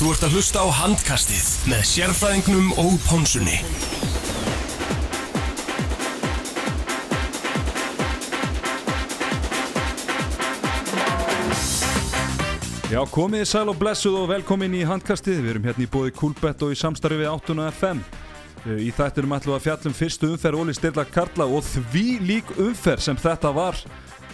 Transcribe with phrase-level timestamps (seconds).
[0.00, 3.58] Þú ert að hlusta á handkastið með sérfræðingnum og pónsunni.
[12.88, 15.44] Já, komið sæl og blessuð og velkomin í handkastið.
[15.44, 18.00] Við erum hérna í bóði Kúlbett og í samstarfi við 8 FM.
[18.64, 22.56] Eh, Í þættinum ætlum við að fjallum fyrstu umferð Óli Stilla Karla og því lík
[22.56, 23.76] umferð sem þetta var.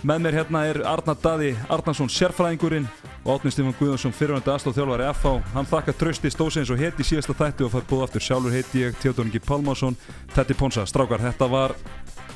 [0.07, 2.84] Með mér hérna er Arnar Daði Arnarsson sérfræðingurinn
[3.25, 5.32] og Átni Stefán Guðjónsson fyrirvændi aðstóð þjálfari FH.
[5.56, 8.84] Hann þakka trösti stóðsins og heiti í síðasta þætti og fær búið aftur sjálfur heiti
[8.84, 9.96] ég, Theodor Ingi Pálmásson,
[10.30, 10.84] Tetti Ponsa.
[10.87, 11.74] Strákar, þetta var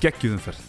[0.03, 0.65] geggjuð umferð.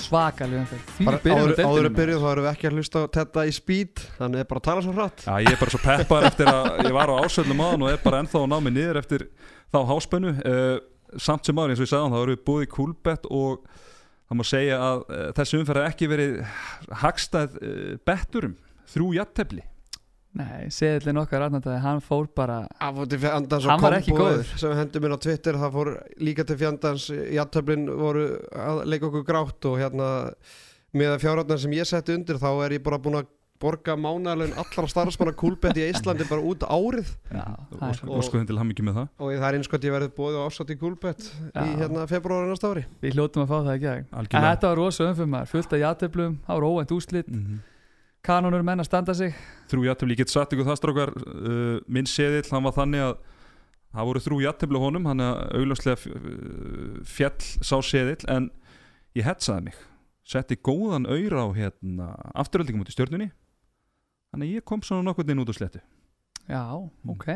[0.00, 2.68] svakalega umferð því Bara við byrjum á áður, áður að byrja þá erum við ekki
[2.70, 5.50] að hlusta á þetta í speed þannig er bara að tala svo hratt Já, ég
[5.52, 8.40] er bara svo peppar eftir að ég var á ásöldum aðan og er bara ennþá
[8.40, 9.26] að ná mig niður eftir
[9.68, 10.78] þá háspennu uh,
[11.20, 13.60] samt sem aður eins og ég sagði hann, þá erum við búið í kúlbett og
[14.30, 16.38] það má segja að uh, þessi umferð er ekki verið
[17.02, 18.54] hagstæð uh, betturum
[18.92, 19.64] þrjú jattefli
[20.38, 22.60] nei, seðlinn okkar Arnardæði, hann fór bara
[23.10, 24.46] til fjandans Hann og var ekki góður.
[24.54, 25.90] sem við hendum inn á Twitter það fór
[26.22, 30.10] líka til fjandans játtöflin voru að leika okkur grátt og hérna
[30.94, 33.28] með fjárhætnar sem ég setti undir þá er ég bara búin að
[33.60, 37.10] borga mánaðalun allra starfsmanna kúlbett í Íslandi bara út árið.
[37.30, 37.44] Já,
[37.80, 39.08] Og- og sko til hann mikið með það.
[39.20, 42.48] Og það er eins og ég verið búið á ásatt í kúlbett í hérna februari
[42.50, 42.84] næsta ári.
[43.02, 46.38] Við hljótum að fá það gegn en þetta var rosa umferð maður, fullt af játeflum
[46.46, 47.60] það var óvænt úslit, mm
[48.26, 49.34] kanonur menn að standa sig.
[49.70, 51.12] Þrjú jattefli, ég get satt ykkur það strákar.
[51.16, 53.14] Uh, minn seðill, hann var þannig að
[53.90, 58.50] það voru þrjú jattefli á honum hann er augljóslega uh, fjall sá seðill en
[59.18, 59.78] ég hetsaði mig.
[60.30, 63.30] Setti góðan auðra á hérna, afturöldingum út í stjörnunni
[64.30, 65.82] þannig að ég kom svona nokkurn inn út á slettu
[66.50, 66.62] já,
[67.08, 67.28] ok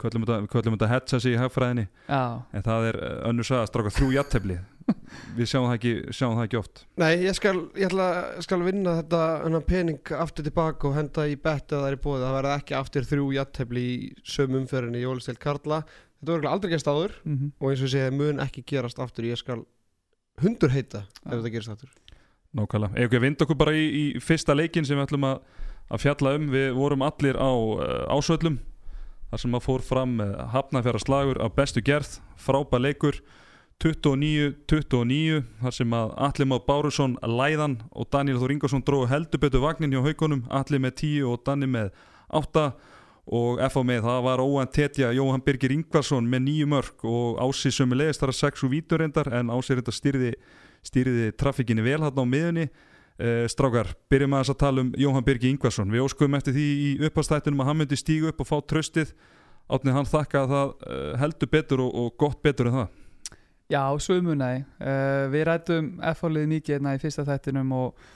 [0.00, 2.22] köllum þetta, köllum þetta hetsa sig í hagfræðinni já,
[2.56, 4.58] en það er uh, önnur saga strákar þrjú jattefli
[5.36, 8.06] við sjáum það ekki, sjáum það ekki oft Nei, ég skal, ég ætla,
[8.44, 12.22] skal vinna þetta pening aftur tilbaka og henda í bett að það er í bóði.
[12.24, 15.82] Það verða ekki aftur þrjú jattefli í sömu umferðinni í Jólisteil Karla.
[16.20, 19.28] Þetta voru aldrei gerst áður mm og eins og segi, mun ekki gerast aftur.
[19.30, 19.62] Ég skal
[20.42, 21.36] hundur heita ef Já.
[21.36, 21.92] þetta gerist aftur.
[22.56, 25.42] Nákvæmlega, ef við vind okkur bara í, í fyrsta leikin sem við ætlum að,
[25.90, 26.48] að fjalla um.
[26.52, 28.60] Við vorum allir á uh, ásvöllum
[29.30, 33.20] þar sem að fór fram uh, hafnafjara slagur af bestu gerð frábæð leikur.
[33.80, 39.62] 29-29 þar sem að Alli Már Bárusson læðan og Daniel Þór Ingarsson dróðu heldur betur
[39.64, 41.88] vagnin hjá haugunum Alli með 10 og Danni með
[42.28, 42.66] 8
[43.40, 47.72] og FA með það var óan tetja Jóhann Birgir Ingvarsson með 9 mörg og Ási
[47.72, 50.34] sömulegist þar að 6 og víturendar en Ási reynda styrði
[50.84, 52.68] stýriði trafikkinni vel hann á miðunni
[53.52, 56.92] strákar, byrjum að þess að tala um Jóhann Birgi Ingvarsson, við óskuðum eftir því í
[57.08, 59.12] uppastættunum að hann myndi stígu upp og fá tröstið
[59.70, 62.96] átnið hann þakka að það uh, heldur betur og, og gott betur en það.
[63.70, 68.06] Já, svömmunæði uh, við rættum F-hálið mikið hérna í fyrsta þættinum og,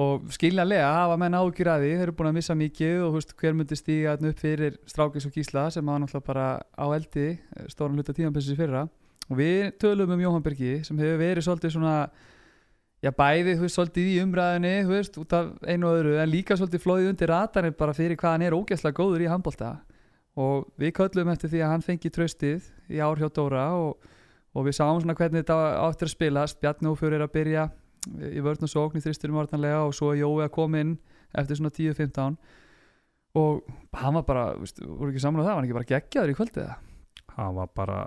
[0.00, 1.90] og skiljanlega hafa menn ágjur að því.
[1.92, 5.36] Þeir eru búin að missa mikið og húst, hver myndi stíga upp fyrir Strákis og
[5.36, 8.86] Gísla sem hafa náttúrulega bara á eldi eh, stóran hluta tímanpessis fyrra.
[9.26, 11.96] Og við tölum um Jóhann Bergi sem hefur verið svolítið svona
[13.06, 16.32] já bæði, þú veist, svolítið í umræðinni þú veist, út af einu og öðru en
[16.32, 19.72] líka svolítið flóðið undir ratarinn bara fyrir hvað hann er ógeðslega góður í handbolta.
[20.36, 24.10] Og við köllum eftir því að hann fengi tröstið í ár hjá Dóra og,
[24.52, 26.60] og við sáum svona hvernig þetta áttur að spilast.
[26.60, 27.68] Bjarni Ófjör er að byrja
[28.06, 30.96] í vörn og sókn í þristurum orðanlega og svo Jói að koma inn
[31.36, 32.36] eftir svona 10-15
[33.36, 36.32] og hann var bara, veist, voru ekki saman á það, var hann ekki bara geggjaður
[36.32, 36.84] í kvöldið það?
[37.36, 37.98] hann var bara,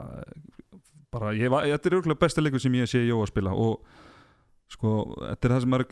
[1.13, 3.83] bara ég var, þetta er auðvitað besta leikur sem ég sé Jó að spila og
[4.73, 5.85] sko, þetta er það sem er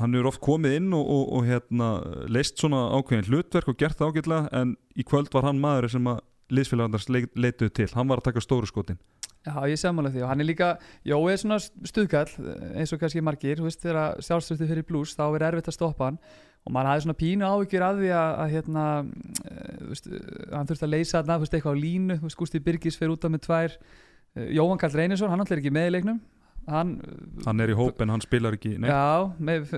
[0.00, 1.92] hann er oft komið inn og, og, og hérna
[2.30, 6.10] leist svona ákveðin hlutverk og gert það ágætlega en í kvöld var hann maður sem
[6.10, 6.20] að
[6.50, 7.88] liðsfélagarnars leit, leituðu til.
[7.94, 8.98] Hann var að taka stóru skotin.
[9.46, 10.70] Já, ég sammála því og hann er líka,
[11.06, 12.28] Jói er svona stuðkall
[12.74, 16.10] eins og kannski margir, þú veist, þegar sjálfstöðstu fyrir blús, þá er erfitt að stoppa
[16.10, 16.18] hann.
[16.66, 18.84] Og maður hafði svona pínu áhyggjur að því að, að hérna,
[19.78, 22.98] þú veist, eh, hann þurfti að leysa þarna, þú veist, eitthvað á línu, Gústi Birgis
[23.00, 23.78] fyrir út af með tvær,
[24.36, 26.20] Eh, Jóhann Karl Reynisson, hann alltaf er ekki með í leiknum,
[26.68, 26.92] hann,
[27.46, 28.92] hann er í hóp en hann spilar ekki neitt.
[28.92, 29.72] Já, með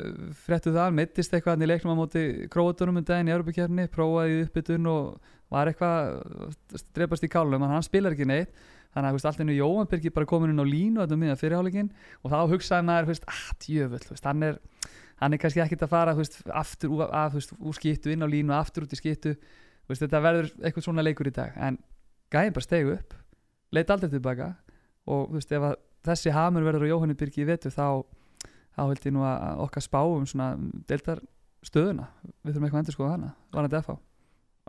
[0.44, 3.88] fréttu það, hann meittist eitthvað hann í leiknum á móti króatunum um daginn í Europakjarni,
[3.92, 6.14] prófaði uppbytun og var eitthvað
[6.48, 8.54] að drepast í kálunum, en hann spilar ekki neitt.
[8.92, 11.86] Þannig að veist, allt einu Jóhann Birgir bara komin inn á línu þetta miðan fyrirháleikin
[12.20, 13.46] og þá hugsaði maður, veist, ah,
[13.88, 14.58] veist, hann er,
[15.22, 18.52] hann er kannski ekkit að fara veist, aftur að, veist, úr skittu inn á línu
[18.52, 19.00] aftur út í
[19.88, 21.80] veist, þetta verður eitthvað svona leikur í dag, en
[22.32, 23.16] gæði bara stegu upp,
[23.72, 24.52] leit aldrei tilbaka
[25.08, 28.04] og ef að þessi hamur verður á Jóhanni Birgi í vetu þá
[28.72, 30.54] þá held ég nú að okkar spáum svona
[30.88, 31.20] deildar
[31.62, 32.08] stöðuna.
[32.42, 34.00] Við þurfum eitthvað að endur skoða hana, var hann FH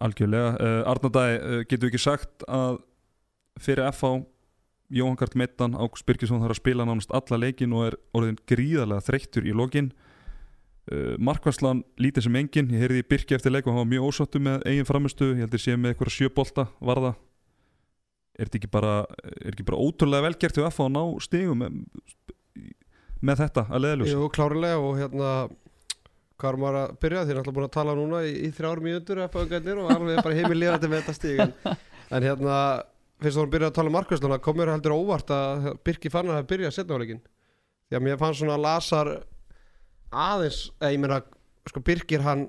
[0.02, 2.80] algjörlega, uh, Arnardæ uh, getur ekki sagt að
[3.62, 4.24] fyrir FH
[4.94, 9.06] Jóhann Gart Meittan Ágúst Birgisson þarf að spila nánast alla leikin og er orðin gríðarlega
[9.08, 9.92] þreyttur í lokin?
[10.92, 14.10] Uh, Markværslan lítið sem engin Ég heyrði í Birki eftir leik og hann var mjög
[14.10, 17.14] ósáttu með eigin framistu Ég held ég sé með eitthvað sjöbolta varða
[18.34, 18.94] Er þetta ekki bara
[19.30, 21.82] Er ekki bara ótrúlega velgert hjá F að ná stigum með,
[23.22, 25.34] með þetta að leðljós Jú, klárlega og hérna
[26.44, 27.22] hvað er maður að byrja?
[27.24, 30.58] Því er alltaf búin að tala núna í, í þrjár mínútur og alveg bara heimil
[30.60, 31.54] lifandi með þetta stíg en,
[32.18, 32.58] en hérna
[33.24, 36.42] fyrst þú voru byrjað að tala um markvæsluna kom mér heldur óvart að Birki Fannar
[36.42, 39.12] hefði byrjað setnáleikin því að mér fannst svona að Lasar
[40.14, 41.22] aðeins, eða ég meina
[41.70, 42.48] sko Birkir hann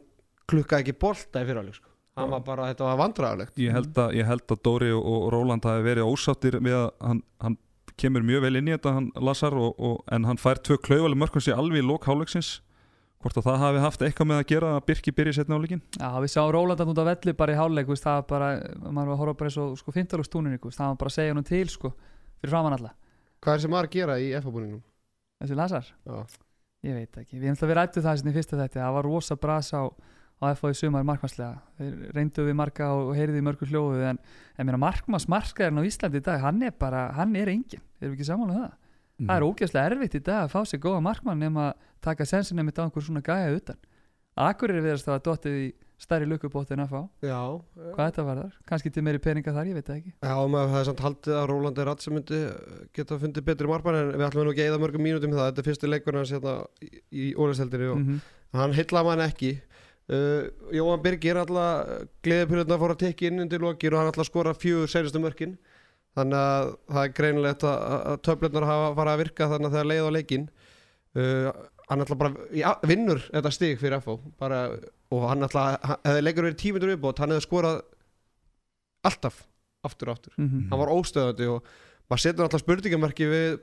[0.51, 1.94] klukkaði ekki bolta í fyrirháleik sko.
[2.19, 5.27] Hann var bara, þetta var vandræðalegt ég held, að, ég held að Dóri og, og
[5.35, 7.59] Róland hafi verið ósáttir við að hann, hann
[8.01, 11.21] kemur mjög vel inn í þetta hann Lasar og, og, en hann fær tvö klauvaleg
[11.21, 12.57] mörkvæmsi alveg í lók háleiksins
[13.25, 16.09] hvort að það hafi haft eitthvað með að gera að Birki byrja setna áleikin Já,
[16.21, 18.51] við sáum Rólandan út á velli bara í veist, það var bara,
[18.85, 20.27] maður var að horfa bara eins og sko, 15.
[20.29, 21.95] stúninni, það var bara að segja hann til sko,
[22.43, 22.93] fyrir framann alla
[23.45, 24.83] Hvað er sem maður að gera í FH-búningnum?
[25.43, 25.89] Þessi Lazar?
[26.09, 26.15] Já.
[26.85, 29.09] Ég veit ekki, við ætlum að við rættu það sem í fyrsta þetta, það var
[29.09, 29.83] rosa bras á,
[30.45, 34.19] á FH í sumar markmannslega, þeir reyndu við marka og heyrði í mörgur hljóðu en,
[34.59, 37.83] en mér að markmanns markaðurinn á Íslandi í dag, hann er bara, hann er engin,
[38.01, 38.81] erum við ekki samanlega um það?
[39.15, 39.31] Mhm.
[39.31, 42.67] Það er ógeðslega erfitt í dag að fá sér góða markmann nema að taka sensinni
[42.67, 43.81] með einhver svona gæja utan.
[44.35, 45.67] Akkur er viðast að dottið í
[46.03, 47.01] stærri lukkubótt en að fá.
[47.23, 47.39] Já,
[47.95, 48.57] Hvað þetta var þar?
[48.67, 50.13] Kannski til meiri peninga þar, ég veit það ekki.
[50.19, 52.41] Já, maður hefði samt haldið að Rólandi Ratt sem myndi
[52.99, 55.53] geta fundið betri markmann en við ætlum nú ekki að eða mörgum mínútum í það.
[55.53, 58.19] Þetta er fyrsti leikur hans hérna í, í ólisteldinni og mm
[58.55, 59.53] hann heitlaði mann ekki
[60.13, 64.55] uh, Jóhann Birgir alltaf gleðipyrjurna fór að tekja inn undir lokir og hann alltaf skora
[64.57, 65.57] fjögur senustu mörkin.
[66.15, 69.81] Þannig að það er greinilegt að, að töflunar hafa farið að virka þannig að það
[69.81, 70.45] er leið á leikin
[71.19, 71.49] uh,
[71.89, 74.61] hann alltaf bara já, vinnur þetta stig fyrir FO bara,
[75.13, 75.75] og hann alltaf,
[76.07, 77.81] hefði leikur verið tímundur viðbót hann hefði skorað
[79.05, 79.43] alltaf
[79.85, 80.33] aftur og aftur.
[80.39, 80.69] -hmm.
[80.71, 81.67] hann var óstöðandi og
[82.09, 83.59] maður setur alltaf spurningamarki við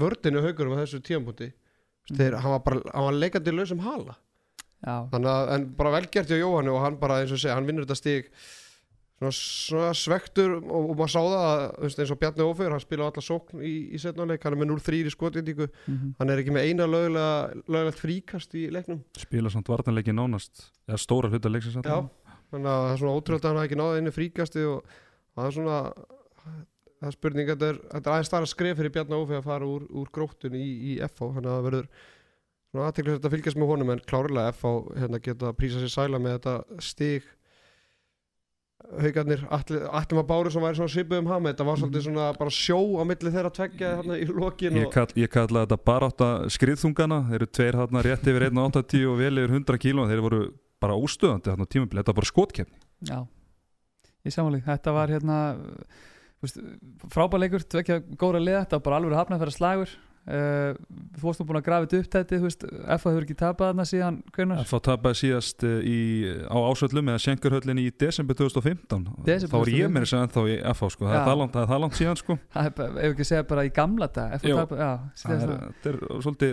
[0.00, 1.52] vördinu haugurum á þessu tímapunkti.
[2.10, 4.16] Þegar hann var var leikandi lausum hala
[4.86, 7.98] að, en bara velgert hjá Jóhannu og hann bara eins og segja, hann vinnur þetta
[7.98, 8.30] stig
[9.20, 13.08] svona, svona svektur og, og maður sá það að, eins og Bjarni Ófegur hann spila
[13.10, 16.54] alla sókn í, í setnáleik hann er með 0-3 í skotindíku, mm hann er ekki
[16.54, 19.02] með eina lögulega, lögulegt fríkast í leiknum.
[19.18, 22.00] Spila samt vartanleiki nánast eða stóra hluta leiksins já,
[22.52, 24.96] þannig að það er svona ótrúlega að hann hafi ekki náða einu fríkasti og
[25.36, 25.78] það er svona
[27.00, 29.68] það er spurning, þetta er, þetta er aðeins starra skref fyrir Bjarni Ófegur að fara
[29.68, 31.86] úr, úr gróttun í, í FH, þannig að það verður
[32.70, 36.38] svona aðteklisvægt að fylgjast með honum en klárlega FH hérna, geta prísa sér sæla með
[36.38, 37.28] þetta stig.
[38.90, 42.54] Haugarnir, Atli maður Báru sem væri svona svipuð um hama, þetta var svolítið svona bara
[42.54, 46.08] sjó á milli þeirra tveggja hérna í lokin Ég, og, kall, ég kalla þetta bara
[46.08, 47.20] átta skriðþungana.
[47.28, 50.06] Þeir eru tveir hérna rétt yfir 1.80 og vel yfir 100 kíló.
[50.08, 50.40] Þeir voru
[50.80, 53.18] bara óstöðandi hérna á tímabili, þetta var bara skotkefni Já,
[54.24, 55.38] ég samanlík Þetta var hérna
[57.12, 58.64] frábæleikur, tvekja góra liða.
[58.64, 60.74] Þetta var bara alveg hafnað fyrir slagur uh,
[61.16, 63.70] Þú varst nú búin að grafa þetta upp þetta þú veist, FA hefur ekki tapað
[63.70, 64.60] þarna síðan hvernig?
[64.64, 65.98] FH tapaði síðast eh, í,
[66.48, 69.94] á ásöllum eða Schenkerhöllinni í desember 2015 Desember þá var ég 2015.
[69.94, 71.02] með þess að ennþá í FH sko.
[71.04, 72.32] það, er það, langt, það er það langt síðan sko.
[72.60, 74.46] Er ef ekki segja bara í gamla dag FA
[75.20, 75.96] síðast er, þetta er
[76.26, 76.52] svolítið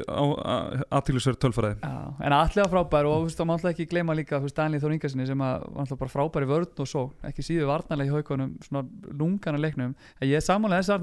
[0.99, 1.95] aðtílusverð tölfræði Já,
[2.27, 5.63] en allega frábær og þá má alltaf ekki gleyma líka Daniel Þór Ingarsinni sem var
[5.77, 8.83] alltaf bara frábær í vörn og svo, ekki síðu varnarlega í haugunum, svona
[9.13, 10.95] lungana leiknum en ég er samanlega þess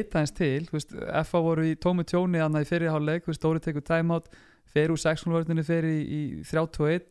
[0.00, 0.66] að breyta eins til
[1.24, 4.28] FA voru í tómi tjóni annað í fyrirháleik, Dóri tekur timeout
[4.70, 7.08] fer úr 6-0 vörninu, fer í, í 3-2-1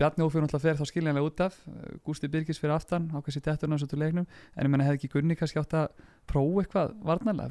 [0.00, 1.56] Bjarni Ófjörn alltaf fer þá skiljanlega út af
[2.02, 4.24] Gústi Birgis fyrir aftan, ákvæmst í detturinn á þessu leiknum,
[4.56, 6.94] en ég menna hefði ekki Gunni kannski átt að prófa eitthvað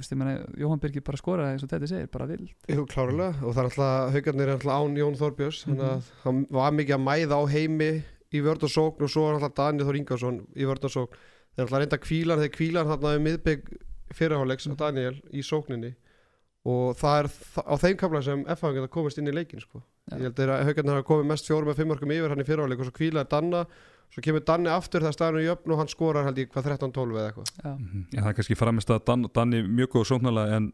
[0.02, 2.50] veist, ég menna Jóhann Birgir bara skoraði eins og þetta segir, bara vild.
[2.68, 6.42] Jú, klárlega, og það er alltaf haugarnir er alltaf án Jón Þorbjörns þannig að hann
[6.58, 7.92] var mikið að mæða á heimi
[8.32, 8.76] í vörð og
[9.06, 11.24] og svo er alltaf Daniel Þór Ingarsson í vörð og sókn.
[11.52, 13.72] Þeir alltaf reynda kvílan, þeir kvílan þarna um miðbygg
[14.18, 15.94] fyrirháleiks á Daniel í sókninni
[16.66, 17.30] og það er
[17.66, 19.82] á þeim kamla sem FH geta komist inn í leikin sko.
[20.14, 22.84] Ég held að haugarnir hafa komið mest fjórum með fimm markum yfir hann í fyrirháleik
[22.84, 23.64] og svo kvílaði Danna
[24.12, 27.18] svo kemur Danni aftur þegar staðinu í jöfn og hann skorar held ég hvað 13-12
[27.18, 28.06] eða eitthvað Mhm.
[28.12, 30.74] Já, það er kannski framist að Dan, Danni mjög góð sóknarlega en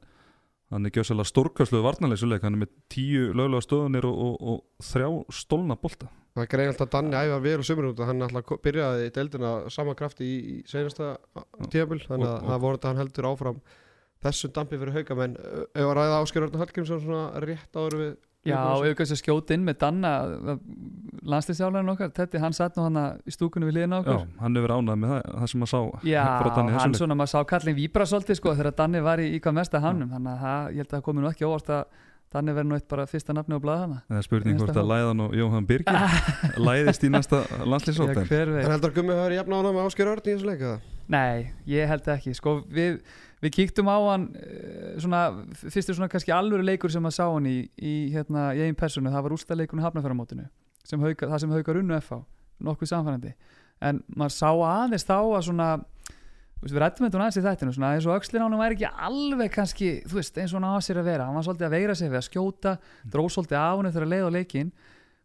[0.72, 5.08] hann er gjössalega stórkastluð varnarleisuleik, hann er með tíu löglega stöðunir og, og, og þrjá
[5.32, 6.10] stólna bolta.
[6.38, 9.52] Það er greið alltaf Danni æfa vel og sömur út hann alltaf byrjaði í deildina
[9.74, 11.16] sama krafti í, í senasta
[11.74, 13.60] tíabil þannig Og- að og- það voru þetta hann heldur áfram
[14.28, 18.16] þessum dampi fyrir hauka menn ef að ræða Ásker Örn Hallgrímsson svona rétt áður við
[18.48, 20.12] Já, og ef kannski að skjóta inn með Danna
[21.28, 24.22] landslýstjálfæðin okkar, Tetti, hann satt nú hann í stúkunni við liðina Já, okkur.
[24.40, 26.22] Hann hefur ánað með það, það sem maður sá Já,
[26.78, 29.82] hann svona, maður sá kallin víbra svolítið sko þegar Danni var í, í hvað mesta
[29.84, 31.84] hannum þannig að það, ég held að það komi nú ekki óvart að,
[32.34, 34.02] þannig verður nú eitt bara fyrsta nafni á blaðana.
[34.10, 34.90] Það er spurning hvort að.
[34.92, 36.00] Læðan og Jóhann Birgir
[36.68, 40.24] læðist í næsta landslýsótt En heldur að Gummi hafi verið jafn ánað með Ásker Örn
[40.26, 40.74] í þessu leika?
[41.08, 42.34] Nei, ég held ekki.
[42.36, 42.98] Sko, við,
[43.44, 45.22] við kíktum á hann eh, svona,
[45.64, 49.14] fyrstu svona kannski alvöru leikur sem að sá hann í, í, hérna, í einn personu,
[49.14, 52.22] það var úrstæðleikunum hauka, það sem haukar unnu FH
[52.64, 53.34] nokkuð samfærandi
[53.86, 55.68] en maður sá aðeins þá að svona
[56.62, 58.78] veist, við rættum þetta nú aðeins í þættinu svona, eins og öxlin á hann væri
[58.78, 61.28] ekki alveg kannski veist, eins og hann á sér að vera.
[61.30, 64.14] Hann var svolítið að veira sig við að skjóta dróð svolítið af hann þegar að
[64.16, 64.72] leið á leikin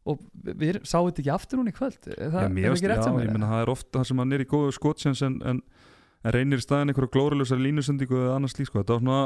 [0.03, 2.01] og við sáum þetta ekki aftur hún í kvöld?
[2.03, 2.95] Það, Já, er
[3.29, 5.61] já, meina það er ofta það sem hann er í góðu skotsjans en, en,
[6.23, 8.83] en reynir í staðin einhverju glóralösar línusendingu eða annars lík sko.
[8.83, 9.21] þetta var svona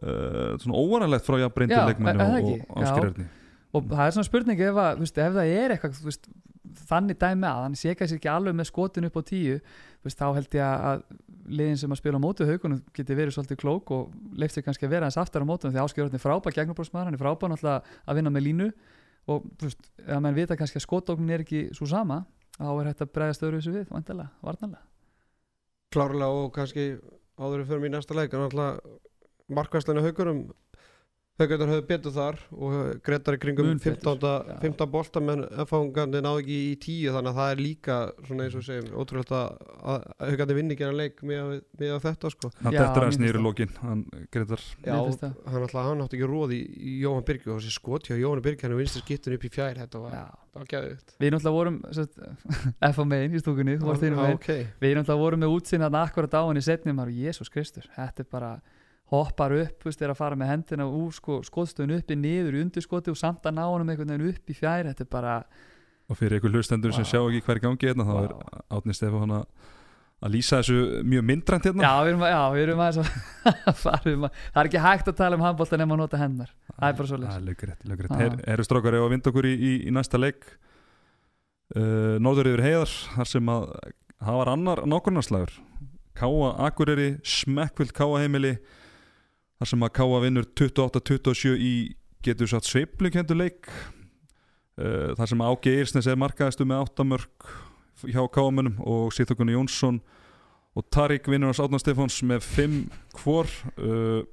[0.00, 1.36] uh, svona óvanalegt frá
[2.16, 3.28] er það og, ekki?
[3.72, 6.16] og það er svona spurning ef, að, veist, ef það er eitthvað
[6.88, 9.58] þannig dæmi að hann sé kannski ekki alveg með skotin upp á tíu
[10.02, 11.04] veist, þá held ég að
[11.52, 14.86] liðin sem að spila á mótu haugunum geti verið svolítið klók og leift sér kannski
[14.86, 17.98] að vera hans aftar á mótunum því áskjörðin er frábær gegnubrósmaður, hann er frábær náttúrulega
[18.06, 18.68] að vinna með línu
[19.32, 22.22] og veist, ef menn vita kannski að skotoknin er ekki svo sama
[22.58, 24.88] þá er hægt að bregðast öðru þessu við, vandalega, varnalega
[25.92, 26.86] Klárlega og kannski
[27.36, 29.00] áður við fyrir mig í næsta leik en alltaf
[29.52, 30.42] markvæsleinu haugurum
[31.42, 32.74] Haugarnar höfðu betur þar og
[33.06, 34.26] greitar í kringum Mun betur, 15.
[34.48, 34.56] já.
[34.62, 37.96] 15 bolta menn F-fangandi náðu ekki í 10 þannig að það er líka
[38.26, 39.40] svona eins og segjum ótrúlega
[39.82, 43.32] að Haugarnar vinni ekki að leik með, með þetta sko hann mér aðeins finnst niður
[43.32, 43.46] í það.
[43.48, 47.58] lokin hann greitar Já, hann alltaf hann átti ekki róð í, í Jóhann Birgi og
[47.60, 50.12] þessi skoti á Jóhann Birgi hann er vinstri skiptun upp í fjær þetta var,
[50.56, 52.14] var geðvitt Við náttúrulega vorum sest,
[52.92, 54.62] F á megin í stúkunni, þú varst þínum megin okay.
[54.82, 55.82] Við náttúrulega vorum með útsýn
[59.12, 62.62] er hoppar upp, veist, er að fara með hendina úr sko, skotstöðun uppi niður í
[62.64, 65.36] undirskoti og samt að ná honum einhvern veginn upp í fjær þetta er bara,
[66.08, 67.12] og fyrir einhver hlustendur sem Vá.
[67.12, 68.64] sjá ekki hver gangi hérna þá er Vá.
[68.78, 73.00] Átni Stefán að lýsa þessu mjög myndrænt hérna já, við erum, já, við erum að
[73.84, 76.52] fara um að, það er ekki hægt að tala um handbólta nema að nota hennar,
[76.72, 77.32] það er bara svoleiðis.
[77.32, 78.12] Það er lögrétt, lögrétt.
[78.12, 78.20] Já.
[78.22, 80.46] Her, Eru strákar ef að vinda okkur í, í, í næsta leik
[81.76, 83.66] uh, Norður yfir heiðar þar sem að
[84.22, 85.58] það var annar nákvæmnarslægur
[86.22, 88.56] Káa Akureyri smekkvild Káa heimili
[89.62, 91.74] þar sem að Káa vinnur 28-27 í
[92.26, 97.52] getur satt sveiflukendu leik uh, þar sem Ági Eirsnes er markaðistu með 8 mörg
[98.10, 100.00] hjá Káamönnum og Sýþokunni Jónsson
[100.74, 102.76] og Tarik vinnur hans Átna Stefáns með 5
[103.20, 103.46] hvor
[103.78, 104.24] uh,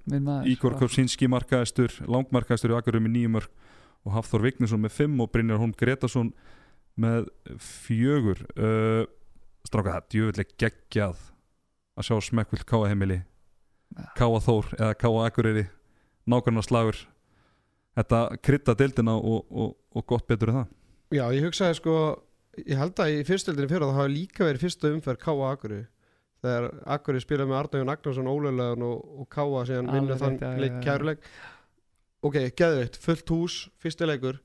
[0.50, 0.79] Ígor.
[0.79, 3.67] Kopsinski markaðistur langmarkaðistur í Akurum með nýjum mörg
[4.07, 6.31] og Hafþór Vignesson með fimm og Brynjar Holm Gretarsson
[7.00, 7.29] með
[7.62, 9.03] fjögur uh,
[9.67, 11.27] stráka það, djöfuleg geggjað
[12.00, 13.21] að sjá smekkvill Káa heimili.
[14.17, 15.65] Káa Þór eða Káa Akureyri
[16.29, 17.00] nákvæmna slagur.
[17.98, 20.74] Þetta krydda deildina og, og, og gott betur en það.
[21.17, 21.96] Já, ég hugsaði sko
[22.60, 25.79] ég held að í fyrstöldinni fyrir það hafa líka verið fyrsta umferð Káa Akuri
[26.43, 30.84] þegar Akuri spilaði með Arnægjón Agnarsson ólegulegan og, og Káa síðan vinna þann leik já.
[30.86, 31.25] kæruleik.
[32.19, 34.39] Ok, geðveikt, fullt hús, fyrsti leikur.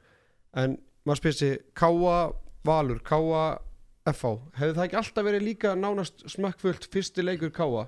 [0.54, 2.18] En maður spyrir sig Káa
[2.66, 3.44] Valur, Káa
[4.10, 7.86] FH, hefði það ekki alltaf verið líka nánast smekkfullt fyrsti leikur Káa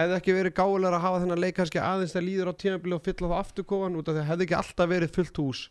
[0.00, 3.04] hefði ekki verið gáðulega að hafa þennan leik kannski aðeins það líður á tímabili og
[3.06, 5.62] fylla það aftur kóan út af því að hefði ekki alltaf verið fullt hús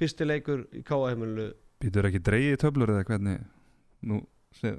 [0.00, 1.48] fyrsti leikur í Káa heimilinu.
[1.84, 3.40] Býtur ekki dreigið töflur eða hvernig?
[4.04, 4.20] Nú,
[4.58, 4.74] sé,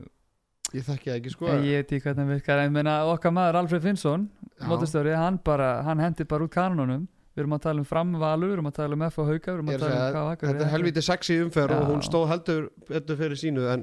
[0.76, 1.50] ég þekki það ekki sko.
[1.56, 4.68] Ég veit ekki hvernig það virkar, en ég meina okkar maður Alfred Finnsson, Já.
[4.70, 8.56] mótastjóri, hann bara, hann hendi bara út kanunum Við erum að tala um framvalur, við
[8.56, 10.64] erum að tala um F og Hauka, við erum að að tala um akkur þetta
[10.64, 11.88] er helviti sexy umferð og Já.
[11.90, 13.82] hún stóð heldur betur fyrir sínu en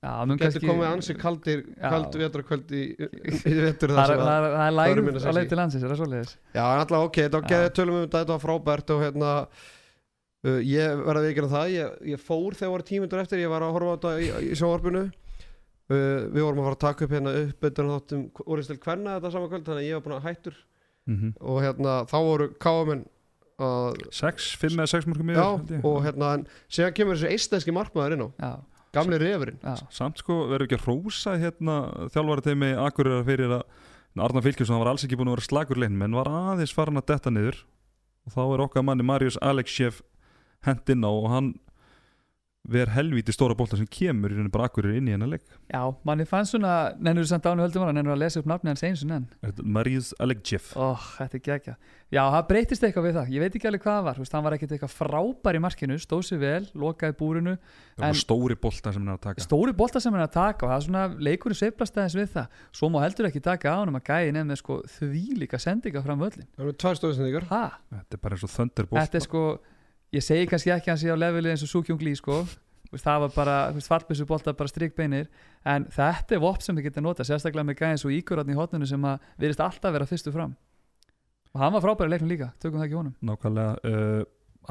[0.00, 1.90] Já, mun getur kannski komið ansi kaldir Já.
[1.92, 4.78] kald vetrakvöld í, í vetur Það þar er, sem að það er, það er það
[4.78, 5.34] lægur sexy.
[5.36, 6.32] leið til er það svoleiðis?
[6.54, 7.50] Já, en alltaf ok, þetta var Já.
[7.52, 11.74] geðið tölum um þetta, þetta var frábært og hérna uh, ég verði að veikina það
[11.74, 14.56] ég, ég fór þegar voru tímundur eftir ég var að horfa á þetta í, í
[14.62, 15.12] sjónvarpinu uh,
[15.92, 18.24] við vorum að fara að taka upp hérna upp betur þáttum
[18.56, 20.60] úrstil kvenna þetta sama kvöld þannig að ég var búin að hættur
[21.10, 23.04] mm og hérna þá voru káamenn
[23.60, 26.48] uh, sex, fimm eða sex mörgum já, yfir og hérna en
[28.96, 29.60] gamli refurinn.
[29.62, 31.76] Já, samt sko verður ekki að rósa hérna
[32.14, 33.64] þjálfara teimi Akureyrar fyrir að
[34.20, 36.98] Arnar Fylkjusson hann var alls ekki búin að vera slagur lein menn var aðeins farin
[36.98, 37.60] að detta niður.
[38.26, 40.00] Og þá er okkar manni Marius Aleksjev
[40.66, 41.52] hendinn á og hann
[42.70, 45.42] ver helvíti stóra bolta sem kemur í rauninni bara Akureyri inn í hennar leik.
[45.70, 48.70] Já, manni fannst svona Nennur þú samt ánu höldum ára, nennur að lesa upp nafni
[48.70, 51.74] hans eins og nenn Þetta Marius Aleksjev Ó, þetta er gegja
[52.10, 54.34] Já, það breytist eitthvað við það, ég veit ekki alveg hvað það var þú veist,
[54.34, 57.54] Hann var ekkert eitthvað frábær í markinu, stóð sér vel Lokaði búrinu,
[57.94, 59.44] það var En- stóri bolta sem hann er að taka.
[59.46, 62.28] Stóri bolta sem hann er að taka og það er svona leikurinn sveiflast aðeins við
[62.34, 62.46] það.
[62.74, 64.58] Svo má heldur ekki taka á hann að gæði nefn með
[69.30, 69.50] sko
[70.16, 72.42] ég segi kannski ekki að hann sé á leveli eins og Súkjung Lí sko.
[72.90, 75.28] Það var bara, þú veist, fallbissu bolta bara strikbeinir.
[75.68, 78.88] En þetta er vopn sem við getum nota sérstaklega með gæðins og ígurarni í hotninu
[78.90, 80.56] sem að virðist alltaf vera fyrstu fram.
[81.54, 83.14] Og hann var frábæri leiknum líka, tökum það ekki honum.
[83.26, 84.24] Nákvæmlega uh,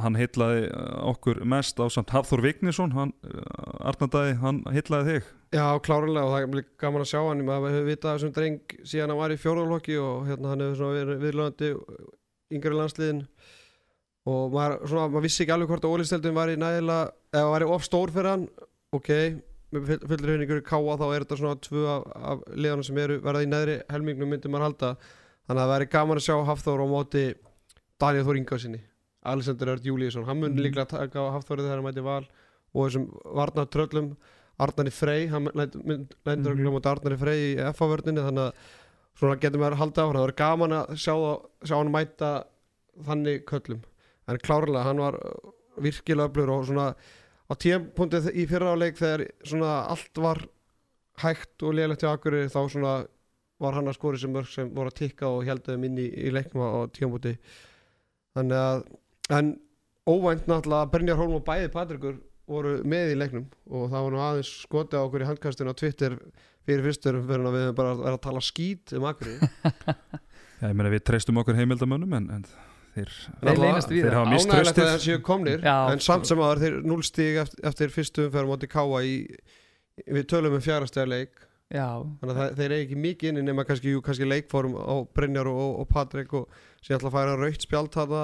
[0.04, 0.68] hann heitlaði
[1.10, 5.32] okkur mest á samt Hafþór Vignisson hann, uh, Arnardæði, hann heitlaði þig.
[5.56, 7.46] Já, klárlega og það er líka gaman að sjá hann.
[7.48, 11.00] Maður hefur vitað þessum dreng síðan hann var í fjórðarlokki og hérna hann hefur svona
[11.00, 11.72] verið viðlöðandi
[12.60, 13.24] yngri landsliðin
[14.28, 17.62] og maður, svona, maður vissi ekki alveg hvort að ólisteldin var í nægilega eða var
[17.66, 18.48] í of stór fyrir hann.
[18.92, 19.10] Ok,
[19.72, 22.98] með full- fullri hreiningur í káa þá er þetta svona tvö af, af liðanum sem
[22.98, 24.92] eru verða í neðri helmingnum myndi maður halda.
[25.48, 27.24] Þannig að það væri gaman að sjá Hafþór á móti
[28.00, 28.82] Daniel Þór Ingásinni
[29.30, 30.62] Alexander Örd Júlíusson, hann mun Mhm.
[30.64, 32.26] líklega taka á Hafþórið þegar hann mæti val
[32.74, 34.16] og þessum varnar tröllum
[34.60, 38.54] Arnari Frey, hann lendur á móti Arnari Frey í FA-vörninni þannig að
[39.20, 40.16] svona getur maður haldið áfram.
[40.16, 41.14] Það verður gaman að sjá,
[41.66, 42.32] sjá hann mæta
[43.08, 43.82] þannig köllum
[44.30, 45.52] en klárlega hann var uh,
[45.84, 46.88] virkilega öflur og svona
[47.50, 50.44] á tímpunktið í fyrra áleik þegar svona allt var
[51.24, 52.94] hægt og lélægt hjá Akureyri þá svona
[53.60, 56.08] var hann að skori sem mörg sem voru að tikka og heldur þeim inn í,
[56.08, 57.36] í leiknum á tímpunkti
[58.38, 58.86] þannig að
[59.36, 59.54] en
[60.10, 64.22] óvænt náttúrulega Brynjar Hólm og bæði Patrikur voru með í leiknum og það var nú
[64.26, 66.16] aðeins skotið á okkur í handkastinu á Twitter
[66.66, 69.50] fyrir fyrstur fyrir að við bara verið að tala skít um Akureyri.
[70.60, 72.48] Já, ég meina við treystum okkur heimildamönnum en, en
[73.00, 76.30] þeir Þeir leynast við Þeir hafa misst ánægilegt að það séu komnir Já, en samt
[76.30, 79.14] sem aður þeir 0 stíg eftir, eftir fyrstu umferð móti Káa í
[80.08, 81.46] við tölum um fjárastega leik.
[81.70, 84.96] Já, þannig að það, þeir eru ekki mikið inni nema kannski, jú, kannski leikform á
[85.14, 88.24] Brynjar og, og Patrik og sér ætla að færa raukt spjald þarna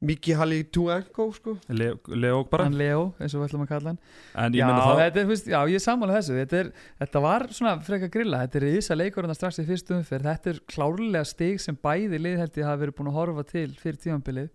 [0.00, 1.54] Miki Halli Tuenko sko.
[1.68, 2.64] Le, Leók bara.
[2.64, 3.98] Hann Leo, eins og við ætlum að kalla hann.
[4.40, 6.38] En ég já, þetta er, veist, já, ég er sammála þessu.
[6.38, 6.70] Þetta, er,
[7.02, 8.40] þetta var svona frekar grilla.
[8.46, 10.30] Þetta er ísa leikurinn strax í fyrstu umferð.
[10.30, 14.48] Þetta er klárlega stig sem bæði liðheldi hafa verið búin að horfa til fyrir tímanbilið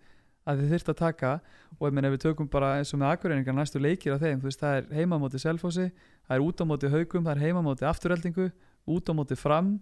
[0.45, 1.35] að þið þurft að taka.
[1.77, 4.41] Og ég meina ef við tökum bara eins og með akkurreiningar næstu leikir á þeim,
[4.41, 5.87] þú veist, það er heima á móti Selfossi,
[6.25, 8.49] það er út á móti Haugum það er heima á móti Afturheldingu,
[8.95, 9.75] út á móti Fram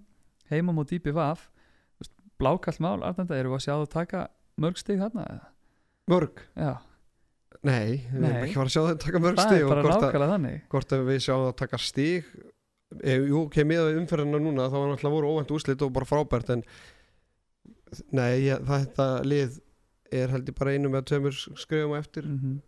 [0.51, 4.27] heima á móti IPVAF Þú veist, blákallt mál, Arnanda, erum við að sjá það taka
[4.63, 5.27] mörg stig þarna?
[5.27, 5.52] eða?
[6.12, 6.41] Mörg?
[6.60, 6.74] Já,
[7.63, 9.83] Nei, við erum ekki fara að sjá þeim taka mörg það stig er og bara
[9.86, 12.25] hvort að, hvort að við sjáum það taka stig.
[13.00, 16.51] E, Jú, ok, með umferðina núna þá var náttúrulega voru óvænt úslit og bara frábært
[16.57, 16.65] en
[18.12, 19.55] nei, ég, þetta lið
[20.13, 22.27] er held ég bara einu með tveimur skrifum á eftir.
[22.27, 22.60] Mm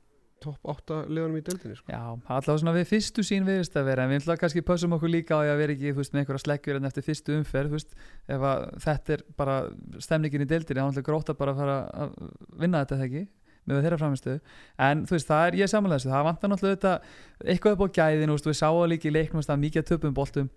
[0.44, 1.88] topp 8 liðanum í deildinni sko.
[1.92, 5.12] Já, allavega svona við fyrstu sín viðist að vera en við ætla kannski pössum okkur
[5.12, 7.96] líka á að vera ekki veist, með einhverja sleggjur en eftir fyrstu umferð veist,
[8.28, 9.56] ef að þetta er bara
[10.04, 12.14] stemningin í deildinni, þá náttúrulega gróta bara að fara að
[12.62, 13.26] vinna þetta þegar ekki
[13.66, 14.42] með þeirra framistuðu,
[14.86, 17.88] en þú veist, það er ég samanlega þessu, það vantar náttúrulega þetta eitthvað upp á
[17.98, 20.52] gæðin, þú veist, við sáum líka í leiknum það er mikið að töpum boltum.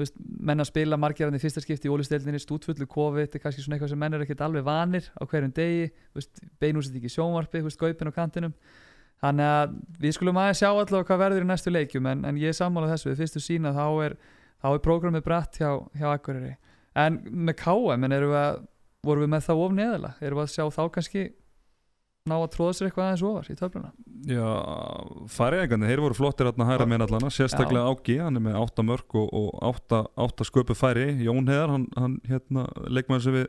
[0.00, 3.64] Veist, menn að spila margirandi í fyrsta skipti í ólisteildinni, stútfullu kofi, þetta er kannski
[3.64, 5.90] svona eitthvað sem menn er ekkert alveg vanir á hverjum degi,
[6.60, 8.54] beinúsitt ekki sjónvarpi, veist, gaupin á kantinum
[9.22, 12.56] þannig að við skulum aðeins sjá allavega hvað verður í næstu leikjum en, en ég
[12.58, 14.16] sammála þessu, við fyrstu sína þá er,
[14.62, 16.56] þá er prógramið bratt hjá, hjá Akureyri.
[16.98, 18.64] En með KM en við að,
[19.06, 21.28] vorum við með það of neðala erum við að sjá þá kannski
[22.28, 23.88] ná að tróða sér eitthvað aðeins ofar í töfluna?
[24.30, 24.50] Já,
[25.34, 29.16] færiðingarnir, þeir voru flottir hérna hæra með allana, sérstaklega Ági hann er með 8 mörg
[29.18, 33.48] og, og 8, 8 sköpu færi, Jón Heðar hann, hann hérna, leikmaður sem við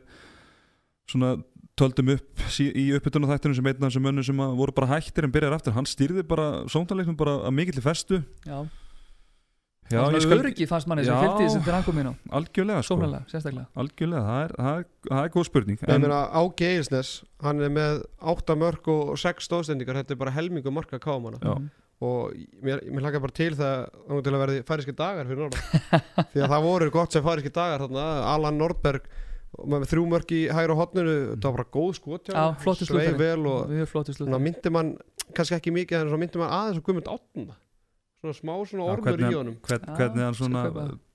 [1.12, 1.36] svona
[1.78, 5.26] töldum upp í uppbytun þættinu sem einn af þessum mönnum sem að voru bara hættir
[5.26, 8.22] en byrjar aftur, hann stýrði bara sóntanleiknum bara að mikill festu.
[8.46, 8.62] Já,
[9.92, 12.96] Já, það ég er öryggi fannst manni sem fylgdi þessum til ankom mínu algjörlega sko,
[13.04, 17.10] algjörlega, það er, það er, það er góð spurning Ég meina Ági Eilsnes,
[17.44, 17.98] hann er með
[18.32, 21.52] 8 mörg og 6 stóðstendingar þetta er bara helmingu marka kámana Já.
[21.58, 21.68] Mhm.
[22.00, 22.32] og
[22.64, 26.00] mér, mér hlaka bara til það þá til að verði færiski dagar fyrir norðan.
[26.32, 29.12] Því að það voru gott sem færiski dagar þarna, Alan Nordberg
[29.74, 32.30] með þrjú mörg í hægra hotninu það var bara góð skot
[32.80, 33.18] slúttari.
[33.20, 34.94] vel og myndi mann
[35.34, 37.58] kannski ekki mikið en myndi mann aðeins og guðmund átna
[38.24, 40.62] svona smá svona Já, ormur hvernig í honum hvern, Já, hvernig hann svona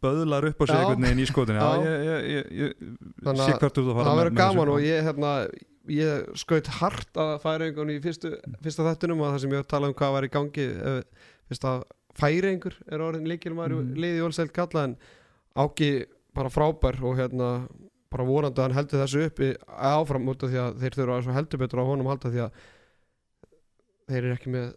[0.04, 1.84] böðlar upp á sig einhvern veginn í skotinu já, Já.
[1.84, 2.74] ég, ég, ég, ég
[3.26, 5.32] Þannig sé að að það verður gaman og ég, hérna,
[5.96, 9.98] ég skaut hart að færingun í fyrstu, fyrsta þettunum og það sem ég tala um
[9.98, 11.84] hvað var í gangi ef- fyrst að
[12.20, 13.90] færingur er orðin líkilmaður mm.
[13.90, 14.02] Mhm.
[14.06, 14.98] liði Jólseld kalla en
[15.58, 15.92] áki
[16.36, 17.50] bara frábær og hérna
[18.10, 21.18] bara vorandi að hann heldur þessu upp í, áfram út af því að þeir þurfa
[21.26, 22.62] svo heldur betur á honum að halda því að
[24.10, 24.70] þeir eru ekki með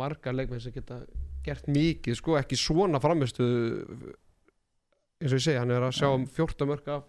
[0.00, 1.00] marga leikmenn sem geta
[1.44, 3.46] gert mikið sko ekki svona framistu
[5.20, 7.04] eins og ég segi hann er að sjá um 14 mörg af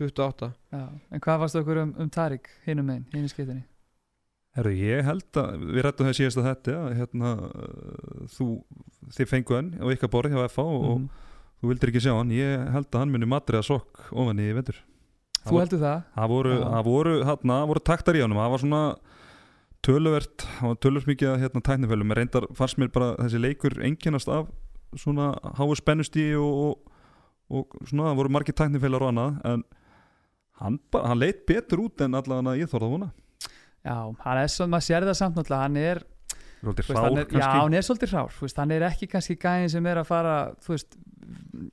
[0.00, 0.84] 28 Já.
[1.12, 3.66] En hvað varst okkur um, um Tarik hinum megin, hinn í skiptinni?
[4.56, 8.46] Herru, ég held að við rættum það síðast að þetta að hérna, uh, þú,
[9.18, 11.04] þið fengu hann á ykkar borð hjá FA og, Mhm.
[11.04, 14.48] og þú vildir ekki sjá hann ég held að hann muni matriða sokk ofan í
[14.56, 14.80] vetur
[15.46, 16.02] Þú heldur það?
[16.16, 17.14] það voru, voru,
[17.70, 18.82] voru taktar í honum það var svona
[19.80, 24.28] töluvert það var töluvert mikið að hérna, tæknifælum reyndar fannst mér bara þessi leikur einkennast
[24.28, 24.50] af
[24.98, 26.76] svona háu spennustí og,
[27.48, 29.64] og, og svona það voru margir tæknifælar og annað en
[30.60, 33.10] hann, hann leit betur út en allavega ég þorði að vona.
[33.80, 36.02] Já, hann er svo, maður sér það samt náttúrulega hann er,
[36.66, 39.88] veist, hann er já, hann er svolítið hrár veist, hann er ekki kannski gæðin sem
[39.88, 40.98] er að fara þú veist,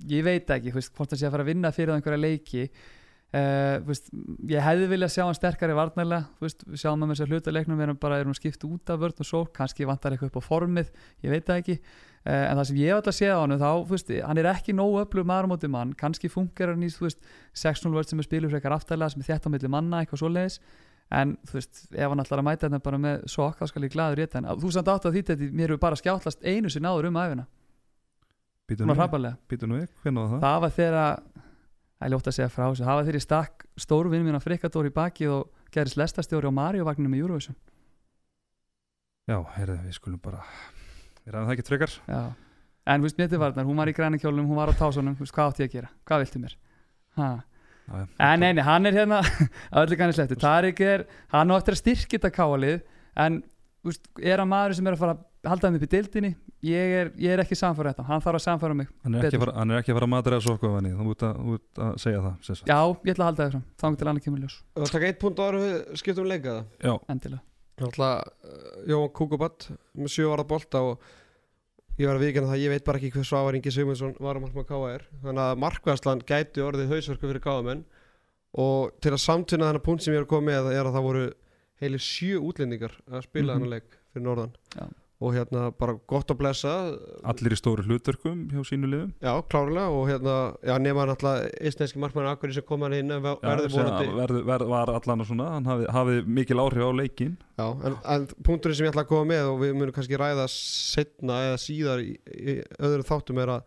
[0.07, 2.69] ég veit ekki veist, hvort hann sé að fara að vinna fyrir einhverja leiki
[3.35, 4.09] uh, veist,
[4.47, 7.53] ég hefði viljað sjá hann sterkari varnarlega veist, við sjáum að með þess að hluta
[7.53, 10.39] leiknum við erum bara erum skipt út af vörn og svo kannski vantar eitthvað upp
[10.39, 10.91] á formið,
[11.25, 11.77] ég veit það ekki.
[12.27, 14.75] Uh, en það sem ég hef alltaf séð á hann þá, veist, hann er ekki
[14.75, 18.19] nógu öflug maður á móti mann kannski funkar hann í, þú veist 6-0 vörn sem
[18.19, 20.59] er spilur frekar aftalega sem er þétt á milli manna, eitthvað svoleiðis.
[21.07, 23.93] En þú veist, ef hann ætlar að mæta þetta bara með sokk, þá skal ég
[23.93, 26.89] glaður rétt en þú samt átt að því þetta, mér hefur bara skjáttlast einu sinni
[26.91, 27.45] áður um æfina,
[28.67, 30.41] Býtu svona nú, hrapalega býtu nú við, það?
[30.43, 31.21] það var þegar
[31.97, 34.45] það er ljótt að segja frá þessu, það var ég stakk stóru vinn mín að
[34.45, 37.57] frikadóri í baki og gerðist lestastjóri á Mario-vagninu með Eurovision.
[39.27, 40.43] Já, heyrðu, við skulum bara
[41.27, 41.93] Við ræðum það ekki frekar.
[42.07, 42.21] Já.
[42.87, 45.17] en þú veist, mér til varnar, hún var í græna kjólunum hún var á tásunum,
[45.17, 45.89] þú veist, hvað átti ég að gera?
[46.07, 46.53] Hvað viltu mér?
[47.17, 47.27] Ha.
[48.23, 51.75] En nei, nei, hann er hérna að öllu kannið slettu, Tarik er hann á eftir
[51.75, 52.79] að styrkja þetta káalið
[53.25, 53.41] en
[53.81, 56.31] þú veist, er hann maður sem er að fara að halda hann upp í dildinni
[56.67, 59.39] ég er, ég er ekki samfæra þetta, hann þarf að samfæra mig Hann er ekki
[59.43, 62.21] fara- hann er ekki að fara að matra þessu okkur Þú ert að, að segja
[62.25, 62.67] það sem sagt.
[62.71, 64.57] Já, ég ætla að halda það þannig til annað kemur ljós.
[64.77, 67.41] Það taka eitt punkt ára við skiptum um leika það Já, endilega.
[67.77, 71.01] Náttúrulega Jóhann Kúkubatt með sjö ára bolta og
[71.97, 74.43] ég var að viðkynna það, ég veit bara ekki hvað Svavar Ingi Sigmundsson var að
[74.47, 77.83] markma KR þannig að markvæðslan gæti orðið hausverku fyrir KM
[78.57, 81.05] og til að samtuna þennan punkt sem ég er að koma með er að það
[81.07, 81.23] voru
[81.81, 83.61] heilir sjö útlendingar að spila Mhm.
[83.61, 84.53] þennan leik fyrir norðan.
[84.73, 84.85] Já.
[85.19, 86.71] Og hérna bara gott að blessa.
[87.25, 89.13] Allir í stóru hlutverkum hjá sínu liðum.
[89.23, 93.23] Já, klárlega og hérna já, nema náttúrulega eistneinski markmann Akkurí sem kom hann inn en
[93.25, 96.91] ver- Já, vonandi verður- verður- var allan að svona hann hafði, hafði mikil áhrif á
[96.93, 100.21] leikin Já, en, en punkturinn sem ég ætla að koma með og við munum kannski
[100.21, 103.63] ræða setna eða síðar í, í öðrum þáttum er að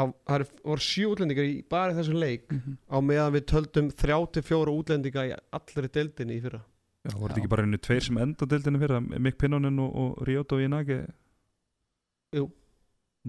[0.00, 2.78] það voru sjö útlendingar í bara þessum leik Mhm.
[2.88, 6.62] á meðan við töldum 34 útlendinga í allri deildinni í fyrra
[7.08, 10.18] Já, voru þetta ekki bara einu tveir sem enda dildinu fyrir Mikk Pinnonen og, og
[10.28, 10.98] Ryoto Inagi
[12.36, 12.50] Jú.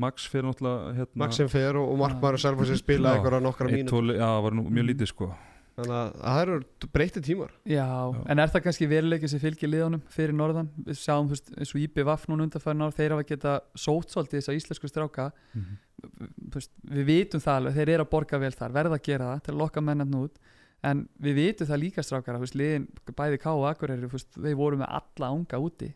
[0.01, 3.17] Max fyrir náttúrulega hérna, Maxim fer og, og Markmaður selva sér spila Já.
[3.19, 4.89] einhverja nokkra tvo, Já, það var nú mjög Mm.
[4.91, 5.29] lítið sko
[5.71, 6.55] þannig að það eru
[6.93, 8.23] breytti tímar Já, Já.
[8.29, 11.71] en er það kannski veruleiki sem fylgir liðunum fyrir norðan við sjáum þú veist, eins
[11.75, 15.77] og IBVF núna undanfærin ár þeir hafa geta sótt svolítið þess að íslensku stráka Mhm.
[16.01, 19.25] Þú veist, við vitum það alveg, þeir eru að borga vel þar verða að gera
[19.35, 20.39] það til að lokka mennarn út
[20.87, 24.57] en við vitum það líka strákara þú veist, liðin, bæði K og Akureyri veist, þeir
[24.59, 25.91] voru með alla unga úti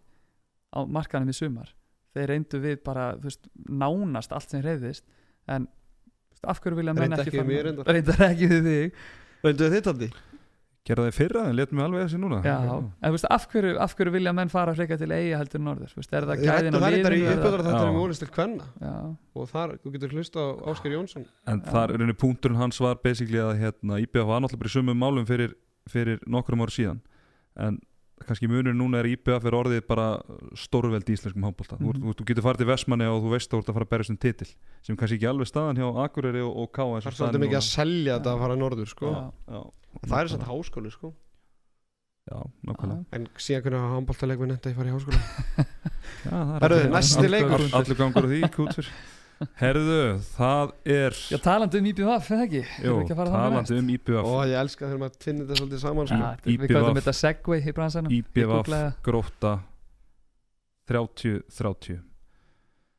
[0.75, 1.71] á markanum í sumar.
[2.15, 5.05] Þeir reyndu við bara, veist, nánast allt sem reyðist
[5.51, 7.91] en veist, af hverju vilja menn Reyndu ekki ekki reyndar.
[7.91, 9.03] reyndar ekki við þig.
[9.45, 9.85] Reyndu þið
[10.85, 10.89] taldi?
[10.89, 13.73] Gerða þeir fyrra en letum við alveg þessi núna Já, en þú veist, af hverju,
[13.81, 16.75] af hverju vilja menn fara frekar til eiga heldur norður, þú veist, er það gæðin
[16.75, 17.87] á það reyndar í liðinu eða- uppöðar þetta Já.
[17.89, 18.93] er mjög til kvenna Já,
[19.35, 21.71] og þar, þú getur hlusta á Ásker Jónsson En Já.
[21.71, 24.97] þar er einu punkturinn hans var basically að hérna, IBF var náttúrulega bara í sumum
[25.01, 25.53] málum fyrir,
[25.89, 27.01] fyrir nokkrum ári síðan
[27.57, 27.79] en
[28.25, 30.05] kannski munur núna er IBF er orðið bara
[30.55, 32.01] stórveld í íslenskum handbólta mm Mhm.
[32.05, 33.91] þú, þú getur farið til Vestmanni og þú veist að þú ert að fara að
[33.91, 34.47] berjast um titil
[34.81, 37.67] sem kannski ekki alveg staðan hjá Akureyri og, og K það er svolítið mikið að
[37.67, 39.05] selja þetta að fara norður sko.
[39.11, 39.21] Já.
[39.51, 39.61] já,
[40.07, 41.13] það er svolítið háskóli sko.
[42.25, 45.19] Já, nákvæmlega en síðan hvernig hafa handbóltaleikminn enda að fara í háskóla
[46.25, 47.53] Já, það er Herðu, allir- næsti leikur.
[47.59, 48.87] all- Allur gangur á því, kútur
[49.59, 49.95] Herðu,
[50.37, 52.61] það er Já talandi um IBVF, eða ekki?
[52.85, 56.19] Jó, að talandi um IBF og ég elska þegar maður finnir þetta svolítið saman sko.
[56.21, 58.11] Já, þetta- Við kallum þetta segway í bransanum.
[58.71, 58.85] Það.
[59.03, 59.53] gróta
[60.89, 61.99] 30-30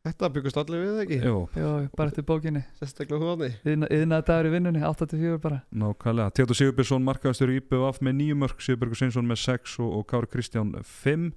[0.07, 1.17] þetta byggust allir við ekki?
[1.25, 2.63] Jó, Jó, bara eftir bókinni.
[2.79, 5.63] Sérstaklega þú átni Yðnaði dagur í vinnunni, 84 bara.
[5.75, 6.31] Nákvæmlega.
[6.37, 10.31] Teodor Sigurbjörnsson markaðastur í IBF með 9 mörg Sigurbergur Sveinsson með 6 og, og Kári
[10.31, 11.33] Kristján 5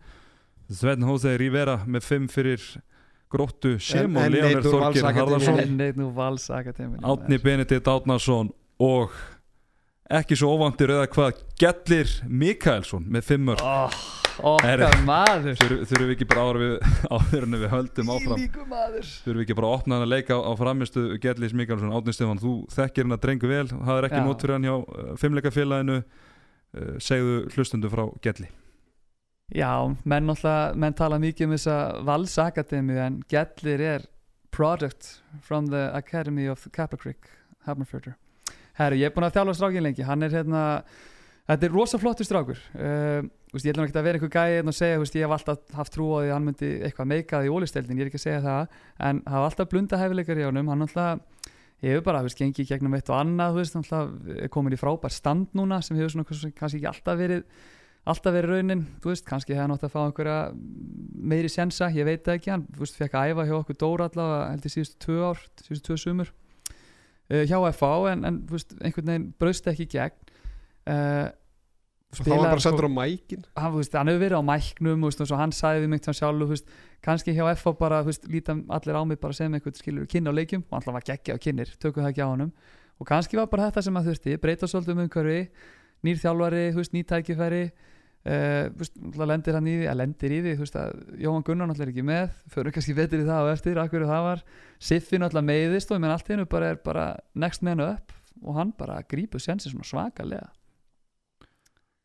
[0.69, 2.61] Sven Hóþei Rivera með 5 fyrir
[3.29, 5.05] gróttu sem og Leonir Þorgir.
[5.13, 5.59] Harðarsson
[7.05, 9.13] Átni Benedikt Átnarsson og
[10.09, 13.99] ekki svo óvandir eða hvað Gellir Mikaelsson með 5 mörg oh,
[14.63, 14.87] Herru.
[14.87, 15.57] Okkar maður.
[15.59, 16.75] Þur, þurfum við ekki bara ára við
[17.15, 18.45] áður en við höldum áfram.
[18.47, 22.15] þurfum við ekki bara að opna hann að leika á, á framistu Gerlis Mikalsson, Átni
[22.15, 25.11] Stefán, þú þekkir hann að drengu vel, það er ekki nót fyrir hann hjá uh,
[25.19, 28.49] fimmleikafélaginu uh, segðu hlustundu frá Gerli
[29.49, 29.71] Já,
[30.05, 34.03] menn menn tala mikið um þessa valsakademi en Gellir er
[34.53, 37.31] product from the Academy of Kappa Creek
[37.65, 38.13] Hafnarfjörður.
[38.77, 40.61] Herru, ég er búin að þjálfa strákin lengi, hann er hérna
[41.49, 44.73] þetta er rosa flottur strákur uh, veist, ég ætlum ekki að vera einhver gæði hérna
[44.73, 47.49] og segja, veist, ég hef alltaf haft trú á því að hann myndi eitthvað meikað
[47.49, 48.77] í ólisteldin, ég er ekki að segja það
[49.09, 51.49] en hafa alltaf blunda hæfileikar í honum hann náttúrulega,
[51.81, 53.81] ég hefur bara, veist, gengið gegnum eitt og annað, veist,
[54.45, 57.43] er komin í frábær stand núna sem hefur svona kannski ekki alltaf verið
[58.09, 60.37] alltaf verið raunin, þú veist, kannski hefði hann átt að fá einhverja
[61.29, 64.45] meiri sjensa, ég veit ekki hann, þú veist, fekk að æfa hjá okkur Dóra allavega,
[64.53, 66.31] heldur síðustu tvö ár síðustu tvö sumur.
[67.29, 70.33] Uh, hjá FA en, en þú veist, einhvern veginn braust ekki gegn.
[70.89, 71.27] Uh,
[72.17, 73.43] þá var bara sendur á mækin.
[73.53, 75.91] Hann, þú veist, hann hefur verið á mæknum þú veist, og svo hann sagði við
[75.93, 76.73] mig þann sjálf þú veist,
[77.05, 80.65] kannski hjá FH bara líta allir á mig bara sem einhvern skilur kynna á leikjum
[80.65, 82.49] og alltaf var geggja á kynir, tökum það ekki á honum.
[82.99, 85.39] Og kannski var bara þetta sem að þurfti breyta svolítið um umhverfi,
[86.03, 86.65] nýr þjálfari
[88.25, 91.23] uh, þú veist, alltaf lendir hann í því, að lendir í því þú veist, að
[91.23, 94.27] Jóhann Gunnar náttúrulega er ekki með fyrir kannski betur í það og eftir, akkur það
[94.29, 94.45] var.
[94.91, 98.55] Siffi náttúrulega meiðist og ég menn allt hennu bara er bara next man up og
[98.55, 100.49] hann bara grípur sensi svona svakalega.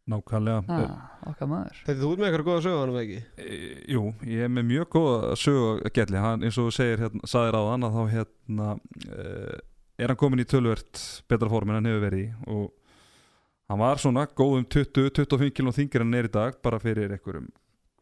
[0.05, 0.65] Nákvæmlega.
[0.69, 1.79] Ah, okkar maður.
[1.87, 3.21] Þetta þú ert með eitthvað góða sögu hann ekki?
[3.41, 3.61] E,
[3.95, 7.31] jú, ég er með mjög góða sögu að gelli, hann eins og þú segir hérna,
[7.33, 8.67] saðir á hann að þá hérna
[9.09, 9.29] e,
[9.97, 12.67] er hann komin í tölvert betra form en hann hefur verið í og
[13.71, 17.49] hann var svona góðum 20-25 km þingir en er í dag bara fyrir einhverjum,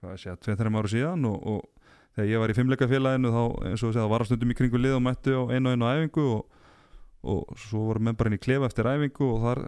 [0.00, 3.44] hvað sé að 2-3 ára síðan og, og þegar ég var í fimmleika félaginu þá
[3.68, 5.76] eins og þú segir það var stundum í kringu lið og mættu á einu og
[5.76, 6.58] einu æfingu og
[7.22, 9.60] og svo voru menn bara inn í klefa eftir æfingu og þar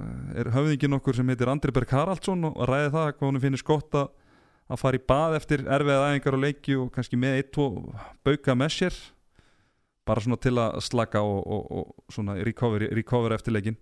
[0.42, 3.94] er höfðingin okkur sem heitir Andri Berg Haraldsson og ræði það hvað hann finnir skott
[4.00, 4.08] að
[4.64, 7.76] að fara í bað eftir erfiða æfingar og leiki og kannski með eitt og
[8.24, 8.96] bauka með sér
[10.08, 13.76] bara svona til að slaka og, og svona recover, recover eftir leikin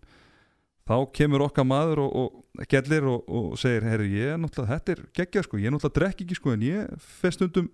[0.88, 2.10] þá kemur okkar maður og,
[2.58, 5.98] og gellir og segir, herru ég er náttúrulega, þetta er geggjað sko, ég er náttúrulega
[6.00, 7.70] drekk ekki sko en ég fest undum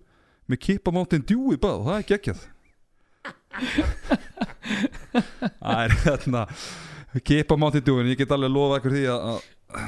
[0.49, 2.45] með kipamáttin djú í bað og það er geggjað.
[5.59, 6.41] Það er hérna
[7.25, 9.39] kipa mátti dúin, ég get alveg lofa ekkur því að, að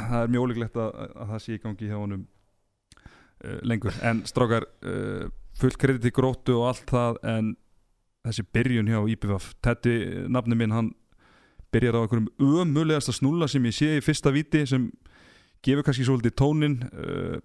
[0.10, 2.23] það er mjög ólíklegt að, að það sé í gangi hjá honum
[3.45, 5.27] uh, lengur, en strákar uh,
[5.62, 7.53] full krediti gróttu og allt það en
[8.25, 9.95] þessi byrjun hjá IPVF Tetti,
[10.34, 10.91] nafni minn, hann
[11.71, 12.29] byrjar á einhverjum
[12.62, 14.89] ömulegasta snúla sem ég sé í fyrsta viti sem
[15.63, 17.39] gefur kannski svolítið tónin uh,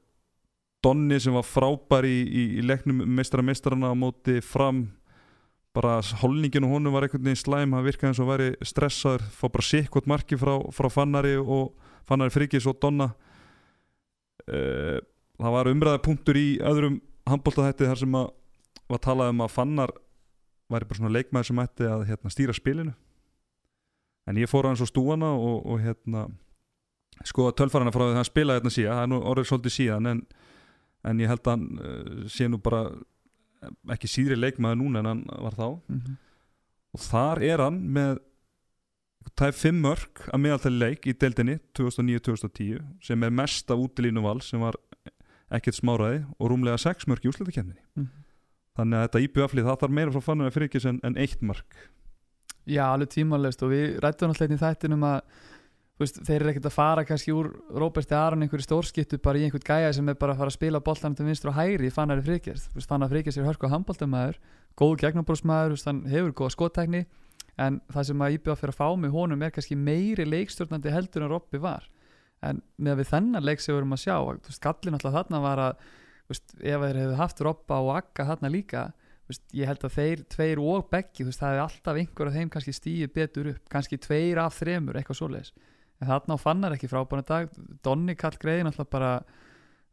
[0.85, 4.85] Donni sem var frábær í, í, í leiknum meistara meistarana á móti fram
[5.77, 9.49] bara holningin og honum var einhvern veginn slæm hann virkaði eins og væri stressaður fá
[9.49, 11.75] bara sikkot marki frá, frá Fannari og
[12.07, 13.11] Fannari Frikis og Donna.
[14.47, 15.01] Uh,
[15.41, 18.31] það var umræða punktur í öðrum handbóltaðhætti þar sem að
[18.87, 19.93] var talað um að Fannar
[20.71, 22.95] væri bara svona leikmaður sem ætti að hérna, stýra spilinu
[24.27, 26.27] en ég fór hans á stúana og, og hérna
[27.25, 30.11] skoða tölfarana frá því að hann spilaði hérna síðan það er nú orðið svolítið síðan
[30.12, 30.23] en,
[31.07, 32.83] en ég held að hann uh, sé nú bara
[33.95, 36.17] ekki síðri leikmaður núna en hann var þá mm -hmm.
[36.93, 38.19] og þar er hann með
[39.35, 44.23] það er fimm mörg að meðaltæli leik í deildinni 2009-2010 sem er mest af útilínu
[44.23, 44.77] val sem var
[45.51, 48.23] ekkert smáraði og rúmlega sex mörg í úslutakefninni Mm -hmm.
[48.77, 51.43] þannig að þetta íbjöflið það þarf meira frá fannum að fyrir ekki en, en eitt
[51.43, 51.67] mörg
[52.67, 55.21] Já, alveg tímanlegst og við rættum alltaf í þættinum að
[56.01, 59.65] veist, þeir eru ekkert að fara kannski úr Róberti Aron einhverju stórskiptu bara í einhvern
[59.67, 62.75] gæja sem er bara að fara að spila boltan til vinstur og hægri fannari frikist
[62.91, 64.41] fannari frikist er hörku að handbóltamæður
[64.77, 67.05] góð gegnabrósmæður, hann hefur góða skótækni
[67.57, 71.25] en það sem að Íbjöða fyrir að fá með honum er kannski meiri leikstjórnandi heldur
[71.25, 71.87] en Robby var.
[72.45, 75.63] En með við þennan leik sem við erum að sjá veist, gallin alltaf þarna var
[75.65, 75.87] að
[76.29, 78.83] veist, ef þeir hefðu haft Robba og Akka þarna líka
[79.27, 82.51] Veist, ég held að þeir, tveir og beggi veist, það hefði alltaf einhver af þeim
[82.55, 85.51] kannski stíði betur upp kannski tveir af þremur, eitthvað svoleiðis.
[85.99, 87.51] En þarna á fannar ekki frábæna dag.
[87.83, 89.12] Donni Kall Greiðin alltaf bara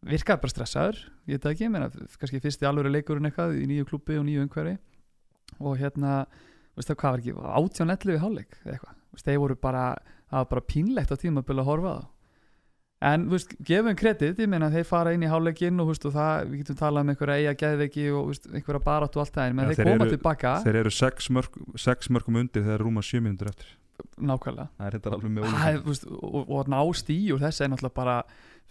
[0.06, 1.00] virkaði bara stressaður.
[1.32, 1.90] Ég veit ekki, menna,
[2.22, 4.76] kannski fyrsti alvöru leikurinn eitthvað í nýju klubbi og nýju umhverfi.
[5.64, 6.24] Og hérna,
[6.78, 8.98] veist það hvað var ekki átján ellu í hálfleik eitthvað.
[9.16, 9.86] Veist, þeir voru bara,
[10.30, 12.13] það var bara pínlegt á tíma að byrja að horfa það
[13.04, 16.48] en veist, gefum kredit, ég meina þeir fara inn í hálfleikin og, veist, og það,
[16.54, 19.60] við getum talað um einhverja eiga geðveiki og veist, einhverja barat og allt það en
[19.64, 20.54] Ja, þeir þeir koma eru- tilbaka.
[20.64, 23.74] þeir eru sex, mörg, sex mörgum undir þegar rúma sjö mínútur eftir.
[24.18, 24.70] Nákvæmlega.
[24.80, 27.70] Það er þetta alveg með Það þú veist, og, og ná stíu og þessi er
[27.74, 28.16] náttúrulega bara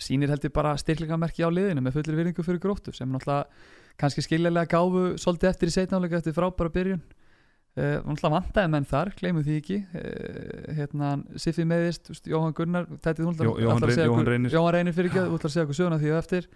[0.02, 3.46] sýnir heldur bara styrklingamerki á liðinu með fullir virðingu fyrir gróttu sem náttúrulega
[4.00, 7.02] kannski skiljalega gáfu svolítið eftir í setnáleika eftir frábæra byrjun
[7.76, 9.78] uh, náttúrulega vantaði menn þar, gleymum því ekki.
[9.96, 14.50] Uh, hérna Siffi meðist, Jóhann Gunnar tætið hún Jó- Jóhann Reyn- Jóhann Reynir.
[14.56, 16.48] Jóhann Reynir fyrir ekki, þú ætlar að segja okkur söguna því á eftir.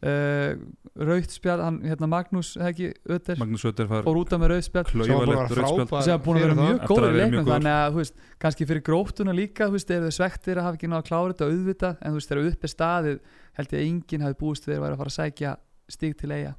[0.00, 0.54] Uh,
[0.96, 4.64] Rautt spjall, hann, hérna Magnús hegi, Ötter, Magnús Sötter fær fór út af með rautt
[4.64, 4.86] spjall.
[4.88, 6.04] Sem var búin að klauvalegt frábær.
[6.06, 8.84] Sem er búin að vera mjög að góður í leiknum þannig að veist, kannski fyrir
[8.88, 12.14] gróttuna líka veist, eru þau svektir að hafa ekki náða að klára þetta auðvitað, en
[12.14, 13.20] þú veist, þegar upp er staðið
[13.60, 15.52] held ég að enginn hafi búist við að vera að fara að sækja
[15.90, 16.54] stíg til eiga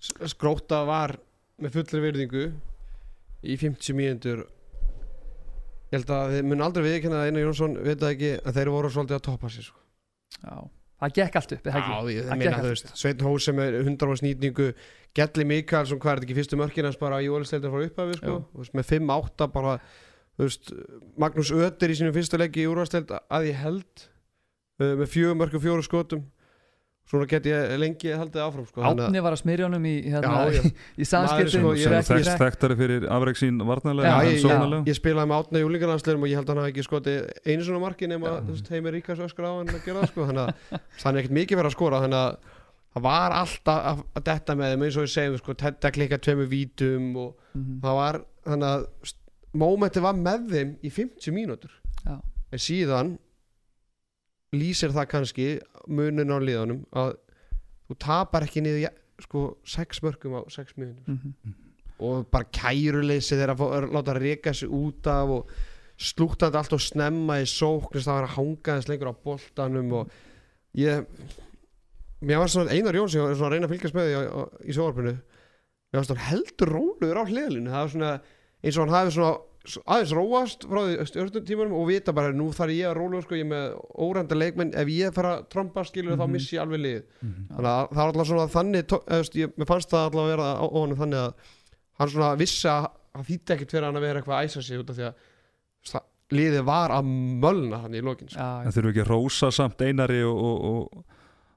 [0.00, 1.14] það Skróta var
[1.60, 2.44] með fullri virðingu
[3.42, 4.46] í 50 mínútur
[5.90, 8.68] Ég held að þið mun aldrei viðkynna að Einar Jónsson veit það ekki að þeir
[8.70, 9.80] voru svolítið að toppa sér sko.
[10.36, 10.52] Já,
[11.02, 11.64] það gekk allt upp?
[11.66, 14.68] Já, ég Það meina þú veist Sveinn Hós sem er 100 ára snýtningu
[15.18, 18.36] Gelli Mikaelsson, hvað er þetta ekki fyrstu mörkin hans bara í ólisteildar frá upphafi sko.
[18.60, 19.72] Veist, með 5-8 bara
[20.38, 20.70] veist,
[21.18, 25.64] Magnús Ötter í sínum fyrstu leiki í úrvasteld að ég held uh, með fjögur mörkum
[25.66, 26.22] fjóru skotum
[27.10, 30.60] svona get ég lengi haldið áfram sko, Átni var að smyrja honum í, hérna, Já,
[30.60, 30.70] já.
[30.94, 34.98] í samskiptum sko, er þekkt þekktari fyrir afreg sín varnarlega Já, ég, ég, sóknarlega ég
[35.00, 37.18] spilaði með átna í úlingarlandslerum og ég held að hann hafi ekki skotið
[37.50, 38.36] einu svona marki nema
[38.70, 41.60] heimir ríkast öskra á hann að gera það sko, þannig að það er ekkert mikið
[41.62, 42.56] verið að skora þannig að
[42.94, 46.46] það var alltaf að, detta með þeim eins og ég segjum sko, þetta klikka tveimu
[46.50, 47.80] vítum og Mhm.
[47.82, 49.14] það var þannig að
[49.58, 51.72] mómentið var með þeim í 50 mínútur
[52.06, 52.20] Já.
[52.54, 53.08] en síðan
[54.54, 55.46] lýsir það kannski
[55.88, 57.14] munin á liðanum að
[57.90, 61.08] þú tapar ekki niður ja- sko 6 mörgum á 6 mínútur.
[61.08, 61.54] Mhm.
[62.00, 65.50] og bara kæruleysi þeirra að að láta reyka sig út af og
[66.00, 70.10] slúttandi allt og snemma í sóknist það var að hanga þess lengur á boltanum og
[70.80, 71.04] ég
[72.22, 75.98] mér var svona Einar var svona að reyna að fylgjast með því í sjóarpinu mér
[76.00, 78.12] var svona heldur róluður á hliðlinu það var svona
[78.64, 82.46] eins og hann hafi svona aðeins róast frá því stjórnum tímanum og vita bara nú
[82.56, 83.74] þarf ég að róluður sko ég er með
[84.06, 86.32] órenda leikmenn ef ég fer að tromba skilur þá Mhm.
[86.32, 87.48] missi ég alveg lið Mhm.
[87.50, 90.48] þannig að það var alltaf svona þannig veist, ég, mér fannst það alltaf að vera
[90.56, 91.34] á, honum þannig að
[92.00, 94.78] hann svona vissi að það þýtti ekkert fyrir hann að vera eitthvað að æsa sig
[94.80, 95.14] út af því að
[95.90, 97.04] það, liðið var að
[97.42, 98.38] mölna þannig í lokin sko.
[98.40, 101.04] Já, En þurfum ekki að rósa samt einari og, og, og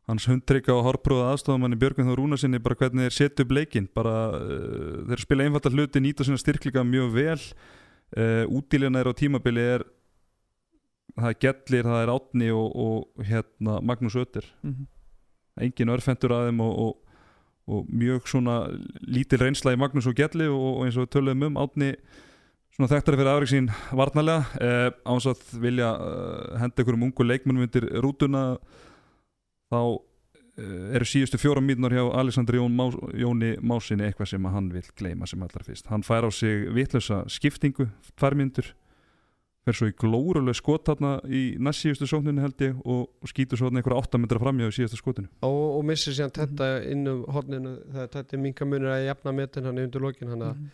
[0.10, 3.88] hans hundrykka og horprúða aðstofamann í Björgvin Þór Rúnarsinni bara hvernig þeir setja upp leikinn
[3.94, 7.40] bara uh, þeir spila einfalda hluti, nýta sína styrkleika mjög vel
[8.18, 9.86] uh, útílina er á tímabili er
[11.14, 14.88] það er Gellir, það er Átni og, og hérna Magnús Ötter Mhm.
[15.62, 16.94] engin örfendur að þeim og, og,
[17.70, 18.56] og mjög svona
[19.06, 21.92] lítil reynsla í Magnús og Gelli og, eins og töluðum um Átni
[22.74, 27.68] svona þekktari fyrir afreg sín varnarlega eh, áns að vilja eh, henda einhverjum ungu leikmennum
[27.68, 28.58] undir rútuna
[29.70, 30.00] þá eh,
[30.58, 35.26] eru síðustu fjóra mínútur hjá Alexander Jón Más, Jóni Másinni eitthvað sem hann vil gleyma
[35.30, 35.88] sem allar fyrst.
[35.90, 37.88] Hann fær á sig vitlösa skiptingu
[38.20, 38.70] tvær mínútur.
[39.64, 43.56] Fer svo í glóruleg skot þarna í næst síðustu sókninu held ég og, og skýtur
[43.58, 45.30] svo einhverja 8 metra framjá í síðustu skotinu.
[45.48, 49.32] Og, og missir síðan þetta inn um hodninu þegar þetta er minka munir að jafna
[49.38, 50.72] metin hann undir lokin þannig að Mhm.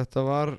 [0.00, 0.54] þetta var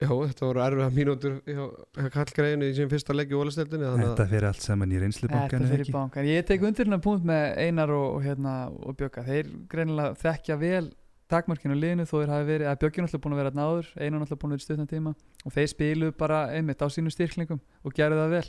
[0.00, 1.64] já, þetta voru erfiða mínútur hjá,
[1.98, 5.60] hjá kallgreinu í sín fyrsta leik í að Þetta fyrir allt saman í reynsli Þetta
[5.74, 6.30] fyrir bankan.
[6.30, 9.26] Ég tek undir hérna punkt með Einar og, og, hérna, og Bjögga.
[9.28, 10.86] Þeir greinilega þekkja vel
[11.30, 14.22] takmörkinu liðinu þó þeir hafi verið, að er náttúrulega búin að vera náður, Einar er
[14.24, 15.12] náttúrulega búin að vera í stuttan tíma
[15.44, 18.48] og þeir spilu bara einmitt á sínum styrklingum og gerðu það vel.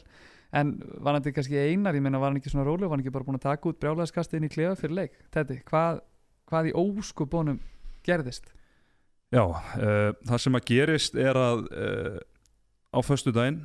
[0.52, 3.14] En var hann kannski Einar, ég meina var hann ekki svona róleg, var hann ekki
[3.14, 5.22] bara búin að taka út brjálæðiskastið inn í klefa fyrir leik?
[5.36, 6.02] Þetta, hvað,
[6.52, 7.62] hvað í óskubónum
[8.08, 8.50] gerðist?
[9.32, 12.17] Já, uh, það sem að gerist er að uh,
[12.91, 13.62] á föstu daginn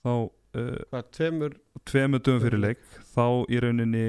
[0.00, 0.12] þá
[0.56, 1.58] uh, tveimur?
[1.86, 2.80] tveimu dögum fyrir leik
[3.12, 4.06] þá í rauninni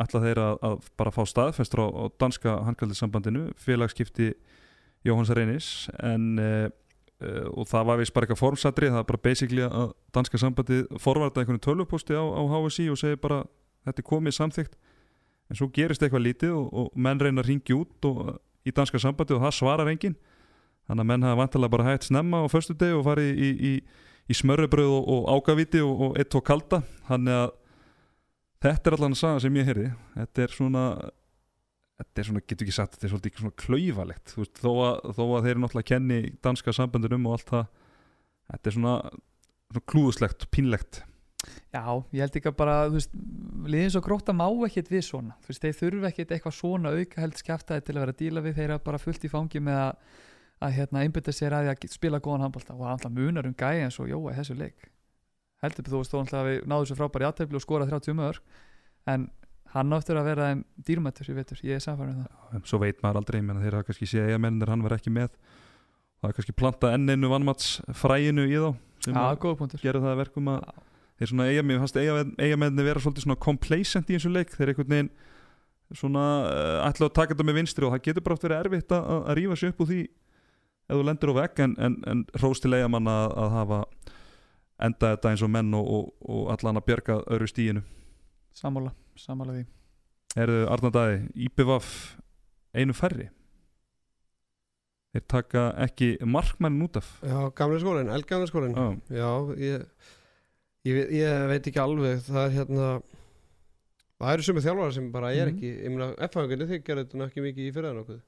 [0.00, 4.32] ætla þeir að, að bara fá staðfestur á, á danska handkvældisambandinu félagskipti
[5.06, 5.68] Jóhanns Reynis
[6.02, 10.82] en og það var vist bara eitthvað formsatri það er bara basically að danska sambandi
[11.00, 13.38] forvarta einhvern tölvupósti á, á HSI og segir bara
[13.86, 14.74] þetta er komið samþygt
[15.46, 18.34] en svo gerist eitthvað lítið og, og menn reyna að ringi út og,
[18.66, 20.16] í danska sambandi og það svarar enginn.
[20.86, 23.72] Þannig að menn hafa vantilega bara hægt snemma á föstu deg og farið í, í,
[24.30, 26.82] í smörrebröð og, og ágaviti og, og eitt og kalda.
[27.08, 27.46] Þannig að
[28.66, 29.88] þetta er allan að saga sem ég heyrði.
[30.14, 30.84] Þetta er svona
[31.96, 35.22] þetta er svona, getur ekki sagt, þetta er svolítið svona klauvalegt veist, þó, að, þó
[35.24, 37.62] að þeir eru náttúrulega kenni danska sambandunum og allt það
[38.50, 38.96] þetta er svona,
[39.70, 41.00] svona klúðuslegt pínlegt
[41.74, 41.82] Já,
[42.12, 43.16] ég held ekki að bara, þú veist,
[43.66, 47.22] liðin svo gróta má ekkert við svona, þú veist, þeir þurfa ekkert eitthvað svona auka
[47.22, 49.80] held skjaftaði til að vera að díla við, þeir eru bara fullt í fangi með
[49.82, 50.12] að,
[50.66, 53.86] að hérna, einbytta sér að því að spila góðan handbólta og það munar um gæði
[53.86, 54.88] eins og jóa í þessu leik.
[55.64, 58.56] Heldur þú veist, þú náttúrulega við náðu svo frábæri aðtefli og skora 30 mörg,
[59.12, 59.28] en
[59.76, 60.48] hann áttur að vera
[60.86, 62.42] dýrmættur, ég veitur, ég er samfærið um það.
[62.56, 65.32] en svo veit maður aldrei, menn þeir hafa kannski séð eigamennir, hann var ekki með.
[66.20, 68.70] Það er kannski planta enn einu vannmatsfræinu í þá
[69.04, 69.16] sem
[69.60, 69.82] punktur.
[69.82, 70.62] gera það að verkum að
[71.16, 74.52] þeir svona eiga mér fannst eigamenni vera svolítið svona complacent í eins og leik.
[74.54, 75.10] Þeir einhvern veginn
[75.94, 78.94] svona uh, ætla að taka þetta með vinstri og það getur bara oft verið erfitt
[78.96, 80.00] að, að rífa sér upp úr því
[80.86, 83.78] ef þú lendur á vegg en, en, en hrós til eigamann að, að hafa
[84.86, 87.84] enda þetta eins og menn og, og, og allan að bjarga öðru stíinu
[88.56, 89.64] Sammála, sammála því.
[90.40, 91.88] Erðu Arnardæði, IPVAF
[92.76, 93.26] einu færri.
[95.12, 97.10] Þeir taka ekki markmannin út af.
[97.20, 98.78] Já, gamli skólinn, eldgamli skólinn
[99.12, 99.28] já,
[99.60, 99.84] ég,
[100.86, 102.88] ég ég veit ekki alveg það er hérna
[104.20, 105.56] það eru sumið þjálfara sem bara er Mhm.
[105.56, 108.22] ekki ég meina, F-fangunni þið gerðu þetta ekki mikið í fyrraðan okkur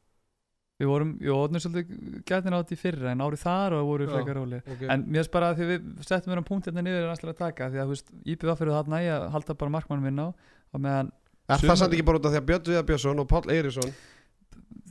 [0.78, 4.04] Við vorum, jú, orðnum svolítið gætin á þetta í fyrra en árið þar og voru
[4.06, 4.10] Já.
[4.14, 4.60] frekar rólir.
[4.62, 4.86] okay.
[4.94, 7.38] En mér finnst bara að því við settum um punkt hérna niður er alltaf að
[7.40, 10.78] taka því að þú veist, IPVF fyrir þarna að halda bara markmannum minn á og
[10.80, 11.10] meðan
[11.50, 13.90] er það samt ekki bara út af því að Björn Viðar Björnsson og Páll Eiríksson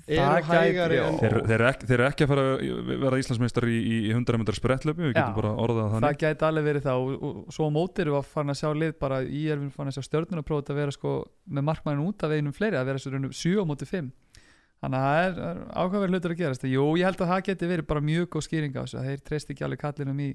[0.08, 3.68] eru hægari en Þeir, þeir, eru ekki, þeir eru ekki að fara að vera Íslandsmeistar
[3.68, 5.39] í, í 100 metrar sprettlöpu við getum Já.
[5.39, 8.16] bara orðað það það gæti alveg verið það og, og, og svo á móti erum
[8.16, 10.80] við að fara að sjá lið bara í við farin að sjá stjörnuna prófa að
[10.82, 13.89] vera sko með markmannin út af veginum fleiri að vera svo raunum 7 á móti
[13.89, 14.14] 5
[14.84, 16.68] þannig að það er, er ákveður hlutur að gerast.
[16.70, 19.24] Jú, ég held að það geti verið bara mjög góð skýring á þessu að þeir
[19.30, 20.28] treyst ekki alveg kallinum í,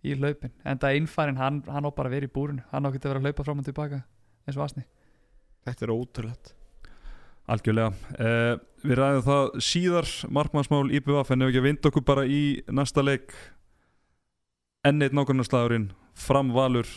[0.00, 0.54] í hlaupin.
[0.64, 2.64] En það innfærin, hann, hann á bara að vera í búrinu.
[2.72, 4.00] Hann á ekki að vera að hlaupa fram og tilbaka
[4.46, 4.86] eins og asni
[5.68, 6.54] Þetta er ótrúlegt.
[7.50, 7.90] Algjörlega.
[8.16, 12.42] Eh, Við ræðum það síðar markmannsmál IBVF en ef ekki að vinda okkur bara í
[12.72, 13.34] næsta leik.
[14.88, 16.88] Enn eitt nákvæmnaslagurinn fram valur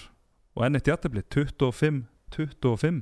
[0.56, 3.02] og enn eitt jættefli 25-25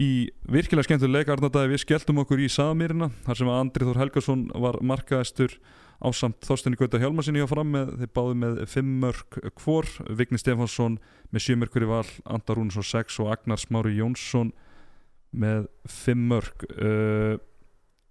[0.00, 0.10] í
[0.50, 4.44] virkilega skemmtileg leik Arnardæði við skelltum okkur í Samirina þar sem að Andri Þór Helgason
[4.64, 5.56] var markaðistur
[6.00, 9.88] ásamt Þorstein Gauta Hjálmarsinni á fram með þeir báðu með 5 mörg hvor.
[10.08, 10.96] Vigni Stefansson
[11.30, 14.54] með 7 mörgur í val Andar Rúnarsson 6 og Agnar Smári Jónsson
[15.30, 17.36] með 5 mörg uh,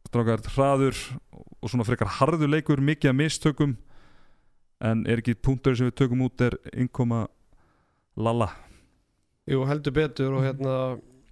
[0.10, 0.98] strákar hraður
[1.32, 3.78] og svona frekar harður leikur mikið að mistökum.
[4.84, 7.28] En er ekki punktur sem við tökum út er innkoma
[8.20, 8.50] Lalla.
[9.50, 10.74] Jú, heldur betur og hérna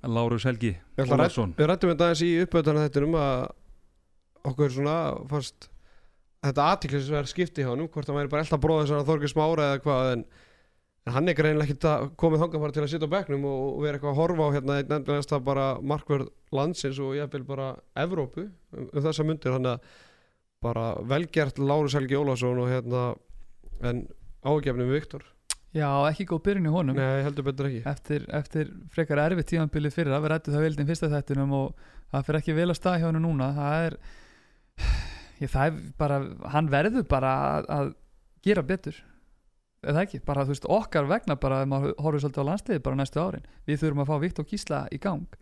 [0.08, 3.42] Lárus Helgi Ég ætla að Ólafsson Við rættum þetta aðeins í uppöðana þetta um að
[4.52, 4.98] okkur svona
[5.32, 5.68] fannst
[6.46, 9.70] þetta aðtiklisverð skipti hjá hann hvort hann væri bara alltaf bróðið þess að Þorgir Smára
[9.72, 10.24] eða hvað en,
[11.08, 13.86] en hann er greinilega að komið þangað bara til að sitja á bekknum og, og
[13.86, 16.28] vera eitthvað að horfa á hérna einn endilegast að bara markverð
[16.58, 17.70] landsins og ég vil bara
[18.03, 19.88] Evrópu um, um þessa myndir hann að
[20.66, 23.08] bara velgert Lárus Helgi Ólafsson og hérna
[23.88, 24.08] en
[24.43, 25.24] ágefnum Viktor.
[25.76, 26.97] Já, ekki góð byrjun í honum.
[26.97, 27.84] Nei, heldur betur ekki.
[27.88, 31.84] Eftir, eftir frekar erfitt tímanbili fyrir að við rættum það veldin fyrsta þættinum og
[32.14, 33.51] það fyrir ekki vel að stað hjá hennu núna.
[33.58, 33.97] Það er
[35.43, 36.20] ég, það er bara,
[36.55, 37.93] hann verður bara að, að
[38.47, 39.03] gera betur
[39.88, 43.00] eða ekki, bara þú veist okkar vegna bara ef maður horfður svolítið á landsliði bara
[43.02, 45.38] næstu árin, við þurfum að fá Viktor Gísla í gang.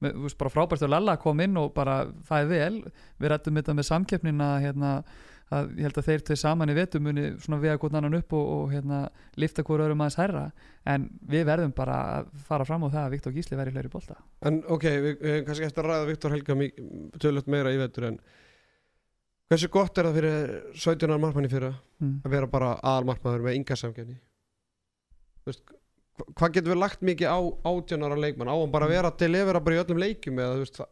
[0.00, 1.98] Með, þú veist, bara frábært að Lalla kom inn og bara
[2.28, 4.92] það er vel, við rættum þetta með samkeppnina hérna,
[5.50, 8.34] að ég held að þeir tveir saman í vetum muni svona vega hvort annan upp
[8.38, 9.00] og, og hérna
[9.40, 10.44] lifta hverju öðrum aðeins hærra.
[10.88, 14.18] En við verðum bara að fara fram á það að Viktor Gísli verði fleiri bolta.
[14.46, 16.58] En ok, við, við kannski eftir að ræða Viktor Helga
[17.24, 18.20] tölvöld meira í vetur en
[19.50, 21.16] hversu gott er það fyrir 17.
[21.20, 22.16] markmanni fyrir mm.
[22.24, 23.76] að vera bara aðalmarkmaður með ynga
[25.48, 25.62] veist,
[26.20, 29.10] hva- hvað getur við lagt mikið á 18 ára leikmann á hann bara að vera
[29.16, 30.88] til lefera bara í öllum leikjum eða veist, þa-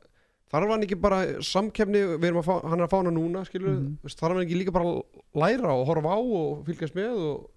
[0.49, 3.45] þarf hann ekki bara samkefni, við erum að fá, hann er að fá hana núna
[3.47, 4.13] skilur, mm Mhm.
[4.17, 5.03] þarf hann ekki líka bara að
[5.43, 7.51] læra og horfa á og fylgjast með og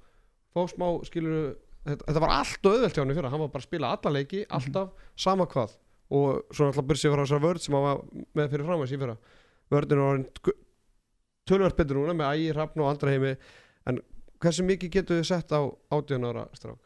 [0.54, 1.56] fá smá skilur
[1.88, 4.12] þetta, þetta var allt auðvelt hjá hann í fyrra hann var bara að spila alla
[4.20, 5.78] leiki, alltaf, sama hvað
[6.12, 8.02] og svo náttúrulega byrja sig frá þessar vörð sem hann var
[8.36, 9.18] með fyrir fram að síð fyrra
[9.72, 10.28] vörðin orðin
[11.52, 13.34] tölvöld betur núna með ægi, rafn og andra heimi
[13.90, 14.02] en
[14.42, 15.62] hversu mikið getur við sett á
[15.94, 16.80] 18 ára strák?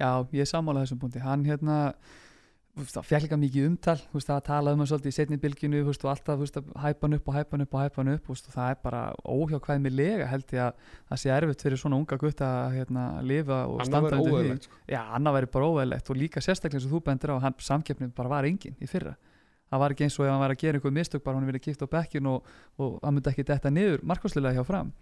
[0.00, 1.22] Já, ég er sammála þessum punkti.
[1.22, 1.78] Hann hérna
[2.72, 5.36] það fekk líka mikið umtal það talaði um hann svolítið í setni
[5.84, 8.00] veist, og alltaf þú veist, að hæpa hann upp og hæpa hann upp og hæpa
[8.00, 10.72] hann upp og það er bara óhjákvæðmilega held ég að
[11.10, 14.56] það sé erfitt fyrir svona unga gutt að hérna, lifa og Annað standa undir því.
[14.64, 14.80] sko.
[14.88, 18.32] Já, annað væri bara óveðlegt og líka sérstaklega og þú bendir á hann samkeppnin bara
[18.32, 19.14] var engin í fyrra
[19.72, 21.64] það var ekki eins og ef hann var að gera einhver mistök bara hann verið
[21.64, 24.92] kipt á bekkin og, og hann myndi ekki detta niður markværslega hjá fram.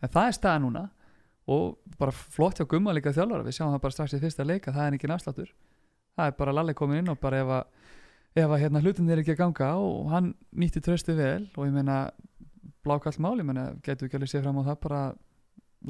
[0.00, 0.86] En það er staða núna
[1.50, 3.44] og bara flott hjá gumma líka þjálfara.
[3.44, 5.50] Við sjáum það bara strax í fyrsta leika, það er ekki náttúr
[6.20, 7.86] það er bara Lalli komin inn og bara ef að,
[8.42, 11.74] ef að hérna, hlutin er ekki að ganga og hann nýtti tröstu vel og ég
[11.74, 12.02] meina
[12.84, 13.44] blákallt máli,
[13.84, 15.00] getur við ekki alveg séð fram á það bara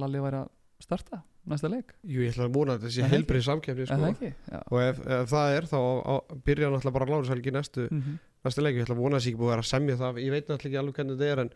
[0.01, 3.14] Lalli væri að starta næsta leik, Jú, ég ætla að múna að þetta sé það
[3.14, 4.11] heilbrið samkefni sko.
[4.61, 6.14] og ef, ef það er þá á, á,
[6.47, 9.41] byrja náttúrulega bara Lárushelgi næstu, Mm næstu leik ég ætla að vona að sé ekki
[9.41, 10.20] búið að vera að semja það.
[10.24, 11.53] Ég veit náttúrulega ekki alveg hvernig þetta er en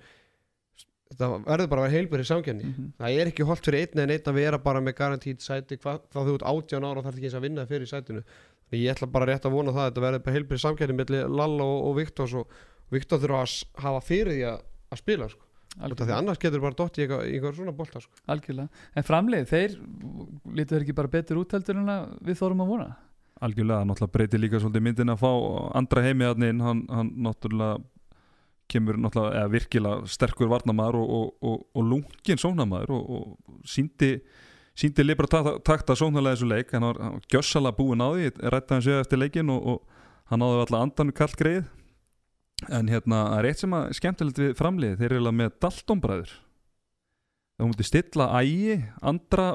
[1.15, 2.91] þetta verður bara að vera heilbrið samkefni -hmm.
[2.99, 5.79] það er ekki holdt fyrir einn en einn að vera bara með garantít sæti.
[5.79, 8.23] Hvað þá þú ert 18 ára og þarf ekki eins að vinna fyrir sætinu.
[8.69, 11.29] Þannig ég ætla bara rétt að vona það að þetta verður bara heilbrið samkefni mellir
[11.29, 12.47] Lalla og, og Viktors og
[12.91, 15.45] Viktor þurfa að hafa fyrir því að, að spila sko.
[15.75, 18.15] Því annars getur bara dott í eitthvað svona bolta sko.
[18.31, 19.73] algjörlega, en framleið þeir
[20.55, 21.91] lítur ekki bara betur út heldur en
[22.23, 22.87] við þórum að vona
[23.45, 25.31] algjörlega, náttúrulega breytir líka svolítið myndin að fá
[25.81, 27.83] andra heimi hann inn, hann, náttúrulega
[28.73, 33.35] kemur náttúrulega, eða virkilega sterkur varnamaður og, og, og, og lungin sónamaður og,
[33.69, 34.17] síndi
[34.75, 36.73] síndi libra takta, sóknarlega þessu leik.
[36.75, 36.99] Hann var,
[37.31, 39.85] gjössalega búinn á því rætti hann sér eftir leikin og,
[40.33, 41.67] hann náði alltaf andan kallt greið
[42.73, 46.35] en hérna, það er eitt sem að skemmtilegt við framliði, þeir eru eiginlega með Daltonbræður
[47.55, 49.49] það múti stilla ægi, andra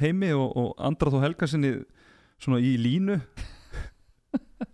[0.00, 1.72] heimi og, andra þó helgarsinni
[2.42, 3.18] svona í línu.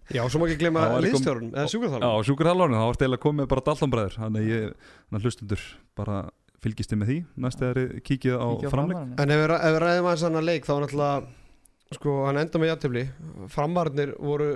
[0.09, 4.15] Já, svo má ekki líka- liðstjórun eða Já, sjúkarþálun það var stela komið bara Daltonbræður
[4.23, 4.71] þannig að ég,
[5.09, 5.67] þannig að hlustundur
[5.99, 6.21] bara
[6.65, 7.19] fylgist þið með því.
[7.45, 9.13] Næst eða kíkið á Kíkja á framleik.
[9.21, 9.53] En ef við,
[9.85, 13.05] ræðum aðeins annan leik þá var náttúrulega sko, hann enda með jættefli
[13.53, 14.49] framarnir voru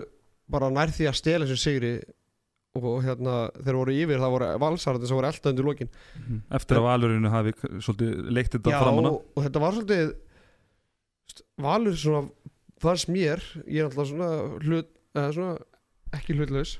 [0.52, 1.92] bara nær því að stela þessum sigri
[2.72, 5.90] og hérna þeir voru yfir það voru valsarðin sem voru elda undir lokin.
[6.56, 7.52] Eftir að valurinu hafi
[7.84, 10.14] svolítið leikt þetta Já, framanna og, og þetta var svolítið
[11.62, 12.22] valur svona
[12.82, 14.30] fannst mér, ég er alltaf svona
[14.62, 15.54] hlut, eða svona
[16.18, 16.76] ekki hlutlaus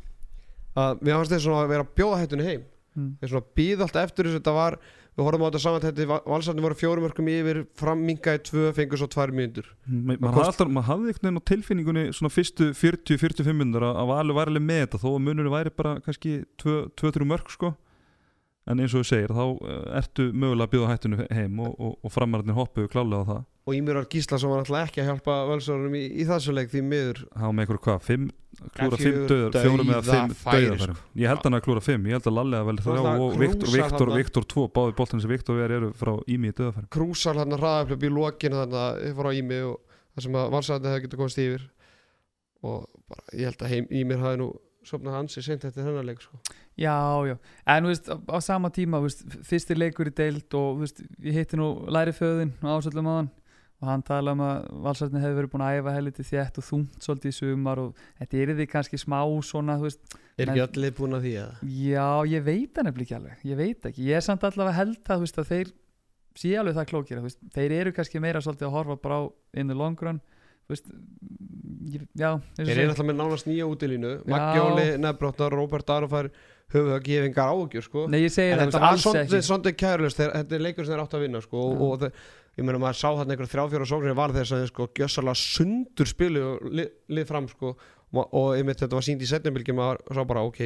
[0.78, 2.68] að mér fannst þeir svona að vera að bjóða hættunni heim.
[2.92, 3.12] Mm.
[3.22, 4.74] þeir svona býð alltaf eftir þess að þetta var
[5.12, 9.32] við horfum á þetta samantætti, valsarðin voru fjórum örkum yfir, frammingaði tvö, fengur svo tvær
[9.32, 13.86] Ma- Það maður hafði alltaf, maður hafði einhvern veginn á tilfinningunni svona fyrstu 40-45 minnur
[13.90, 16.34] að valur væri alveg með þetta þó að munurinn væri bara kannski
[16.64, 17.72] 2-3 mörg sko.
[18.68, 21.96] En eins og þú segir þá eh, ertu mögulega að bjóða hættinu heim og, og,
[22.06, 25.34] og framararnir hoppuðu klálega á það og Ímir Ár Gíslason var alltaf ekki að hjálpa
[25.50, 27.20] valsarðinum í, í þessu leik því miður.
[27.36, 28.30] Hann var með einhverju hvað, 5
[28.76, 32.08] klúra Fjögur 5 döðar, fjórum eða 5 dauðafæri, döðafærum ég held hann að klúra 5,
[32.10, 34.12] ég held að Lalli að vel þrjá það og Viktor, krúsar Viktor.
[34.18, 38.04] Viktor 2 báði boltan sem Viktor er eru frá Ími í döðafærum krúsal hann upp
[38.04, 39.78] í lokin hann að frá Ími og
[40.12, 41.64] það sem að valsarðin hefði getið komast yfir.
[42.62, 44.50] Og bara, ég held að heim, Ímir hafi nú
[44.86, 46.38] sopnað hans í sent eftir hennar leik sko.
[46.78, 46.94] Já,
[47.28, 47.36] já,
[47.70, 50.82] en þú veist, á, á sama tíma þú veist, fyrsti leikur í deild og þú
[50.82, 53.30] veist, ég hitti nú læri föðin á ásöldum á hann
[53.82, 57.06] og hann tala um að valsarðin hefur verið búin að æfa helviti þétt og þungt
[57.06, 60.94] svolítið í sumar og þetta er því kannski smá svona, þú veist, er ekki allir
[60.98, 64.20] búin að því að já, ég veit það nefnilega ekki alveg, ég veit ekki, ég
[64.20, 65.74] er samt allavega held að, þú veist, að þeir
[66.38, 69.22] sé alveg það klókir, þú veist, þeir eru kannski meira svolítið að horfa bara á
[69.58, 70.22] in the long run,
[70.62, 70.94] þú veist,
[71.90, 72.30] ég, já,
[72.62, 74.12] þeir eru alltaf með nánast nýja útilínu.
[74.30, 76.30] Magjóli, Nefbrotnar, Róbert Arofær
[76.72, 78.06] höfðu að gefa engar áhugjur sko.
[78.08, 80.12] Nei, ég segi en það, veist, alls ekki.
[80.22, 82.06] þetta er leikur sem þeir átt að vinna sko, og, og
[82.58, 86.42] ég meina maður sá þarna einhver þrjáfjóra sóknir var þess að sko gjössalega sundur spilu
[86.52, 87.76] og lið, lið fram sko.
[88.12, 88.26] Og,
[88.58, 90.58] einmitt þetta var sínt í setnumbilgjum maður sá bara ok,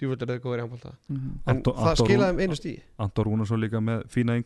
[0.00, 1.32] djúvöld er þetta góður í handbólta Mhm.
[1.44, 4.36] en Anton- það Anton skilaði þeim einu stíð Anton Rúnarsson líka með fína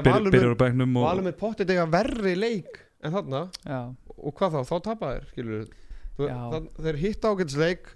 [0.00, 3.42] að Valur byrjar á bæknum og Valur með pottið eitthvað verri leik en þarna.
[3.66, 3.80] Já,
[4.24, 5.66] og hvað þá, þá tapa þeir skilur
[6.20, 6.36] Já.
[6.50, 7.92] það, þeir hitta ágætisleik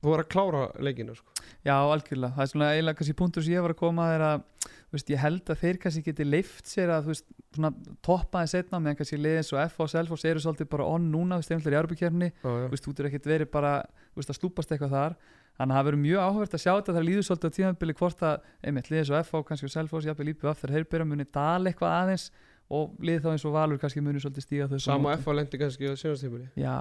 [0.00, 1.46] þú er að klára leikinu sko.
[1.66, 4.26] Já, algjörlega, það er svona eiginlega kannski punktur sem ég var að koma að er
[4.28, 4.46] að
[4.90, 7.70] veist, ég held að þeir kannski geti leift sér að veist, svona
[8.04, 11.38] toppa þeim setna meðan kannski liðins og F og Selfoss eru svolítið bara on núna,
[11.40, 12.80] veist, einhverjum í já.
[12.80, 13.74] þú er ekkert verið bara
[14.16, 15.16] veist, að stúpast eitthvað þar
[15.60, 18.22] þannig að það verður mjög áhverð að sjá þetta það líður svolítið á tíðanbili hvort
[18.24, 21.26] að einmitt liðins og F og kannski og Selfoss, jafnvel lípið af þeir herbyrja muni
[21.28, 22.30] dal eitthvað aðeins
[22.70, 25.58] og liðið þá eins og Valur kannski muni svolítið stíga þau sama F á lendi
[25.58, 26.74] kannski á sjónastímuli Já,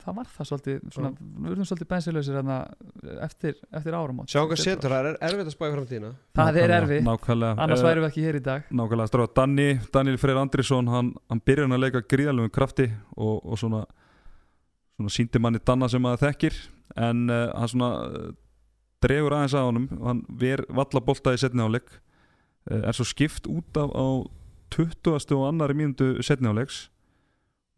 [0.00, 2.56] það var það svolítið svona, við verðum svolítið bensilausir hérna
[3.26, 4.30] eftir, eftir áramót.
[4.32, 6.12] Sjá hvað setur, það er erfitt að spæja framtíðina.
[6.40, 8.62] Það er erfitt, nákvæmlega, annars Eh, værum við ekki hér í dag.
[8.70, 9.10] nákvæmlega.
[9.12, 12.86] Stráð Danni, Daniel Freyr Andrisson hann, hann byrjar hann að leika gríðalöfum krafti
[13.16, 13.82] og, og svona,
[14.96, 16.56] svona síndi manni Danna sem maður þekkir.
[16.96, 18.32] En uh, hann svona uh,
[19.04, 19.86] dregur aðeins að honum.
[20.06, 21.90] Hann ver valla bolta í setni áleik
[22.70, 24.06] uh, er svo skipt út af á
[24.74, 25.36] 20.
[25.36, 26.88] og annari mínútu setni áleiks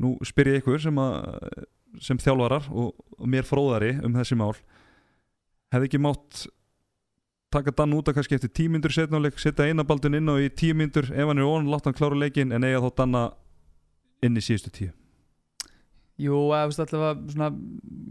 [0.02, 1.64] nú spyr ég ykkur sem, að,
[2.02, 4.54] sem þjálfarar og, og mér fróðari um þessi mál
[5.72, 6.46] hefði ekki mátt
[7.52, 11.30] taka Dan út að kannski eftir tímyndur setnáleik setja einabaldin inn á í tímyndur ef
[11.30, 13.26] hann er ón, láta hann klára leikin en eiga þá Danna
[14.26, 14.92] inn í síðustu tíu
[16.16, 17.50] Jú, þú veist, allavega svona,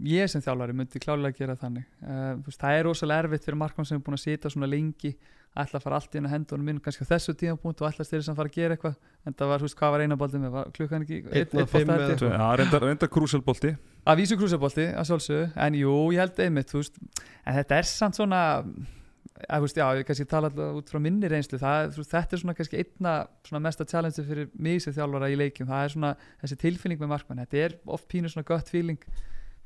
[0.06, 1.88] ég sem þjálfari myndi klálega gera þannig.
[2.02, 5.16] Uh, veist, það er rosalega erfitt fyrir markmann sem er búin að sita svona lengi
[5.56, 8.24] ætla að fara allt í hennu hendunum inn kannski á þessu tímapunkt og ætla styrir
[8.26, 8.96] sem fara að gera eitthvað.
[9.24, 10.52] En það var, þú veist, hvað var einabaldin með?
[10.52, 12.34] Var klukkan ekki Einn?
[12.36, 13.72] Já, reyndar, reyndar krúselbolti
[14.06, 15.46] að vísu krúsabolti, að sjálfsögðu.
[15.64, 18.42] En jú, ég held einmitt, þú veist en þetta er samt svona
[19.44, 21.60] að, veist, já, ég kannski tala alltaf út frá minni reynslu.
[21.60, 23.14] Það, þetta er svona kannski einna
[23.46, 25.68] svona mesta challenge fyrir mig sem þjálfara í leikjum.
[25.70, 26.12] Það er svona
[26.42, 29.02] þessi tilfinning með markmann þetta er oft pínu svona gött feeling.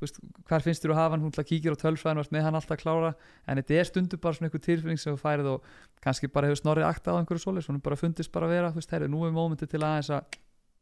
[0.01, 0.17] Veist,
[0.49, 3.11] hvar finnst þér að hafa hann, hún kíkir á tölfræðin með hann alltaf að klára.
[3.45, 5.67] En þetta er stundu bara svona einhver tilfinning sem þú færið og
[6.01, 8.81] kannski bara hefur snorrið aktað á einhverju svoleið, svona bara fundist bara að vera þú
[8.81, 10.39] veist, heyrðu, nú er mómenti til aðeins að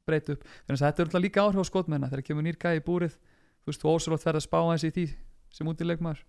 [0.08, 0.48] breyta upp.
[0.64, 3.20] Þannig að þetta er alltaf líka áhrif á skotmenna þegar kemur nýr gæði í búrið.
[3.60, 5.06] Þú veist, þú ósvöld verða að spá aðeins í því
[5.52, 6.24] sem út í leikmaður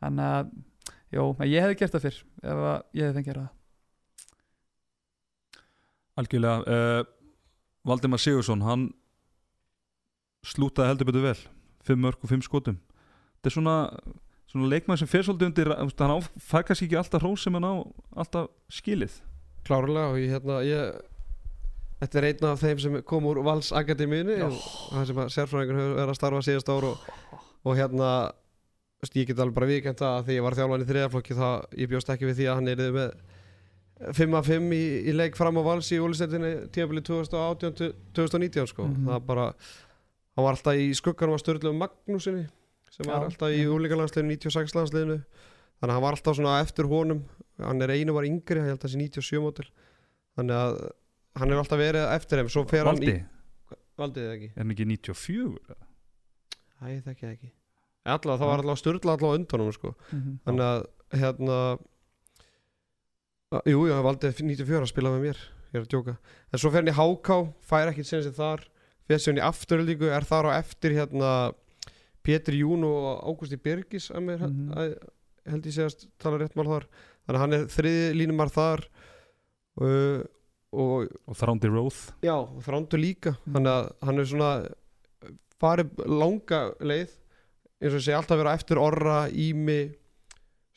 [0.00, 0.50] þannig að,
[1.14, 2.62] jó, en ég hefði gert það fyrr ef
[2.96, 3.50] ég hefði fengið það.
[6.20, 7.02] Algjörlega uh,
[7.86, 8.88] Valdimar Sigursson hann
[10.46, 11.38] slútaði heldur betur vel.
[11.86, 12.80] Fimm mörg og fimm skotum.
[13.38, 13.76] Þetta er svona,
[14.50, 17.74] svona leikmaður sem fer svolítið undir hann fær kannski ekki alltaf hrós sem hann á
[18.20, 19.20] alltaf skilið.
[19.64, 21.00] Klárlega og ég, hérna, ég
[22.00, 24.48] þetta er einn af þeim sem kom úr Vals Akademíunni Já.
[24.48, 27.10] það sem að sérfræðingur hefur verið að starfa síðast ár og,
[27.68, 28.10] og hérna
[29.22, 29.68] ég get alveg bara
[30.00, 32.58] það að því ég var þjálfan í þriðaflokki það ég bjóst ekki við því að
[32.58, 33.12] hann er með
[34.16, 38.86] 5 af 5 í, í leik fram á Vals í úlistetinni tímafili 2018-2019 sko.
[38.88, 39.08] Mhm.
[39.08, 39.46] það bara
[40.36, 42.46] hann var alltaf í skugganum að störlu Magnúsinni
[42.90, 43.28] sem var Já.
[43.30, 47.22] alltaf í úlíkalandsliðinu 96 landsliðinu þannig að hann var alltaf svona eftir honum
[47.60, 49.68] hann er einu var yngri, ég held að sé 97 mótil
[50.36, 50.80] þannig að
[51.40, 52.52] hann er alltaf verið eftir þeim
[54.00, 54.50] Valdi, hann í ekki?
[54.54, 55.78] er hann ekki 94?
[56.80, 57.50] Æ, það ekki
[58.06, 59.94] allavega, það var allavega styrla allavega undan honum sko.
[60.12, 60.38] Mhm.
[60.46, 60.86] þannig að
[61.20, 61.56] hérna
[63.50, 65.38] að- jú, jú, hann valdi 94 að spila með mér
[65.70, 66.16] ég er að djóka,
[66.52, 67.28] en svo fer hann í HK
[67.62, 68.64] fær ekkert sem þar
[69.06, 71.52] fyrir hann í afturöldingu, er þar á eftir hérna
[72.22, 74.74] Pétur Jún og Ágústi Birgis að mér Mhm.
[74.74, 74.98] að,
[75.46, 76.84] held ég segast tala rétt mál þar
[77.26, 78.84] þannig að hann er þriði línumar þar
[79.80, 80.22] uh,
[80.72, 83.54] og og Þrándi Róð já, og þrándu líka Mhm.
[83.54, 84.74] þannig að hann er svona
[85.60, 87.10] farið langa leið
[87.80, 89.80] eins og segi alltaf vera eftir orra, ími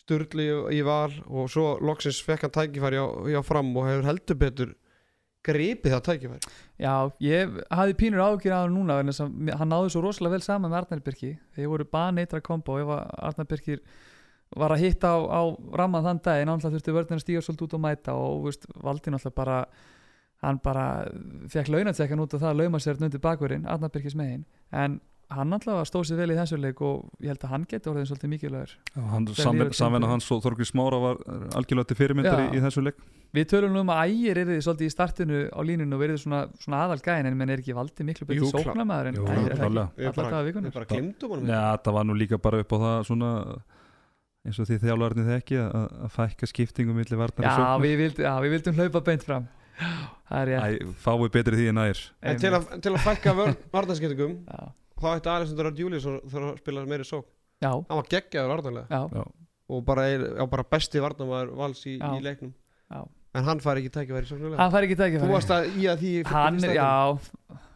[0.03, 3.07] sturli í val og svo loksins fekk hann tækifæri á,
[3.39, 4.73] á fram og hefur heldur betur
[5.43, 6.53] gripið það tækifæri.
[6.79, 10.71] Já, ég hafði pínur ágjur á hann núna að hann náði svo rosalega vel saman
[10.71, 11.33] með Arnar Birki.
[11.55, 13.83] Þeir voru baneitra kombo ef að Arnar Birkir
[14.55, 15.41] var að hitta á, á
[15.75, 19.11] ramman þann dag náttúrulega þurfti vörðin að stíga svolítið út og mæta og veist, valdi
[19.11, 19.57] náttúrulega bara
[20.43, 20.85] hann bara
[21.51, 24.43] fekk launatsekkan út og það lauma sér undir bakverðin, Arnar Birkis megin.
[24.71, 24.99] En
[25.33, 28.07] hann náttúrulega stóð sér vel í þessu leik og ég held að hann geti orðin
[28.09, 30.07] svolítið mikilvægur samven, samvenna tímabilið.
[30.11, 31.21] hans og Þorgir Smára var
[31.57, 32.99] algjörlega til fyrirmyndar í, í þessu leik.
[33.33, 36.19] Við tölum nú um að ægir er þið svolítið í startinu á línunu og verið
[36.21, 40.85] svona, svona aðal gæin en menn er ekki valdið miklu betur sóknarmæður en Ægir, er
[40.85, 40.99] ekki?
[40.99, 43.31] Glemdum honum Já, það var nú líka bara upp á það svona
[44.43, 48.33] eins og því þjálfarnir þekki að, að fækka skiptingum milli varnar Já, við vildum, já,
[48.43, 49.45] við vildum hlaupa beint fram.
[50.29, 50.83] Það er rétt.
[50.83, 53.33] Æ, fái betri því en nær en til að, til að fækka
[53.73, 54.59] varnarskiptingum Já,
[55.03, 57.25] þá ætti Alexander Ard Júliusson þurfa að spila meiri sók
[57.63, 58.87] já, hann var geggjaður varnarlega.
[58.89, 59.25] Já,
[59.73, 62.53] og bara, er- já, bara besti varnarmaður vals í, í leiknum.
[62.91, 63.03] Já.
[63.33, 66.11] en hann fær ekki tækifæri hann fær ekki þú tækifæri varst að í að því
[66.29, 66.89] Hann, er- já.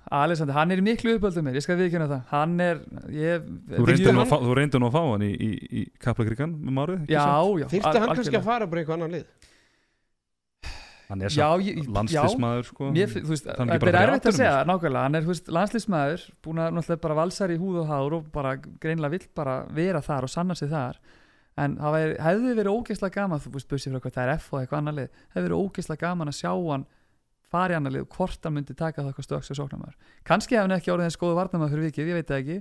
[0.08, 2.22] Alexander, hann er miklu uppöldum mér, ég skal viðkjöna það.
[2.32, 2.78] Hann er,
[3.12, 5.50] ég Þú reyndir nú, að fá- þú reyndir nú að fá hann í, í,
[5.82, 7.26] í Kaplakrikan með márið ekki Já,
[7.60, 9.26] já þyrfti hann kannski að fara bara eitthvað annan lið
[11.08, 12.90] Hann er samt landslismæður sko.
[12.92, 15.04] Það er er erfitt að segja, nákvæmlega.
[15.06, 19.14] Hann er landslýsmaður, búin að náttúrulega bara valsar í húð og hár og bara greinlega
[19.16, 21.00] vill bara vera þar og sanna sig þar.
[21.58, 24.52] En það væri, hefði verið ógeðslega gaman þú veist, busið frá hvað það er F
[24.52, 26.86] og eitthvað annar lið hefði verið ógeðslega gaman að sjá hann
[27.52, 29.96] fara í annar lið hvort hann myndi taka það eitthvað stöks og sóknarmaður.
[30.28, 32.58] Kannski hefði hann ekki orðið eins góðu varnarmaður fyrir vikið, ég veit það ekki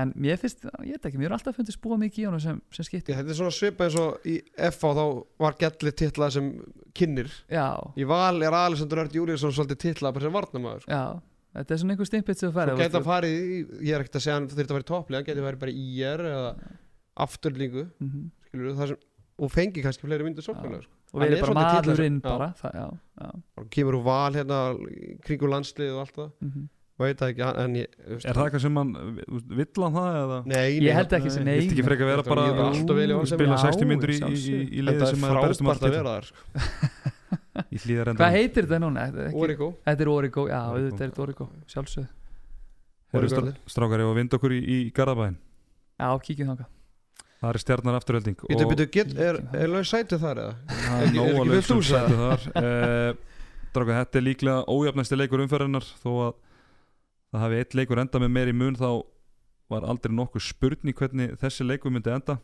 [0.00, 2.58] en mér finnst, ég veit ekki, mér er alltaf fundist búa mikið í honum sem,
[2.74, 4.36] sem skipti Já, þetta er svona svipa eins og í
[4.70, 5.04] FH þá
[5.46, 6.50] var Gelli titlað sem
[6.96, 7.66] kynnir Já,
[7.96, 10.90] í val er Alexander Ard Júliusson svolítið titlað sem varnarmaður sko.
[10.92, 11.04] já,
[11.56, 14.04] þetta er svona einhver stimpit sem þú svo færði geta að farið í, ég er
[14.04, 16.26] ekkert að segja hann þurfti að vera í topplið, hann geti verið bara í IR
[16.32, 16.50] eða
[17.26, 18.26] afturlingu Mhm.
[18.48, 18.98] skilur, það sem,
[19.38, 20.95] og fengi kannski fleiri myndir sóknulega sko.
[21.12, 22.86] Og Hann verið er bara maðurinn bara, það, já,
[23.22, 23.28] já.
[23.60, 24.58] Og kemur úr val hérna
[25.26, 26.32] kringu landslið og allt það.
[26.46, 26.64] Mhm.
[26.96, 27.86] veit það ekki, en ég
[28.24, 28.92] Er það eitthvað sem hann,
[29.60, 30.38] vill hann það eða?
[30.48, 33.08] Nei, Ég held ekki sem nei Vilt ekki frekar vera Þetta bara líður alltaf vel
[33.10, 35.60] í að spila Já, 60 myndur í, í, í, liði Þetta sem er að berist
[35.60, 36.40] um frábært að allt vera þar sko.
[37.76, 39.04] í hlýðar Hvað heitir þetta núna?
[39.10, 39.68] Þetta er, ekki, Origo.
[39.84, 42.08] Þetta er Origo, já, auðvitað er þetta Origo Sjálfsögð,
[43.20, 43.44] Origo.
[43.76, 45.36] Strákar ég og vind okkur í, í Garðabæn
[46.00, 46.72] já, kíkjum þangað
[47.46, 50.54] Það er stjarnar afturölding Býtu, býtu, get, er, er laus sætið þar eða?
[50.66, 52.08] Það Er er ekki- er nóg ekki að fullt lausum hús, eða?
[52.08, 52.46] sæti þar.
[52.66, 53.24] Eh,
[53.76, 56.30] Strákar, þetta er líklega ójafnæsti leikur umferðinnar þó að
[57.30, 58.88] það hafi eitt leikur enda með meir í mun þá
[59.68, 62.38] var aldrei nokkuð spurning hvernig þessi leikur myndi enda.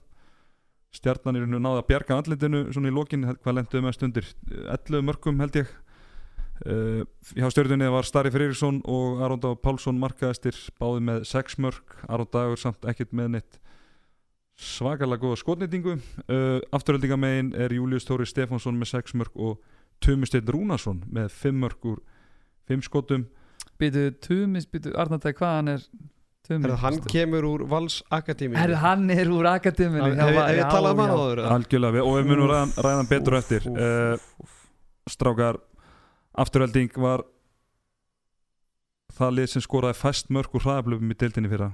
[0.92, 5.06] Stjarnan er nú náði að bjarga andlindinu svona í lokin, hvað lenduðu mest undir 11
[5.08, 5.70] mörgum held ég.
[6.68, 7.00] Uh,
[7.34, 12.28] hjá stjörnunni var Starri Freyriksson og Aron Dag Pálsson markaðistir báði með 6 mörg Aron
[12.30, 13.56] Dagur samt ekkert með neitt
[14.62, 19.60] svakalega góða skotnýtingu uh, afturöldingamegin er Július Tóri Stefánsson með 6 mörg og
[20.02, 22.00] Tumisteinn Rúnarsson með 5 mörg úr
[22.70, 23.26] 5 skotum.
[23.78, 25.84] Býtu, Tumis, býtu, Arnardæk, hvað hann er
[26.46, 26.70] Tumis?
[26.70, 30.96] Er hann kemur úr Vals Akademi Herðu, hann er úr akademinu Hef hef ég talað
[30.96, 31.42] um hann áður?
[31.56, 33.68] algjörlega við, og við munum ræðan, ræðan betur úff, eftir.
[33.70, 35.60] úff, uh, strákar
[36.42, 37.22] afturölding var
[39.12, 41.70] það lið sem skoraði fæst mörg úr hraðablöfum í deildinni fyrra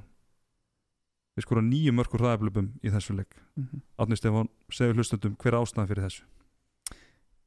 [1.39, 3.39] við skoraði nýju mörg úr hraðablöfum í þessu leik.
[3.57, 3.87] Mhm.
[4.03, 6.27] Átni Stefán, segðu hlustundum hver er ástæðan fyrir þessu?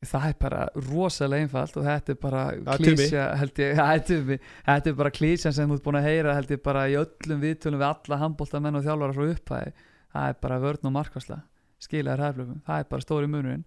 [0.02, 2.44] Það er bara rosalega einfalt og þetta er bara
[2.80, 6.34] klísja held ég, ja, þetta er er bara klísjan sem þú ert búin að heyra
[6.34, 9.74] held ég bara í öllum viðtölum við alla handbóltamenn og þjálfara frá upphæði
[10.12, 11.42] það er bara vörn og markvarsla.
[11.82, 13.64] Skilaði ræðblöfum, það er bara stóri munurinn.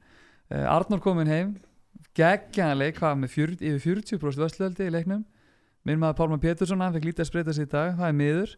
[0.53, 1.55] Uh, Arnór komin heim.
[2.15, 5.25] Geggjanleik, hvað með fjör, yfir 40% vörsluöldi í leiknum.
[5.85, 7.97] Minn maður Pálmar Pétursson, hann fekk lítið að spreita sig í dag.
[7.99, 8.55] Það er miður,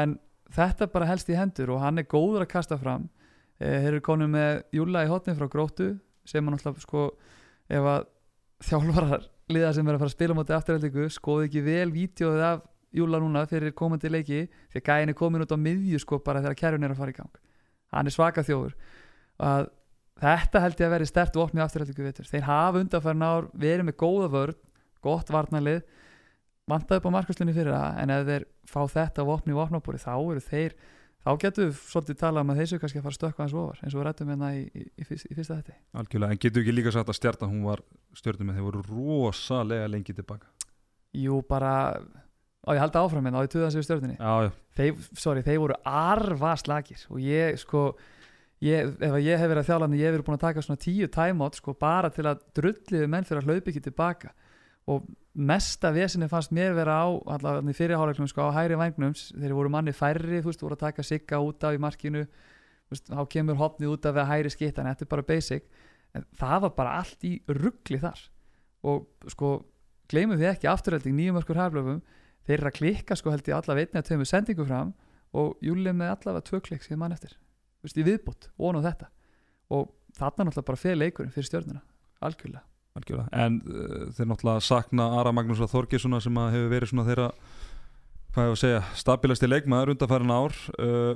[0.00, 0.16] en
[0.54, 3.08] þetta bara helst í hendur og hann er góður að kasta fram.
[3.60, 5.92] Uh, þeir eru konum með Júla í hotni frá Gróttu
[6.28, 7.10] sem hann alltaf sko
[7.70, 8.08] ef að
[8.66, 12.64] þjálfarar liða sem er að fara að spila mútið afturhaldingu skoði ekki vel vídeoðið af
[12.94, 16.42] Júla núna fyrir komandi leiki því að gæin er komin út á miðju sko bara
[16.42, 17.36] þegar kærun er að fara í gang.
[17.94, 18.74] Hann er svaka þjóður
[19.40, 19.70] að
[20.20, 23.98] þetta held ég að veri stert vopni afturhaldingu vitur þeir hafa undanfærin ár verið með
[24.02, 24.58] góða vörn
[25.04, 25.80] gott varnalið
[26.68, 30.12] vantaði upp á markaslunni fyrir það en ef þeir fá þetta vopni í vopnabúri þá
[30.18, 30.76] eru þeir
[31.20, 33.80] þá getum við svolítið talað um að þessu kannski að fara að stökkva hans ofar
[33.84, 36.64] eins og við rættum hérna í, í, í, fyrst, í fyrsta þetta algjörlega, en getur
[36.64, 37.82] ekki líka sagt að stjartan hún var
[38.16, 40.48] stjörnum með þeir voru rosalega lengi tilbaka.
[41.20, 45.04] Jú, bara á ég halda áfram hérna á því tuða sig stjórnunni já, já, þeir,
[45.18, 47.84] sorry, þeir voru arva slagir og ég sko
[48.64, 51.08] ég, ef ég hef verið að þjála ég hef verið búin að taka svona tíu
[51.12, 52.44] timeout sko bara til að
[54.88, 59.70] og mesta vesinni fannst mér vera á allavega fyrirháleiknum sko á hæri vagnum þeir voru
[59.70, 63.22] manni færri, þú veist, voru að taka sigga út af í markinu, þú veist, þá
[63.34, 65.68] kemur hopnið út af við að hæri skittan, þetta er bara basic.
[66.16, 68.24] En það var bara allt í ruggli þar.
[68.90, 69.52] Og sko
[70.10, 72.00] gleymum við ekki afturhalding nýjum örkur hæflöfum
[72.48, 74.90] þeir eru að klikka sko held ég allavega einni að tömu sendingu fram
[75.36, 77.36] og júlið með allavega tvö klikk sem mann eftir,
[77.78, 79.12] þú veist, í viðbútt og þetta.
[79.70, 81.86] Og þarna náttúrulega bara fyrir leikurinn fyrir algjörlega
[82.20, 87.06] algjörlega en uh, þeir náttúrulega sakna Ara Magnús að Þorgissona sem að hefur verið svona
[87.06, 87.28] þeirra
[88.34, 90.56] hvað ég að segja, stabilasti leikmaður undanfærin ár.
[90.78, 91.12] Uh,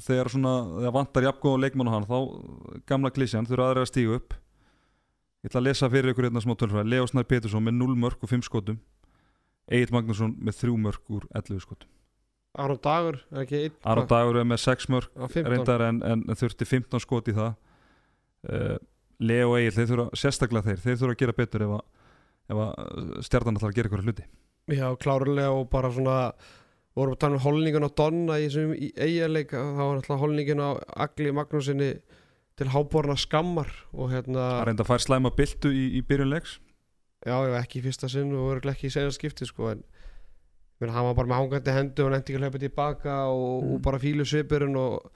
[0.00, 2.18] þegar svona, þegar vantar jafngóð leikmann á hann, þá
[2.88, 4.36] gamla klísjan þurfa aðra að stígu upp.
[5.40, 8.20] Ég ætla að lesa fyrir ykkur hérna smá tölfræði Leo Snær Petursson með 0 mörg
[8.20, 8.80] og 5 skotum.
[9.70, 11.88] Egil Magnússon með 3 mörg úr 11 skotum.
[12.58, 13.74] Aron Dagur, er ekki einn?
[13.86, 17.30] Aron Dagur er með 6 mörg á 15 reyndar en, en, en þurfti 15 skot
[17.30, 17.54] í það.
[18.50, 18.76] Uh,
[19.20, 21.82] Leo Egil, þeir þurfa sérstaklega þeir, þeir þurfa að gera betur ef að,
[22.54, 24.24] að stjarnan ætlar að gera ykkur hluti
[24.70, 26.16] Já, klárlega og bara svona
[26.96, 30.70] vorum að tala um holningin á Donna í þessum eiginleik, þá var alltaf holningin á
[31.06, 31.90] Agli Magnúsinni
[32.60, 36.58] til háborna skammar og hérna að reynda að fær slæma byltu í, í byrjun leiks
[37.24, 39.80] já, ekki í fyrsta sinn og verður ekki í segja skipti sko, en
[40.80, 43.72] menn, hann var bara með hangandi hendu og nefndi ekki að hlaupa tilbaka og, Mm.
[43.74, 45.10] og bara fílu svipurinn og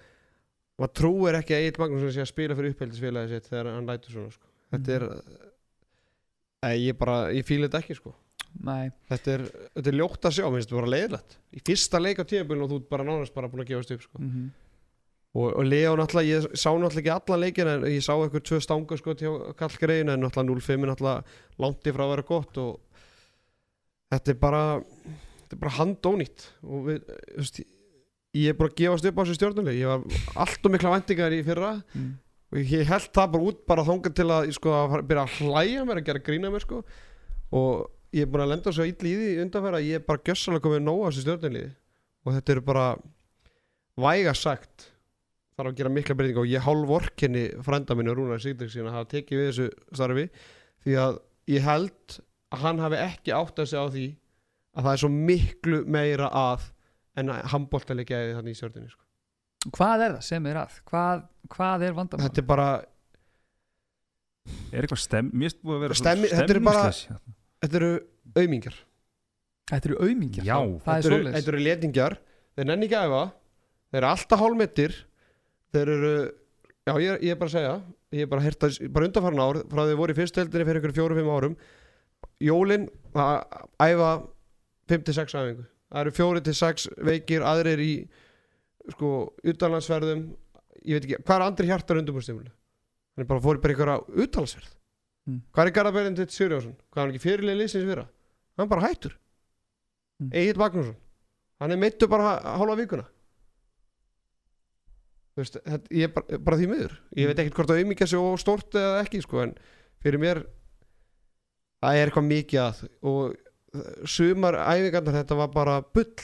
[0.80, 4.16] maður trúir ekki að Egil Magnúsin sé að spila fyrir uppeldisfélagi sitt þegar hann lætur
[4.16, 4.52] svona sko.
[4.74, 5.08] þetta er
[6.64, 8.14] Nei, ég bara, ég fíla þetta ekki sko.
[8.64, 9.42] Þetta er,
[9.74, 12.70] þetta er ljótt að sjá, minnst þetta bara leiðilegt Í fyrsta leik á tíðabölinu og
[12.70, 14.20] þú ert bara nánast bara búin að gefast upp sko.
[14.22, 14.44] mm
[15.34, 18.60] og, og Leo náttúrulega, ég sá náttúrulega ekki allan leikin en ég sá eitthvað tvö
[18.62, 22.60] stanga sko til kallgrein en náttúrulega 0-5 er náttúrulega langt í frá að vera gott
[22.62, 23.00] og
[24.14, 24.62] þetta er bara
[25.08, 26.46] þetta er bara handónýtt.
[26.68, 27.60] Og við, þú veist,
[28.34, 31.34] ég er bara að gefast upp á þessu stjórnuleg ég var allt og mikla vendingar
[31.34, 32.08] í fyrra mm.
[32.50, 35.84] og ég held það bara út bara þangað til að, sko, að byrja að hlæja
[35.86, 36.80] mér að gera grína mér sko.
[37.54, 40.24] Og ég er búin að lenda svo illa í því undanfæra að ég er bara
[40.26, 41.70] gjössalega komið nóg á þessu stjórnliði
[42.24, 42.88] og þetta eru bara
[44.04, 44.88] væga sagt
[45.54, 49.10] þarf að gera mikla breytinga og ég hálf vorkinni frænda minni Rúnar Sigdegsin að hafa
[49.12, 50.28] tekið við þessu starfi.
[50.82, 51.18] Því að
[51.54, 52.18] ég held
[52.54, 54.06] að hann hafi ekki átt að segja á því
[54.74, 56.70] að það er svo miklu meira að
[57.16, 59.02] en að handbóltali gæði þannig í stjórninni sko.
[59.74, 60.80] Hvað er það sem er að?
[60.90, 61.22] Hvað,
[61.54, 62.24] hvað er vandamál?
[62.28, 62.68] þetta er bara
[64.74, 67.36] er eitthvað stem, mér finnst búið að vera Stemmi- þetta er bara- stemningsleysi.
[67.64, 67.92] þetta eru
[68.36, 68.76] aumingar
[69.64, 70.44] Þetta eru auðmingjar?
[70.44, 72.14] Já, Það er þetta eru, eru letingjar
[72.54, 73.20] þeir nenni ekki að æfa.
[73.88, 74.92] Þeir eru alltaf hálmettir
[75.72, 76.10] þeir eru
[76.84, 79.40] já ég, er- ég er bara að segja ég er bara að herta bara undanfarn
[79.40, 81.56] ár frá því þið voru í fyrsteldinni fyrir ykkur fjóru-fimm árum.
[82.44, 82.84] Jólin
[83.14, 83.44] að
[83.80, 84.10] æfa
[84.92, 87.92] 5-6 æfingu það eru 4-6 veikir aðrir í
[88.92, 89.10] sko
[89.46, 90.24] utanlandsverðum
[90.84, 94.72] ég veit ekki hvað er andri hjartar undurbúrstímuli hann er bara fór bara á utanlandsverð
[95.24, 95.38] Mm.
[95.56, 98.02] hvað er Garabærin til Sirjónsson hvað er hann ekki fyrirlega liðsins vera
[98.58, 99.14] hann bara hættur.
[100.20, 100.30] Mm.
[100.32, 100.96] Egil Magnússon.
[101.60, 103.06] Hann er meittu bara hálfa vikuna.
[105.34, 106.92] Þú veist, þetta, ég er bara, bara því miður.
[107.18, 109.54] Ég veit ekkert hvort það auðmikið sé og stórt eða ekki sko, en
[110.04, 110.42] fyrir mér
[111.82, 113.34] það er eitthvað mikið að og
[114.08, 116.14] sumar æfingarnar þetta var bara bull.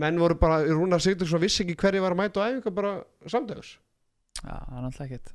[0.00, 2.92] Menn voru bara, Rúnar Sigurðsson vissi ekki hverju var að mæta á æfingar bara
[3.28, 3.76] samdags
[4.42, 5.32] Já, það er náttúrulega ekkert.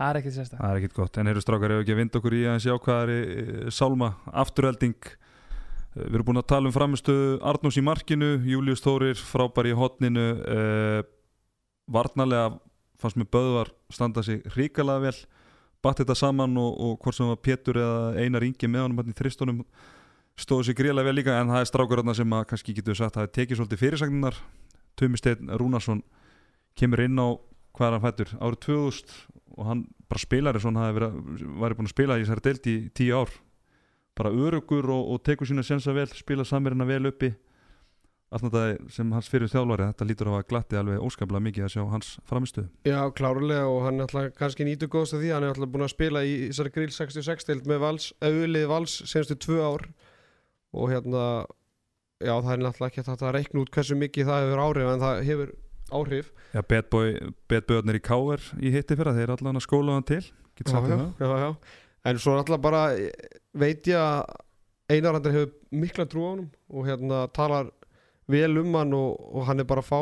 [0.00, 2.20] Það er ekkert sérstak það er ekkit gott, en eru strákar ef ekki að vinda
[2.20, 4.08] okkur í að sjá hvað er e, sálma
[4.42, 5.10] afturhelding?
[5.94, 7.16] Eh, við erum búin að tala um framistu
[7.46, 11.00] Arnús í markinu, Július Þórir frábær í hotninu uh,
[11.90, 12.56] varnarlega
[13.00, 15.16] fannst mér Böðvar standa sig ríkalega vel.
[15.80, 19.14] Batt þetta saman og, og hvort sem var Pétur eða Einar Ingi með honum hann
[19.14, 19.62] í þristunum
[20.40, 23.28] stóðu sig gríðlega vel líka en það er strákur sem að kannski getur sagt að
[23.28, 24.40] það tekið svolítið fyrirsagninar
[24.96, 26.02] Tumi Steinn Rúnarsson
[26.76, 27.28] kemur inn á
[27.76, 28.32] hvað er hann fættur?
[28.40, 29.14] Árið 2000
[29.56, 32.74] og hann bara spilari svona hafði verið, væri búin að spila í þessari deild í
[32.96, 33.36] tíu ár.
[34.18, 37.32] Bara örugur og, og tekur sína sensa vel spila samirina vel uppi.
[38.30, 41.72] Allt þetta sem hans fyrir þjálfari þetta lítur á að glatti alveg óskaplega mikið að
[41.72, 45.46] sjá hans framistuð Já, klárlega og hann er alltaf kannski nýtur góðst af því hann
[45.48, 49.34] er alltaf búin að spila í þessari grill 66 deild með vals, auðlið vals senstu
[49.34, 49.88] tvö ár
[50.76, 51.24] og hérna
[52.20, 55.22] já, það er alltaf ekki að reikna út hversu mikið það hefur áhrif en það
[55.28, 55.52] hefur
[55.90, 56.30] áhrif.
[56.54, 56.60] Já,
[57.50, 60.22] betböðnir í Káver í hitti fyrra, þeir allan að skóla hann til.
[60.58, 61.10] Get sagt þér það.
[61.18, 61.50] já, já.
[62.10, 62.82] en svo er alltaf bara
[63.56, 64.38] veit ég að
[64.90, 67.70] Einar Andri hefur mikla trú á honum og hérna talar
[68.30, 70.00] vel um hann og, og hann er bara að fá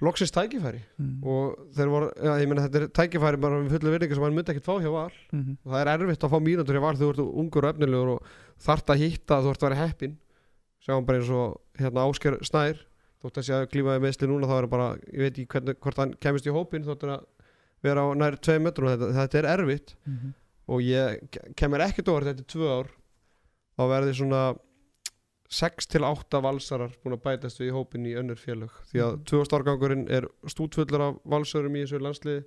[0.00, 0.80] loksins tækifæri.
[0.98, 1.18] Mm.
[1.22, 4.34] og þeir voru, já, ég meina þetta er tækifæri bara með fullu virðingu sem hann
[4.34, 5.12] myndi ekkert fá hjá val.
[5.32, 8.10] Mm og það er erfitt að fá mínútur hjá val þú ert ungur og efnilegur
[8.16, 8.22] og
[8.58, 10.16] þart að hitta þú ert að vera heppin
[10.82, 12.80] sjáum bara eins og hérna Ásker Snær
[13.22, 15.96] þótt að sé að klímaði meðsli núna þá er bara ég veit ekki hvernig, hvort
[16.02, 17.22] hann kemist í hópin þótt að
[17.82, 19.94] vera á nær tvei metrum þetta, þetta er erfitt.
[20.08, 20.32] -hmm.
[20.66, 22.88] og ég ke- kemur ekkert óvart þetta er tvö ár.
[23.78, 24.42] Þá verði svona
[25.52, 29.12] 6 til 8 valsarar búin að bætast við í hópin í önnur félög því að
[29.18, 29.24] Mhm.
[29.28, 32.44] 2000 árgangurinn er stútfullur af valsörum í þessu landsliði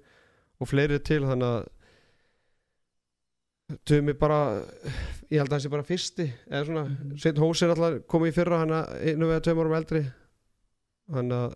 [0.61, 1.67] og fleiri til þannig að
[3.85, 4.61] Tumi bara
[5.33, 7.11] ég held að það sé bara fyrsti eða svona, mm Mhm.
[7.11, 7.17] -hmm.
[7.19, 10.01] Sveinn Hós er alltaf komið í fyrra hann að einu veða tveim árum eldri
[11.09, 11.55] þannig að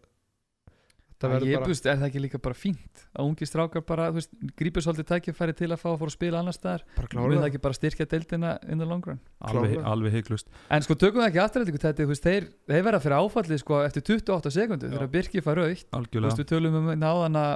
[1.49, 4.31] ég bara búst, er það ekki líka bara fínt að ungi strákar bara, þú veist,
[4.59, 6.85] grípur svolítið tækifæri til að fá að fóra að spila annar staðar?
[6.95, 9.19] Við það ekki bara styrkja deildina in the long run?
[9.49, 13.01] Alveg, alveg heiklust en sko tökum það ekki afturhaldingu þetta, þú veist, þeir, þeir verða
[13.03, 16.91] fyrir áfallið sko eftir 28 sekundu þegar Birki fær aukt Þú veist, við tölum um
[16.95, 17.51] náðan að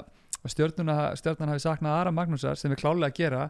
[0.52, 0.98] stjörnuna
[1.54, 3.46] hafi saknað Ara Magnúsar sem við klálega að gera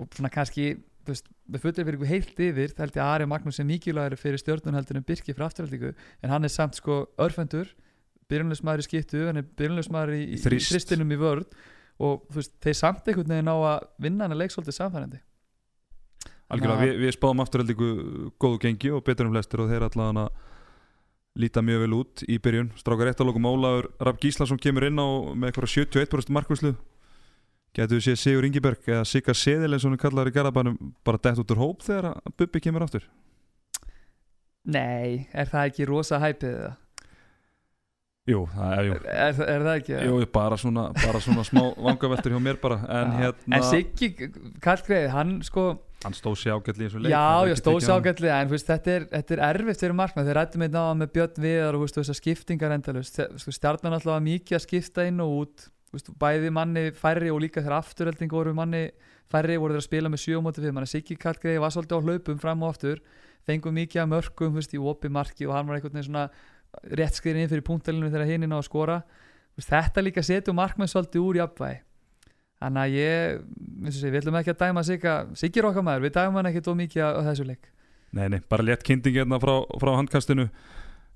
[0.00, 0.70] og svona kannski,
[1.04, 4.16] þú veist, við fullir fyrir heilt yfir, það held ég að Ari Magnús er mikilvægur
[4.20, 7.68] fyrir stjörnun heldur en Birki fyrir afturhaldingu en hann er samt sko örfendur
[8.30, 10.72] byrjunleismæður í skiptu, hann er byrjunleismæður í, í, Þrist.
[10.74, 11.48] þristinum í vörð
[12.00, 15.20] og þú veist, þeir samt einhvern veginn á að vinna hann að leiksóldi samfærandi
[16.50, 17.90] algjörlega, við, við spáðum afturheldingu
[18.40, 20.28] góðu gengi og betur um flestir og þeir allavega
[21.40, 24.98] líta mjög vel út í byrjun strákar eitt að lokum Ólafur Raff Gíslason kemur inn
[24.98, 26.72] á með eitthvað 71% markvæslu
[27.76, 30.78] getur við séð Sigur Ingiberg eða Sigga Seðil eins og hún er kallar í garabænum
[31.06, 33.06] bara dett út úr hóp þegar að Bubbi kemur aftur
[34.70, 36.74] Nei, er það ekki rosa hæpið það?
[38.28, 39.94] Jú, það er, jú, Er, er, það ekki?
[40.04, 42.76] jú bara, svona, bara svona smá vangaveltur hjá mér bara.
[42.84, 43.20] En Já.
[43.22, 44.10] hérna, En Siggi
[44.60, 45.70] Kallgreið, hann sko
[46.04, 49.02] hann stóð sér ágætli í þessu leik Já, já, stóð ágætlega en veist, þetta, er,
[49.10, 50.28] þetta er erfitt fyrir markmann.
[50.28, 54.56] Þeir rættum einn á með Björn Viðar og þessar skiptingar endalust sko, stjarnan alltaf mikið
[54.60, 55.66] að skipta inn og út.
[55.90, 58.84] Veist, bæði manni færri og líka þegar afturhelding voru manni
[59.30, 62.04] færri voru þeir að spila með 7 móti 5 manni Siggi Kallgreið var svolítið á
[62.06, 63.02] hlaupum fram og aftur.
[63.48, 64.80] Fengum mikið að mörkum þú veist, í
[66.70, 69.00] og rétt skriðin inn fyrir punktalinu þegar hinn inn á að skora.
[69.60, 71.82] Þetta líka setur markmann svolítið úr jafnvægi.
[72.60, 73.40] Þannig að ég,
[73.88, 76.48] og sé, við ætlum ekki að dæma Sigga, Siggi er okkar maður, við dæmum hann
[76.50, 77.70] ekkert of mikið á, þessu leik.
[78.12, 80.48] Nei, nei, bara létt kynnting hérna frá, frá handkastinu.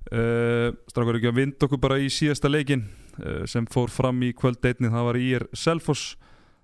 [0.09, 2.87] Uh, Strákur ekki að vind okkur bara í síðasta leikin
[3.21, 6.15] uh, sem fór fram í kvölddeitni það var í er Selfoss.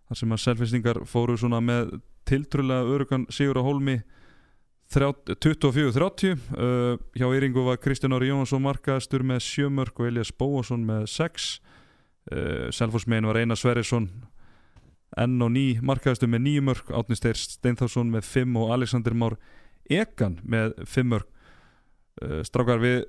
[0.09, 4.01] Þar sem að selfistingar fóru svona með tiltrúlega örugan Sigur á Hólmi
[4.91, 10.83] 24-30 uh, hjá Yringu var Kristján Ári Jónsson markaðastur með 7 mörg og Elias Bóasson
[10.83, 11.45] með 6
[12.35, 14.09] uh, Selfoss megin var Einar Sverrisson
[15.15, 19.37] enn og ný markaðastur með 9 mörg Átni Steir Steinþársson með 5 og Alexander Már
[19.87, 21.29] Egan með 5 mörg
[22.25, 23.05] uh, Strákar við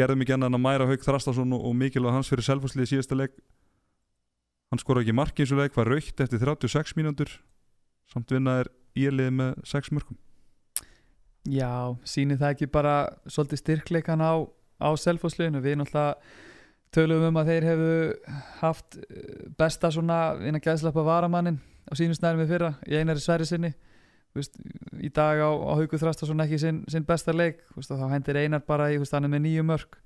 [0.00, 3.34] gerðum ekki annan að mæra Haug Þrastason og, og mikilvæg hans fyrir Selfosslið síðasta leik.
[4.70, 7.32] Hann skora ekki marki eins og leik var raukt eftir 36 mínútur.
[8.08, 10.20] Samt vinnaðir íliði með 6 mörgum
[11.48, 12.94] Já, sýnir það ekki bara
[13.30, 14.44] svolítið styrkleikan á,
[14.84, 16.16] á selfosliðinu, við náttúrulega
[16.92, 17.98] tölum um að þeir hefðu
[18.60, 23.72] haft eh, besta svona innan gæðslappa varamannin á við fyrra í einari sværi sinni
[24.28, 24.58] Þú veist,
[25.00, 27.62] í dag á, á Hauku Þrastason ekki sinn, sinn besta leik.
[27.74, 29.96] Og þá hendir einar bara í, hann er með nýju mörg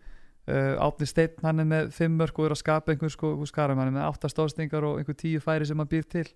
[0.48, 3.88] uh, Átni Steinn hann er með fimm mörg og er að skapa einhver sko, hann
[3.88, 6.26] er með átta stóðstingar og einhver tíu færi sem hann býr til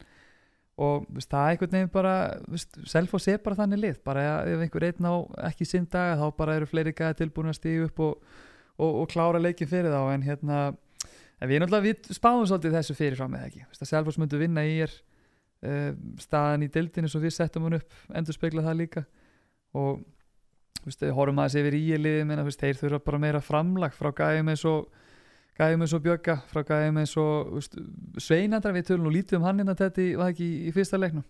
[0.77, 2.15] og veist, það er einhvern veginn bara
[2.85, 4.01] Selfoss er bara þannig lið.
[4.05, 5.15] Bara ef einhver einn á
[5.49, 8.27] ekki sinn dag þá bara eru fleiri gæði tilbúin að stígu upp og,
[8.77, 10.03] og, og klára leikin fyrir þá.
[10.13, 10.59] En hérna
[11.41, 13.65] en við við spáðum svolítið þessu fyrirfram eða ekki?
[13.73, 14.93] Að Selfoss myndu vinna í er
[15.65, 19.07] uh, staðan í dildinu svo við settum hann upp endur spekla það líka.
[19.77, 20.05] Og
[20.85, 24.13] veist, horfum aðeins yfir í liði menna, þú veist, þeir þurfa bara meira framlag frá
[24.13, 24.93] gæðum eins og
[25.57, 27.57] gæðum eins og Bjögga frá gæðum eins og
[28.21, 31.25] Sveinandra við tölum og lítið um hann innan þetta í, var ekki í, fyrsta leiknum?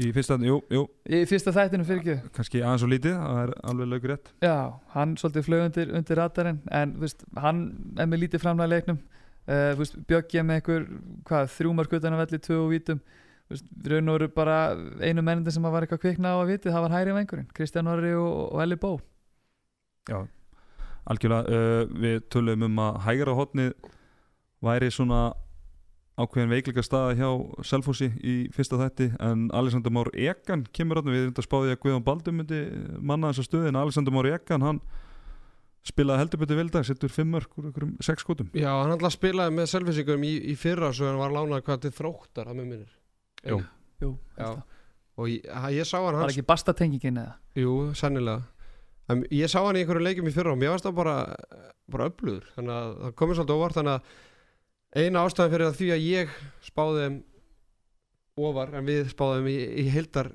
[0.00, 2.32] Í fyrsta, jú, jú, í fyrsta þættinu fyrir ekki?
[2.36, 4.30] Kannski aðeins og lítið það er alveg laugur rétt.
[4.46, 4.56] Já,
[4.94, 7.64] hann svolítið flög undir, undir radarinn en veist, hann
[7.98, 9.00] er með lítið framlega leiknum.
[9.50, 10.86] Uh, Bjöggi er með einhver
[11.26, 13.02] hvað, þrjúmar guttana velli, tvö og vítum.
[13.50, 14.58] Veist, raun og veru bara
[15.02, 18.14] einu mennindi sem var eitthvað kvikna á að viti, það var hæri vengurinn, Kristján Orri
[18.14, 18.92] og, og Eli Bó.
[20.06, 20.22] Já,
[21.08, 23.72] algjörlega uh, við tölum um að hægra hotnið
[24.64, 25.20] væri svona
[26.20, 27.28] ákveðin veikleika staða hjá
[27.64, 31.80] Selfossi í fyrsta þætti en Alexander Már Egan kemur áttum við erum þetta spáðið að
[31.84, 32.58] Guðjón Baldur myndi
[32.98, 34.82] manna þessa stöðin Alexander Már Egan hann
[35.86, 38.50] spilaði heldur betur vildag settur fimm mörg úr einhverjum sex skotum.
[38.52, 41.94] Já, hann alltaf spilaði með selfisingurum í, í fyrra svo hann var lánað hvað til
[41.96, 42.92] þróttar að með minnir.
[43.48, 43.62] Jú.
[44.00, 44.10] Jú,
[45.20, 45.44] og ég,
[45.76, 47.38] ég sá hann var hans ekki bastatengingin eða?
[47.56, 48.44] Jú, sennilega
[49.10, 51.16] en ég sá hann í einhverju leikjum í fyrra og mér varst það bara
[51.90, 52.46] bara öflugur.
[52.56, 53.78] Þannig að það komið svolítið óvart.
[53.78, 57.18] Þannig að eina ástæðan fyrir því að ég spáði þeim
[58.50, 60.30] ofar en við spáðum í, í heildar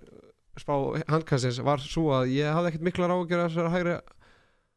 [0.59, 0.75] spá
[1.11, 3.95] handkastins var svo að ég hafði ekkert miklar ágjör að þessari hægri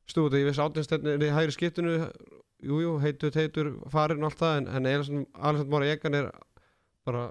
[0.09, 1.97] stúti, ég vissi áttinstendinni hægri skiptinu.
[2.59, 6.33] Jújú, heitur, heitur, farin og allt það en, en Alessand Mára Egan er
[7.07, 7.29] bara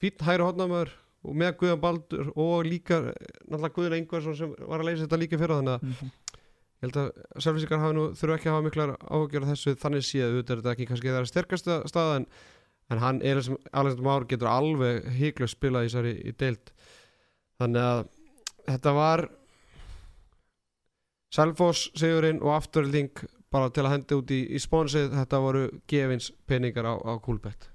[0.00, 4.88] fýtt hægri hodnamöður og með Guðan Baldur og líka náttúrulega Guðan Engvarsson sem var að
[4.90, 6.10] leysa þetta líka fyrir þannig að Mhm.
[6.82, 10.62] ég held að nú þurfa ekki að hafa miklar áhugjör þessu þannig séð auðvitað er
[10.62, 12.26] þetta ekki kannski þeirra sterkasta staða en,
[12.90, 16.72] en hann er sem Alexander Már getur alveg híklu spilað í þessari í deild.
[17.60, 18.02] Þannig að
[18.66, 19.28] þetta var
[21.32, 23.12] Selfoss sigurinn og afturling
[23.52, 27.68] bara til að hendi út í, í spónsið þetta voru gefins peningar á, á Kúlbett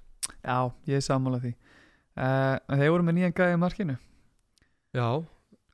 [0.44, 1.54] Já, ég er sammála því
[2.18, 3.96] uh, en Þeir voru með nýjan gæði í markinu.
[4.96, 5.08] Já.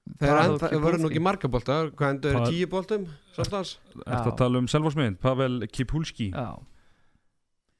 [0.04, 0.82] Það Þeir er enda, Kipolski.
[0.84, 3.70] voru nú ekki marga bolta hvað endur eru tíu boltum samtals
[4.04, 6.26] Ertu að tala um Selforsmiðin, Pavel Kipulski.
[6.34, 6.50] Já,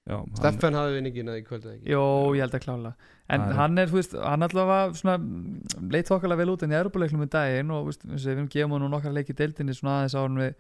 [0.05, 1.87] Já, Steffen hafði vinningina í kvöldið ekki?
[1.95, 2.01] Jó,
[2.37, 2.91] ég held að klála.
[3.33, 6.63] En Það er- hann er, þú veist, hann allavega svona, mm, leit þokkalega vel út
[6.67, 9.15] enn í Európa-leiknum í daginn og þú veist, eins og við gefum hann nú nokkar
[9.17, 10.55] leiki í deildinni svona aðeins árun við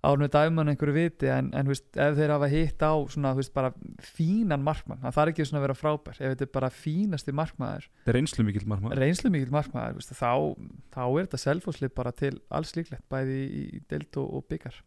[0.00, 3.52] árun við dæman einhverju viti en, en veist, ef þeir hafa hitt á svona, veist,
[3.52, 6.16] bara fínan markmann það þarf ekki svona að vera frábær.
[6.16, 10.14] Ef þetta er bara fínasti markmaður, Það er einslu mikill margmann reynslu mikill markmaður veist,
[10.16, 10.32] þá,
[10.94, 14.80] þá er þetta selfhúslið bara til alls líklegt, bæði í, í deild og, og byggar.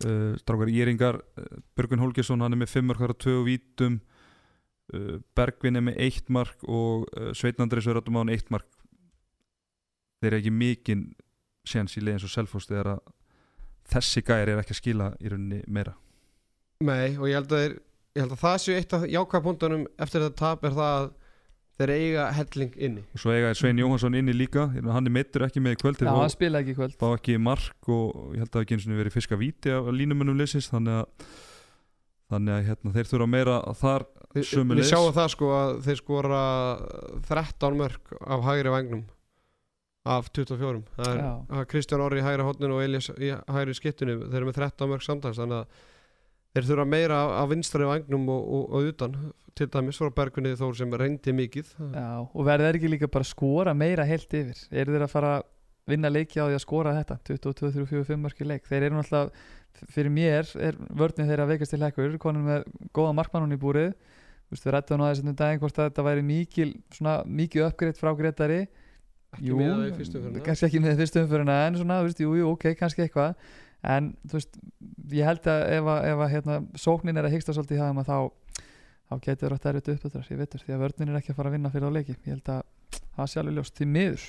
[0.00, 3.98] Uh, Strákar Íringar, uh, Börgun Holgesson hann er með 5 mark, það er 2 vítum.
[4.90, 8.54] Uh, Bergvin er með 1 mark og uh, Sveitn Andrés er áttum á hann 1
[8.54, 8.70] mark.
[10.20, 11.04] Þeir eru ekki mikinn
[11.68, 13.02] séns í leiðin svo Selfoss þegar að
[13.94, 15.94] þessi gæri er ekki að skila í rauninni meira.
[16.86, 17.64] Nei, og ég held að,
[18.16, 21.10] ég held að það séu eitt af jákvæða punktunum eftir þetta tap er það að
[21.80, 23.04] þeir eiga helling inni.
[23.16, 26.24] Og svo eiga Svein Jóhansson inni líka hann er meittur ekki með í kvöld fá,
[26.32, 26.96] spilaði ekki í kvöld.
[27.00, 29.88] fá ekki mark og ég held að það ekki eins og verið fiska víti af
[29.96, 31.30] línumönnum leysist þannig að
[32.30, 36.42] þannig að hérna, þeir þurfa meira þar Við, við sjáum það sko að þeir skora
[37.26, 39.00] 13 mörg af hægri vagnum
[40.08, 44.40] af 24 það er, Kristján Orri í hægri hotninu og Elias í hægri skittinu þeir
[44.40, 45.82] eru með 13 mörg samtals þannig að
[46.54, 49.16] þeir þurfa meira af, vinstari vagnum og, og, og utan
[49.58, 51.72] til dæmis frá Bergunni Þór sem reyndi mikið.
[51.92, 54.62] Já, og verður þeir ekki líka bara skora meira heilt yfir?
[54.70, 55.48] Eru þeir að fara að
[55.90, 57.18] vinna leiki á því að skora þetta?
[57.28, 58.64] 22, 3, 4, 5 mörki leik.
[58.70, 62.18] Þeir eru náttúrulega fyrir mér er vörninn þeirra að veikast til hekkur.
[62.22, 63.92] Konum með góða markmannun í búrið.
[64.50, 67.68] Við rættum nú aðeins um daginn hvort að þetta væri mikil svona, mikið
[69.36, 70.44] ekki með það í fyrstu umferðina.
[70.46, 73.52] kannski ekki með fyrstu umfyrirna en svona, þú veist, jú, jú, ok, kannski eitthvað.
[73.90, 74.58] En þú veist,
[75.16, 77.94] ég held að ef að, ef að hérna, sóknin er að hyggsta svolítið í það
[77.94, 78.18] um að þá,
[79.08, 81.56] þá getur þetta erfitt uppöldrar, ég veitur, því að vörnin er ekki að fara að
[81.56, 84.26] vinna fyrir á leiki, ég held að það sé alveg ljóst, því miður.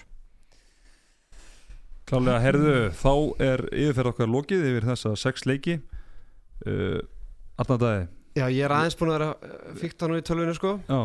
[2.12, 3.14] Klálega herðu, þá
[3.50, 5.78] er yfirferð okkar lokið yfir þessa sex leiki.
[6.62, 7.00] Uh,
[7.62, 10.78] Allan dagi Já, ég er aðeins búin að vera fíkt hann í tölvinu sko.
[10.88, 11.00] Já,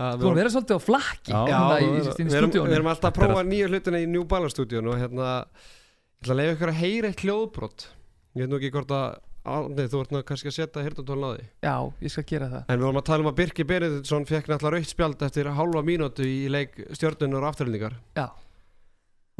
[0.00, 2.52] Þú erum verið svolítið á flakki Já, hérna í, við í, í, erum, við erum
[2.52, 6.40] stúdíónu alltaf að prófa nýja hlutina í New Balance stúdíun og hérna ég ætla að
[6.40, 10.10] leiða ykkur að heyra eitt hljóðbrott ég veit nú ekki hvort að Árni, þú ert
[10.12, 11.44] nú kannski að setja hirtantólun á því.
[11.64, 11.74] Já,
[12.04, 12.64] ég skal gera það.
[12.68, 15.82] En við vorum að tala um að Birki Benediktsson fekk náttúrulega raukt spjald eftir hálfa
[15.86, 18.26] mínútu í leik stjörnunar og afturlendingar Já,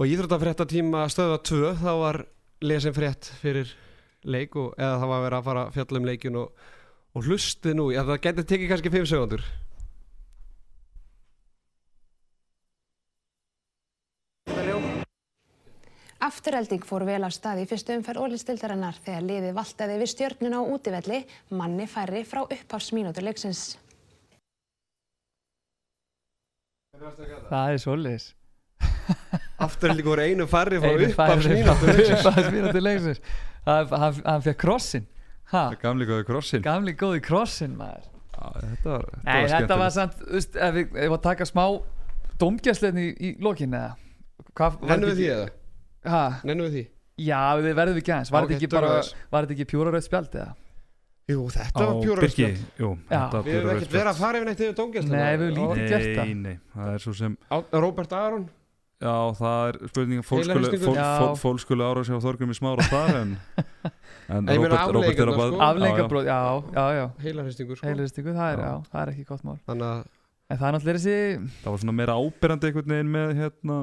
[0.00, 2.18] og í Íþróttafrétta tíma stöða 2 þá var
[2.64, 3.74] lesin frétt fyrir
[4.24, 6.64] leik og eða það var að vera að fara að fjalla um leikin og,
[7.12, 9.44] og hlusti nú, já, það getur tekið kannski 5 segundur
[16.20, 20.62] Afturhelding fór vel af stað í fyrstu umferð ólistildarinnar þegar liðið valtaði við stjörnuna á
[20.68, 21.20] útivelli
[21.56, 23.62] manni færri frá upphafsmínútur leiksins.
[27.48, 28.26] það er svoleiðis.
[29.64, 33.22] Afturlending voru einu færri frá upphafsmínútur leiksins.
[33.64, 35.08] Hann- fekk krossin
[35.50, 38.04] Ha, það gamli góði krossin gamli góði krossin maður.
[38.30, 41.16] Já, Þetta var, þetta Nei, var þetta var samt, þú veist, ef við, ef við
[41.16, 41.64] að taka smá
[42.40, 43.90] domgjastlein í, í lokin eða?
[44.60, 45.48] Þetta við því eða?
[46.08, 46.84] Ha, Nennum við því?
[47.20, 50.52] já, við verðum við ekki aðeins Var Ok, þetta ekki þetta pjúra rauð spjald eða?
[51.30, 52.46] Jú, þetta Á var pjúra Birki,
[52.80, 53.18] jú, Já.
[53.20, 55.44] þetta var Við höfum pjúra ekkert verið að fara yfir neitt yfir dómgæstina Nei, við
[55.50, 56.30] höfum lítið gert það.
[56.30, 57.36] Nei, nei, það er svo sem
[57.84, 58.48] Robert Aron
[59.00, 60.98] Já, það er spurning Heilahristingur?
[61.40, 63.30] fólk, skuli ára sig á Þorgrum í smára þar en,
[64.34, 65.60] en Robert, Robert er að sko.
[65.68, 66.40] Afleikabróð, já,
[66.76, 67.86] já, já Heilarhristingur sko.
[67.88, 68.68] Heilistingu, það er, Já.
[68.68, 70.02] já, það er ekki gott mál Þannig að
[70.50, 73.76] En það er náttúrulega þessi, það var svona meira ábyrrandi einhvern veginn með hérna,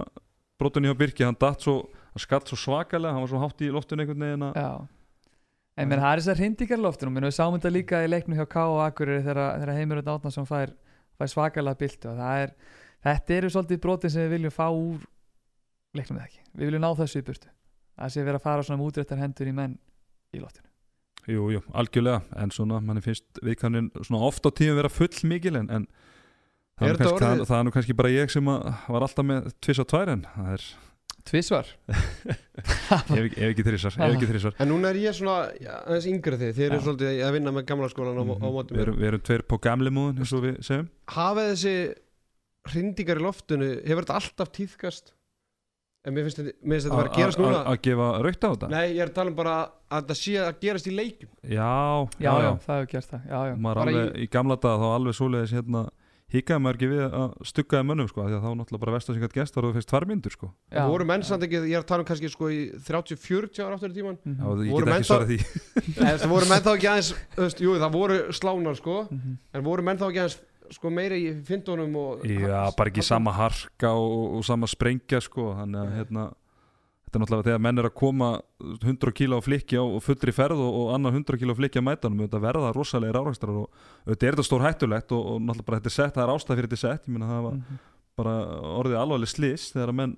[0.59, 1.75] brotunni hjá Birki, hann datt svo
[2.17, 4.85] hann skatt svo svakalega, hann var svo hátt í loftun einhvern veginn að
[5.77, 8.47] En menn, það er þessar hindíkar loftunum Menn, við sáum þetta líka í leiknum hjá
[8.49, 10.71] K og Akureyri þegar, Örn Átnason fær,
[11.19, 12.53] fær svakalega það er,
[13.05, 15.05] þetta eru svolítið brotin sem við viljum fá úr
[15.97, 16.41] leiknum eða ekki?
[16.57, 17.51] Við viljum ná þessu í burtu.
[17.97, 19.77] Það sé vera að fara svona með útréttar hendur í menn
[20.33, 20.67] í loftinu.
[21.27, 22.21] Jú, jú, algjörlega.
[22.39, 25.87] En svona, manni finnst viðkannin svona oft á tíum vera full mikil en, en
[26.79, 29.49] það, Er kannski, það, það er nú kannski bara ég sem að, var alltaf með
[29.65, 30.67] tviss og tvær en það er,
[31.27, 35.73] Tvísvar ef, ekki- ef ekki þrísvar ef ekki þrísvar En núna er ég svona já,
[35.83, 36.83] aðeins yngri þið, þið eru Já.
[36.87, 38.85] svolítið að vinna með gamla skólan á, á móti við mér.
[38.87, 40.87] erum, við erum tveir på gamli múðun eins og við segjum.
[41.17, 41.75] Hafið þessi
[42.71, 45.13] hrindingar í loftinu, hefur þetta alltaf tíðkast?
[46.07, 47.61] En mér finnst þetta, þetta vera að gerast núna.
[47.67, 48.67] að gefa raukt á þetta?
[48.71, 49.55] Nei, ég er að tala um bara
[49.91, 51.31] að þetta sé að gerast í leikjum.
[51.43, 51.71] Já,
[52.23, 53.25] Já, já, það hefur gert það.
[53.27, 55.81] Já, já, Bara alveg, í, gamla daga þá alveg svoleiðis hérna
[56.33, 59.15] hikaði maður ekki við að stuggaði mönnum sko, af því að þá náttúrulega bara vestar
[59.15, 60.79] sem gætt gest var þú fyrst tvær myndur sko já.
[60.81, 63.77] Það voru menn samt ekki, ég er að tala um kannski sko í 30-40 ára
[63.77, 64.35] áttur í tíman Mhm.
[64.35, 65.39] Já, ég Voru get menn ekki þá- svarað því
[66.03, 69.37] Nei, Það voru menn þá ekki aðeins, þú veist, jú það voru slánar sko Mhm.
[69.53, 70.37] En voru menn þá ekki aðeins
[70.75, 75.53] sko meira í fyndunum og Já, bara ekki sama harka og, og sama sprengja sko
[75.55, 76.25] þannig að hérna
[77.07, 78.29] þetta er náttúrulega þegar menn er að koma
[78.83, 81.87] 100 kíla á flikki á fullri ferð og, og annar 100 kíla á flikki á
[81.87, 83.69] mætanum þetta verða rosalegir árakstrar og
[84.11, 86.59] þetta er þetta stór hættulegt og, og náttúrulega bara þetta er sett, það er ástæð
[86.59, 87.79] fyrir þetta sett ég meina það var Mhm.
[88.17, 88.33] bara
[88.81, 90.13] orðið alvarleg slis þegar að menn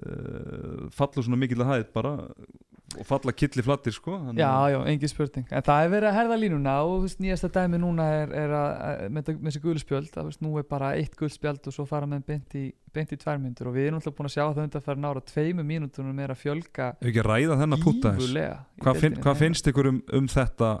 [0.00, 2.12] uh, falla svona mikill að hæð bara
[3.00, 5.46] og falla killi flattir sko þannig Já, að- já, engin spurning.
[5.50, 8.68] En það er verið að herða línuna og veist, nýjasta dæmi núna er, er að,
[8.88, 12.24] að með, þessi gulspjöld að veist, nú er bara eitt gulspjöld og svo fara með
[12.32, 15.02] beint í, í tvær myndur og við erum alltaf búin að sjá það undan fyrir
[15.04, 19.40] nára tveimu mínúturinn er að fjölga Ef ekki að ræða þennan púta hvað, finn, hvað
[19.42, 20.72] finnst ykkur um, um þetta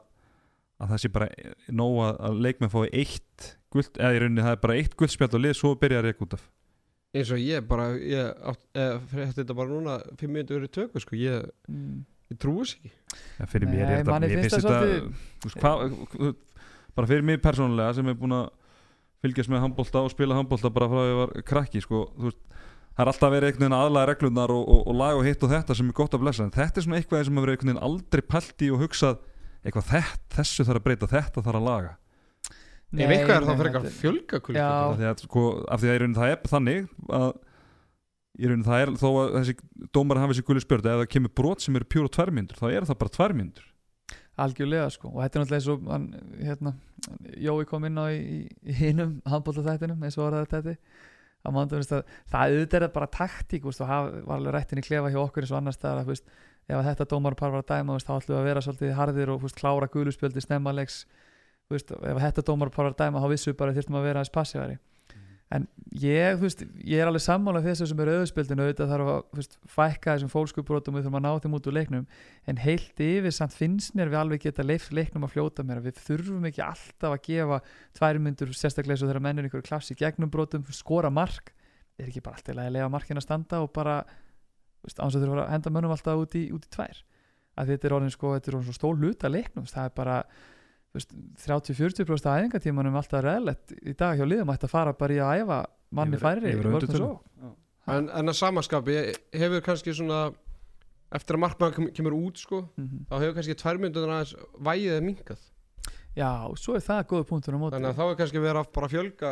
[0.76, 1.28] að það sé bara
[1.72, 5.36] nóg að, að leikmenn fái eitt guld, eða í rauninni það er bara eitt guldspjald
[5.36, 6.44] og lið svo byrja að reyka út af
[7.14, 7.90] eins og ég bara,
[8.74, 12.04] þetta bara núna 5 minnur verið tökur sko, ég, Mm.
[12.30, 12.90] ég trúi þess ekki.
[13.38, 16.34] Ja, fyrir mér Nei, er þetta mér finnst þetta þú veist, hvað,
[16.96, 18.50] bara fyrir mig persónulega sem er búin að
[19.22, 22.42] fylgjast með handbólta og spila handbólta bara frá að ég var krakki sko, veist
[22.96, 25.50] Það er alltaf verið einhvern veginn aðlaga reglunar og, og, og lag og hitt og
[25.52, 26.44] þetta sem er gott að blessa.
[26.46, 29.18] En þetta er svona eitthvað sem hefur einhvern veginn aldrei pælt í og hugsað
[29.66, 31.90] eitthvað þett, þessu þarf að breyta, þetta þarf að laga
[32.94, 34.70] ef eitthvað er nei, þá frekar þetta er- fjölga Já.
[34.70, 36.88] af því að, sko, af því að í rauninni það er þannig
[37.20, 37.30] að
[38.36, 39.56] í rauninni það er þó að þessi
[39.96, 42.66] dómar hafi þessi gulli spjörd ef það kemur brot sem eru pjúr og tværmyndur þá
[42.70, 43.66] er það bara tværmyndur.
[44.36, 45.08] Algjörlega sko.
[45.14, 46.06] Og þetta er náttúrulega eins og hann,
[46.44, 46.72] hérna,
[47.40, 50.74] Jói kom inn á í, í, hinum handbóltaþættinum eins og orðaði þetta
[51.46, 55.12] að að, það auðvitað er bara taktík veist, og haf, var alveg rættin í klefa
[55.14, 56.26] hjá okkur eins og annars staðar að veist,
[56.66, 59.32] ef að þetta dómarpar var að dæma veist, þá ætlum við að vera svolítið harðir
[59.32, 60.98] og veist, klára guluspjöldi snemmaleiks
[61.74, 64.22] veist, ef þetta dómarpar var að dæma þá vissum við bara að þyrftum að vera
[64.22, 64.78] aðeins passívari
[65.54, 69.18] en ég, þú veist, ég er alveg sammála þessu sem er auðspildinu auðvitað þarf að
[69.22, 72.06] þú veist, fækka þessum fólkskupbrotum við þurfum að ná þeim út úr leiknum.
[72.50, 76.00] En heilt yfir samt finnst mér við alveg geta leif, leiknum að fljóta mér við
[76.02, 77.58] þurfum ekki alltaf að gefa
[77.98, 81.54] tvær myndur sérstaklega svo þegar menn er einhverju klass í gegnum brotum skora mark.
[81.94, 85.18] Er ekki bara alltaf að lega markina að standa og bara þú veist, án þess
[85.20, 85.70] að þurfa að henda
[90.96, 92.56] mönnum alltaf út í, út í tvær að þetta er orðin sko, þetta er orðin
[92.56, 93.96] svo stól hluta leiknum það er bara þú veist, 30-40% af æfingatímanum alltaf reðlegt í
[93.96, 95.58] dag hjá liðum ætti að fara bara í að æfa
[95.96, 96.52] manni færri
[97.86, 98.96] en, en að samaskapi
[99.38, 100.20] hefur kannski svona
[101.14, 103.06] eftir að markmann kemur út sko Mhm.
[103.10, 105.44] þá hefur kannski tvær myndunar aðeins vægið eða minkað
[106.16, 108.72] Já, svo er það góða punktur á móti þannig að þá er kannski verið að
[108.72, 109.30] bara fjölga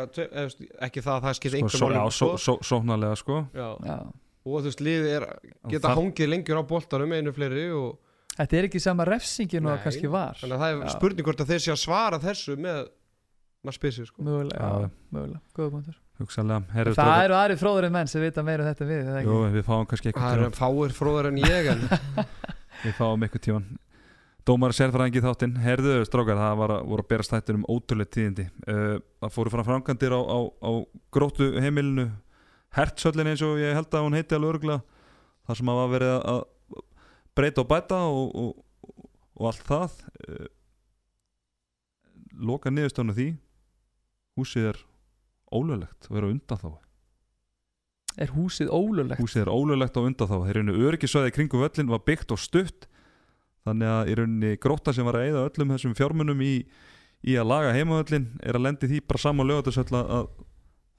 [0.85, 2.27] ekki það að það skiptir sko, einhver svo, máli já, sko.
[2.37, 3.69] svo, svo, sóknarlega sko Já.
[3.89, 3.97] Já.
[4.45, 5.25] og þú veist liðið er
[5.73, 7.97] geta það- hangið lengjur á boltanum einu fleiri og
[8.35, 10.39] Þetta er ekki sama refsingin og það kannski var.
[10.41, 10.93] þannig að það er Já.
[10.97, 12.81] spurning hvort að þeir sé að svara þessu með
[13.65, 14.25] maður spyr sig sko.
[14.25, 14.81] Mögulega, Já.
[14.85, 16.01] já, mögulega, góða punktur.
[16.15, 19.09] Það eru aðri fróður en menn sem vita meira um þetta við?
[19.25, 21.81] Jú, við fáum kannski það eitthvað eru fáir fróðar en ég en
[22.85, 23.65] við fáum eitthvað tíman
[24.45, 28.43] Dómar sérfræðingi þáttinn, herðu strákar, það var voru að berast þættir um ótrúlega tíðindi.
[28.69, 30.71] Uh, það fóru fram framkantir á, á, á
[31.09, 32.11] gróttu heimilinu.
[32.77, 34.75] Hertsöllin eins og ég held að hún heiti alveg örgla
[35.49, 36.43] þar sem að var verið að
[37.35, 38.95] breyta og bæta og, og,
[39.35, 40.47] og allt það uh,
[42.35, 43.27] loka niðurstöðun því
[44.39, 44.81] húsið er
[45.55, 46.71] ólöglegt og er á undan þá
[48.15, 49.19] Er húsið ólulegt?
[49.19, 52.87] húsið er ólöglegt á undan þá þeir eru öryggisvæði kringu völlin var byggt og stutt
[53.67, 56.53] þannig að í rauninni gróta sem var að eyða öllum þessum fjármunum í,
[57.27, 60.29] í að laga heimavöllin er að lendi því bara saman lögatarsöll að að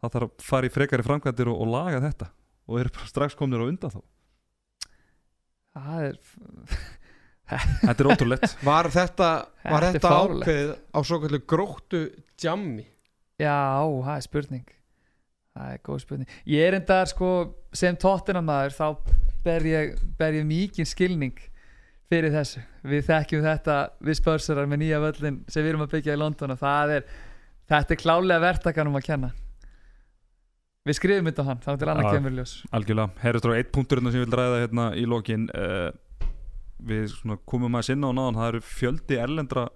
[0.03, 2.29] það þarf að fara í frekari framkvæmdir og, og laga þetta
[2.67, 4.01] og eru bara strax komnir á undan þá
[5.77, 6.17] Það er
[7.87, 8.57] þetta er ótrúlegt.
[8.67, 9.31] Var þetta,
[9.67, 12.03] var Þetta ákveðið á svo kallu gróttu
[12.43, 12.87] jammi?
[13.39, 14.73] Já, það er spurning.
[15.57, 16.33] Það er góð spurning.
[16.49, 17.31] Ég er enda sko
[17.77, 18.87] sem tóttinamaður þá
[19.47, 21.39] ber ég, ber ég mikið skilning
[22.11, 22.63] fyrir þessu.
[22.87, 26.55] Við þekkjum þetta, við spörsarar með nýja völlin sem við erum að byggja í London
[26.55, 27.09] og það er,
[27.71, 29.33] þetta er klálega vertakanum að kenna
[30.87, 32.11] Við skrifum þetta á hann, þá til annað Já.
[32.15, 32.53] kemur ljós.
[32.79, 35.89] algjörlega, herri strók, eitt punktur sem ég vil ræða hérna í lokin uh,
[36.87, 39.67] við svona komum aðeins inn á náðan það eru fjöldi erlendra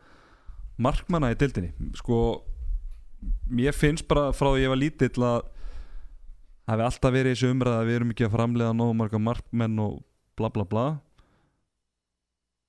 [0.80, 2.20] markmanna í dildinni sko
[3.50, 5.40] mér finnst bara frá því ég var lítill að
[6.70, 9.82] það hefði alltaf verið þessi umræða að við erum ekki að framlega nógu marga markmenn
[9.82, 9.96] og
[10.38, 10.86] bla bla bla.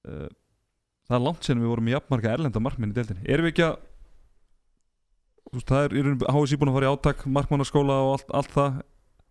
[0.09, 0.29] Eh,
[1.07, 3.25] það er langt sen við vorum í jafnmarga erlenda markmenn í deildinni.
[3.29, 3.77] Erum við ekki að
[5.51, 8.81] veist, það er, erum HSI búin að fara í átak markmannaskóla og allt, allt það.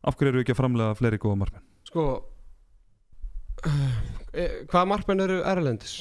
[0.00, 1.64] Af hverju við ekki að framlega fleiri góða markmenn?
[1.84, 2.04] Sko
[4.32, 5.98] e, Hvaða markmenn eru Erlendis?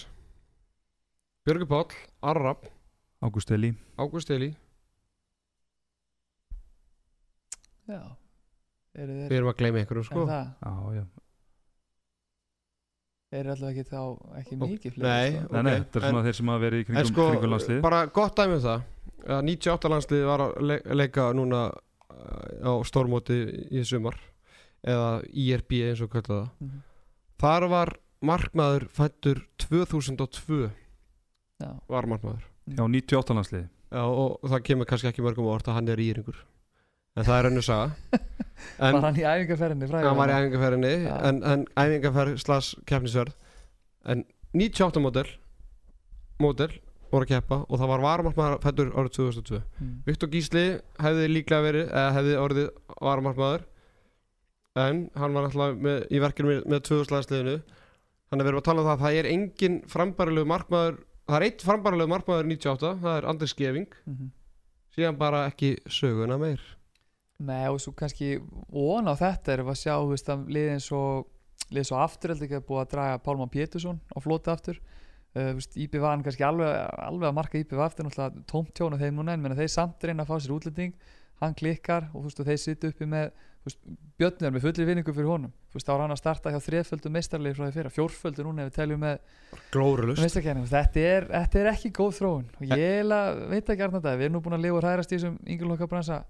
[1.47, 1.97] Björgur Páll,
[2.31, 2.63] Arrab
[3.25, 4.53] Ágúst Eli Ágúst Eli
[7.89, 7.99] Já
[8.99, 10.23] Eru Við þeir erum að gleyma einhverjum sko.
[10.25, 10.31] En
[10.63, 11.03] já, já.
[13.39, 13.99] eru alltaf ekki þá
[14.39, 15.53] ekki mikið Nei, fleiri sko.
[15.53, 17.27] Nei, nei, Ok, þetta er en- svona þeir sem hafa verið í En kringum, sko,
[17.33, 18.79] kringum landslið bara gott dæmi um það.
[18.79, 23.39] að 98 landslið var að le leika núna uh, á stórmóti
[23.71, 24.17] í sumar
[24.85, 26.53] eða IRB eins og kvölda það.
[26.63, 26.85] Mhm.
[27.39, 30.69] Þar var markmaður fættur 2002
[31.59, 32.45] Já, var markmaður.
[32.69, 36.01] Já, 98 landsliði Já, og það kemur kannski ekki mörgum á orð að hann er
[36.03, 36.37] íringur.
[37.17, 38.19] En það er önnu saga.
[38.79, 40.89] En var hann í æfingarferðinni frægur hann var í æfingarferðinni
[41.29, 43.31] en, en æfingarferð slags keppnisverð
[44.11, 45.29] en 98 módel
[46.43, 46.73] módel
[47.11, 49.91] voru að keppa og það var varamarkmaður fættur árið 2002 Mm.
[50.05, 50.63] Viktor Gísli
[50.99, 52.69] hefði líklega verið eða hefði orðið
[53.01, 53.63] varamarkmaður
[54.79, 57.55] en hann var alltaf með, í verkinu með, með 2000-landsliðinu
[58.29, 60.99] þannig að við erum að tala um það að það er engin frambærilegu markmaður
[61.29, 64.29] það er eitt frambærilegu markmaður 98 það er Andris Skeving Mhm.
[64.95, 66.59] síðan bara ekki söguna meir.
[67.39, 68.39] Nei og svo kannski
[68.73, 71.01] von á þetta erum við að sjá liðin svo
[71.85, 74.79] svo aftur heldur ekki að búið að draga Pálmann Pétursson á flóta aftur
[75.59, 76.73] veist, IB var hann kannski alveg,
[77.05, 80.03] alveg að marka IB aftur náttúrulega tómt tjón á þeim núna en menna, þeir samt
[80.03, 80.95] reyna að fá sér útlending.
[81.39, 83.29] Hann klikkar og, þú veist, og þeir sittu uppi með
[84.19, 85.51] Björnur með fullir vinningu fyrir honum.
[85.69, 88.63] Þú veist, þá var hann að starta hjá þriðföldu meistarlið frá því fyrra, fjórföldu núna
[88.63, 89.19] ef við teljum með
[89.73, 90.37] glórulust
[90.71, 92.47] þetta, er, þetta er ekki góð þróun.
[92.57, 95.13] Og ég eiginlega veit ekki arna þetta við erum nú búin að lifa og hrærast
[95.13, 96.21] í þessum yngurloka bransa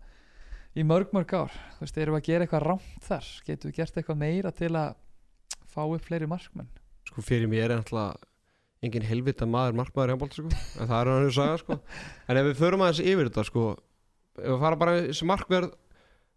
[0.73, 1.59] í mörg mörg ár.
[1.77, 3.31] Þú veist, erum við að gera eitthvað rámt þar?
[3.47, 4.97] Getum við gert eitthvað meira til að
[5.69, 6.69] fá upp fleiri markmenn?
[7.09, 8.28] Sko fyrir mér er alltaf
[8.83, 10.49] engin helvita maður markmaður í handbólt sko.
[10.79, 11.79] en það er hann að saga sko.
[12.29, 13.63] en ef við förum aðeins yfir þetta sko,
[14.39, 15.73] ef við fara bara þessi markverð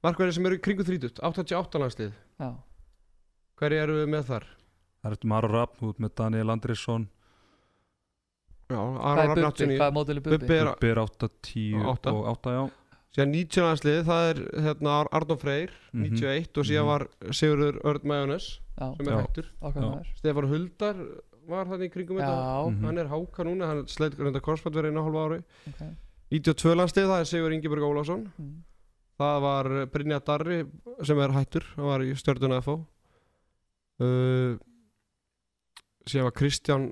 [0.02, 2.12] markverði sem eru kringu 30 88 landslið,
[2.42, 2.48] já,
[3.62, 4.46] hverju eru við með þar?
[5.02, 7.08] Það er þetta Maro Rapp, út með Daniel Andrisson
[8.72, 8.96] Já, Aron
[9.28, 10.38] Bubbi, Rafnatssoni hvað er mótili Bubbi?
[10.42, 12.12] Bubbi er, Bubbi er 8, 10 Átta.
[12.14, 12.62] og 8 já
[13.12, 16.04] síðan 19 landslið það er hérna Ar- Arnón Freyr Mhm.
[16.16, 16.88] 91 og síðan Mhm.
[16.88, 17.02] var
[17.36, 18.46] Sigurður Örn Majónes
[18.80, 19.46] já, sem er hættur
[20.16, 20.96] Stefán Huldar
[21.48, 22.36] var þannig í kringum þetta.
[22.36, 22.84] Já, Mhm.
[22.84, 25.44] hann er háka núna, hann sleit reynda korsbætt verið einu og hálfa ári.
[25.68, 25.96] Ok.
[26.32, 28.30] 92 landslið, það er Sigur Ingeborg Ólafsson.
[28.40, 28.62] Mm.
[29.18, 30.64] Það var Brynja Darri
[31.04, 32.86] sem er hættur, hann var í stjórnuna FH
[34.00, 34.56] uh,
[36.08, 36.86] síðan var Kristján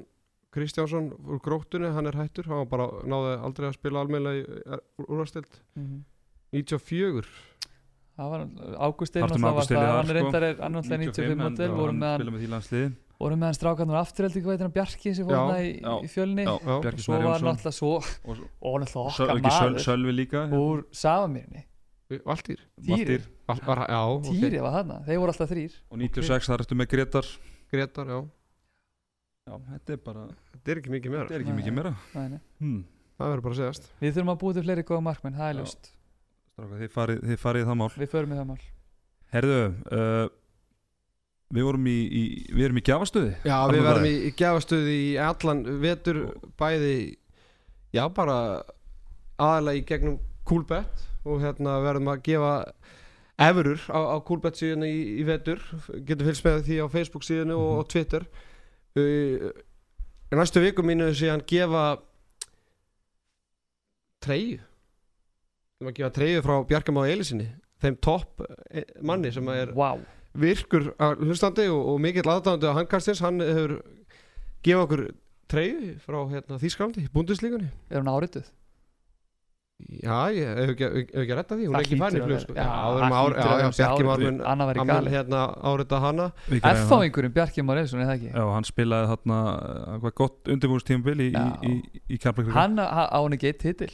[0.50, 2.44] Kristjánsson úr gróttunni, hann er hættur.
[2.50, 5.46] Hann var bara náði aldrei að spila almennilega í úrvastild
[5.78, 6.04] Mm.
[6.52, 7.26] 94
[8.18, 8.40] það var
[9.78, 10.14] Elíar, hann er sko.
[10.18, 13.46] reyndar er hann náttúrulega 95 model, vorum með hann spila með því landsliði vorum með
[13.50, 15.40] hann strákarnir aftur heldur hvað hann Bjarki sem fór Já.
[15.40, 15.92] hann í, Já.
[16.00, 16.44] í fjölni.
[16.46, 16.80] Já, Já.
[16.80, 17.48] Bjarki var Jónsson.
[17.50, 19.80] náttúrulega svo og og náttúrulega okkar maður.
[19.84, 21.64] Sölvi líka úr Savamirni
[22.26, 22.58] Valtýr.
[22.82, 24.24] Týri, Val- var, Já, ok.
[24.34, 27.26] Týri var þarna, þeir voru alltaf þrýr og 96 þar ertu með Gretar
[27.70, 28.20] Gretar, já.
[29.46, 30.24] Já, þetta er bara
[30.54, 31.24] Þetta er ekki mikið meira.
[31.28, 31.92] þetta er ekki mikið meira.
[32.14, 32.40] Nei, nei.
[32.60, 32.80] hmm.
[33.20, 33.86] Það verður bara að segjast.
[34.00, 35.64] Við þurfum að búið til fleiri góða markmenn, það er Já.
[35.70, 37.88] Strákar, þið farið, þið farið í það mál.
[38.00, 38.60] Við förum í það mál.
[39.30, 40.28] Herðu uh,
[41.50, 42.22] við vorum í, í
[42.54, 44.10] við erum í gjafastöði Já, við verðum bara.
[44.10, 46.20] í, í gefastuði í allan vetur
[46.60, 46.96] bæði
[47.96, 48.36] já, bara
[49.40, 52.52] aðalega í gegnum Coolbet og hérna verðum að gefa
[53.40, 55.60] efurur á, á Coolbet síðan í, í vetur.
[56.06, 58.26] Getur fylgst með því á Facebook síðan og, og Twitter.
[58.98, 59.50] Uh,
[60.34, 61.84] næstu viku mínu síðan gefa
[64.24, 64.60] treyju.
[65.80, 67.48] Við að gefa treyju frá Bjarkamá Elisinni
[67.80, 70.00] þeim topp eh, manni sem er wow.
[70.34, 73.80] Virkur að hlustandi og, og mikill aðdáðandi á handkastins hann hefur
[74.62, 75.04] gefið okkur
[75.50, 78.46] treyju frá hérna, Þýskalandi, búndislíkunni er hún árituð?
[79.80, 82.52] já, ég hef ekki, hef ekki retta því hún er ekki að flug sko.
[82.54, 84.10] já, já, við erum það ár, hlýtur já, að já, vera Bjarki árituð.
[84.10, 85.14] Már mun Anna væri hann galið.
[85.16, 85.40] hérna
[85.70, 86.82] árita hana Við græðum það.
[86.84, 88.30] F-fáingurinn Bjarki Már Eilsson, er það ekki?
[88.36, 89.38] já, hann spilaði þarna
[90.04, 91.44] hvað gott undirbúinstímabil í, Já.
[91.64, 93.90] í, í, í Keflavík hann ha- á hann ekki eitt titil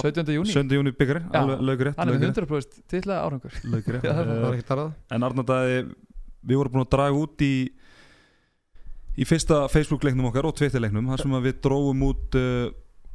[0.00, 0.32] 17.
[0.32, 0.72] júni, 7.
[0.78, 1.40] júni byggari, Já.
[1.42, 4.04] alveg lögrétt hann er með lögrétt, 100% titla árangur lögrétt.
[4.08, 5.78] Já, það er ekki tarað En Arnardæði,
[6.48, 7.52] við vorum búin að draga út í
[9.20, 12.70] í fyrsta Facebook-leiknum okkar og Twitter-leiknum þar sem að við dróum út uh,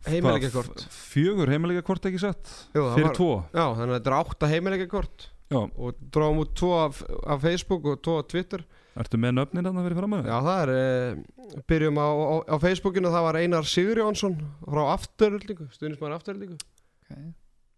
[0.06, 3.88] heimilega hvað, kort f- fjögur heimilega kort ekki satt Jú, fyrir var- tvo já, þannig
[3.90, 8.02] að þetta er átta heimilega kort Já, og dráum út tvo af, af Facebook og
[8.06, 8.62] tvo af Twitter
[8.98, 12.56] Ertu með nöfnin þarna fyrir fram að Já, það er, uh, byrjum á, á, á
[12.64, 16.57] Facebookinu, það var Einar Sigurjónsson frá Afturöldingu, stuðnismæður Afturöldingu.
[17.06, 17.28] okay.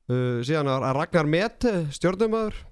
[0.09, 2.63] Uh, síðan er Ragnar Mette, stjórnumæður.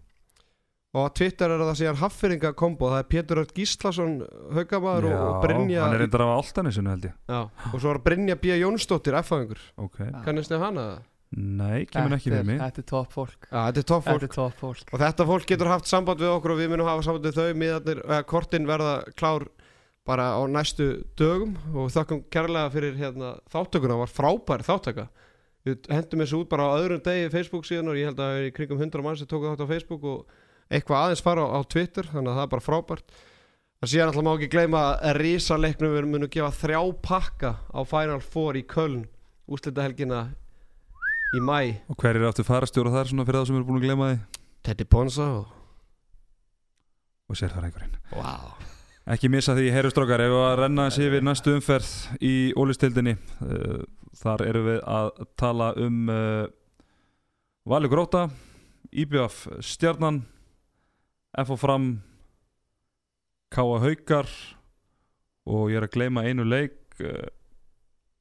[0.96, 4.14] Og á Twitter er það síðan Haffyringa kombo, það er Pétur Öll Gíslason,
[4.56, 5.84] haugamæður og, og Brynja.
[5.84, 7.42] Hann er reyndar af Altanisinu held ég Já,
[7.74, 8.56] og svo er Brynja B.
[8.64, 9.62] Jónsdóttir, F-fæðingur.
[9.84, 11.04] Ok Kannist þið hana það?
[11.36, 12.60] Nei, kemur ekki fyrir mig.
[12.62, 13.48] Þetta er topp fólk.
[13.50, 14.22] Já, þetta er topp fólk.
[14.22, 14.92] Þetta er topp fólk.
[14.94, 17.58] Og þetta fólk getur haft samband við okkur og við munum hafa samband við þau.
[17.64, 19.48] Miðarnir, eða kortin verða klár
[20.08, 20.88] bara á næstu
[21.20, 21.58] dögum.
[21.76, 25.10] Og þakkum kærlega fyrir hérna, þáttökuna, var frábær þáttaka
[25.68, 28.40] við hendum þessu út bara á öðrum degi Facebook síðan og ég held að það
[28.40, 30.38] er í kringum 100 mann sem tóku þátt á Facebook og
[30.72, 33.16] eitthvað aðeins fara á, á Twitter þannig að það er bara frábært.
[33.78, 38.22] Og síðan alltaf má ekki gleyma að rísaleiknum við munum gefa þrjá pakka á Final
[38.24, 39.04] Four í Köln
[39.48, 40.22] úslitahelgina
[41.36, 41.60] í mæ
[41.92, 44.42] Og hver er aftur farastjóra þar svona fyrir það sem eru búin að glema því?
[44.68, 45.54] Teddy Ponsa og
[47.28, 48.54] Og sér það einhverjum wow.
[49.08, 51.92] Ekki missa því, heyrustrókar, ef við að renna þessi yfir næstu umferð
[52.24, 53.84] í ólistildinni uh,
[54.18, 55.10] Þar erum við að
[55.40, 56.48] tala um uh,
[57.68, 58.28] Valur Gróta
[58.92, 60.22] IBF Stjarnan
[61.44, 61.90] FO Fram
[63.54, 64.32] Káa Haukar
[65.48, 67.28] og ég er að gleyma einu leik uh,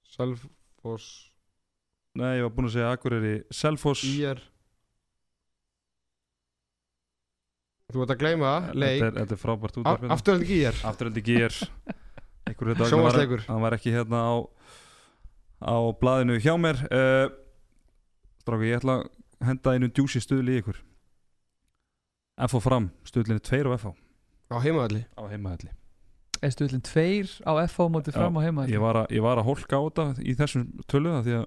[0.07, 1.36] Selfoss
[2.17, 4.05] Nei, ég var búinn að segja Akureyri Selfoss.
[4.09, 4.41] IR
[7.93, 11.23] Þú ert að gleyma leik Þetta er, þetta er frábært út A- Afturölding IR Afturöldi
[11.27, 11.55] Gýr
[12.57, 13.45] Sjónvarpsleikur.
[13.49, 14.35] hann var ekki hérna á
[15.67, 16.79] á blaðinu hjá mér.
[16.93, 17.31] Uh,
[18.43, 20.77] Stráka, ég ætla að henda einu djúsi stuðli í ykkur.
[22.53, 23.95] FO fram, stuðlinni 2 og FO
[24.53, 25.73] á heimaðalli á heimaðalli
[26.45, 29.49] Er stuðlinn tveir á FH móti fram á heima ég var, að, ég var að
[29.49, 31.47] hólka á þetta í þessum tölu af því að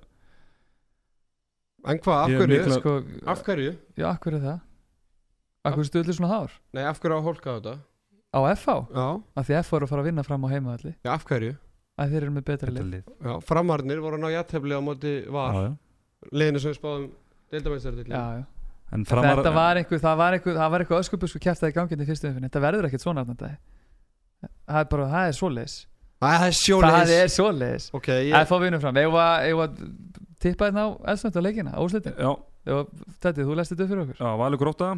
[1.87, 2.59] En hvað, af Ég er hverju?
[2.65, 2.93] mikla- Sko,
[3.27, 3.75] Af hverju?
[3.97, 4.59] já, af hverju er það?
[5.65, 6.51] Af hverju stuðlinn svona hár?
[6.73, 7.75] Nei, af hverju á hólka á þetta?
[8.29, 8.75] Á FH?
[8.93, 11.25] Já, Af því FH eru að fara að vinna fram á heima allir já af
[11.25, 11.55] hverju?
[11.99, 15.13] Að þeir eru með betra lið lið Já, framarnir voru að ná jættefli á móti
[15.31, 15.77] var já, já.
[16.31, 17.09] Liðinu sem við spáðum
[17.51, 18.45] deildamæstartill Já, já
[18.91, 21.75] en framar Þetta var einhver, það var einhver, það var einhver öskubus og kæftið í
[21.79, 23.51] gangið í fyrstu umfinn Þetta verður ekkert svona þetta
[24.69, 25.75] Það er bara, það er svoleiðis
[26.19, 26.55] Það er
[26.99, 28.47] Það er svoleiðis Ok, Það ég
[28.85, 29.75] fram Ef að
[30.43, 32.31] tippa hérna á eldsnönd á leikina, óslitin já,
[33.19, 34.17] Þetta, þú lest þetta upp fyrir okkur?
[34.19, 34.89] Já, Valur Gróta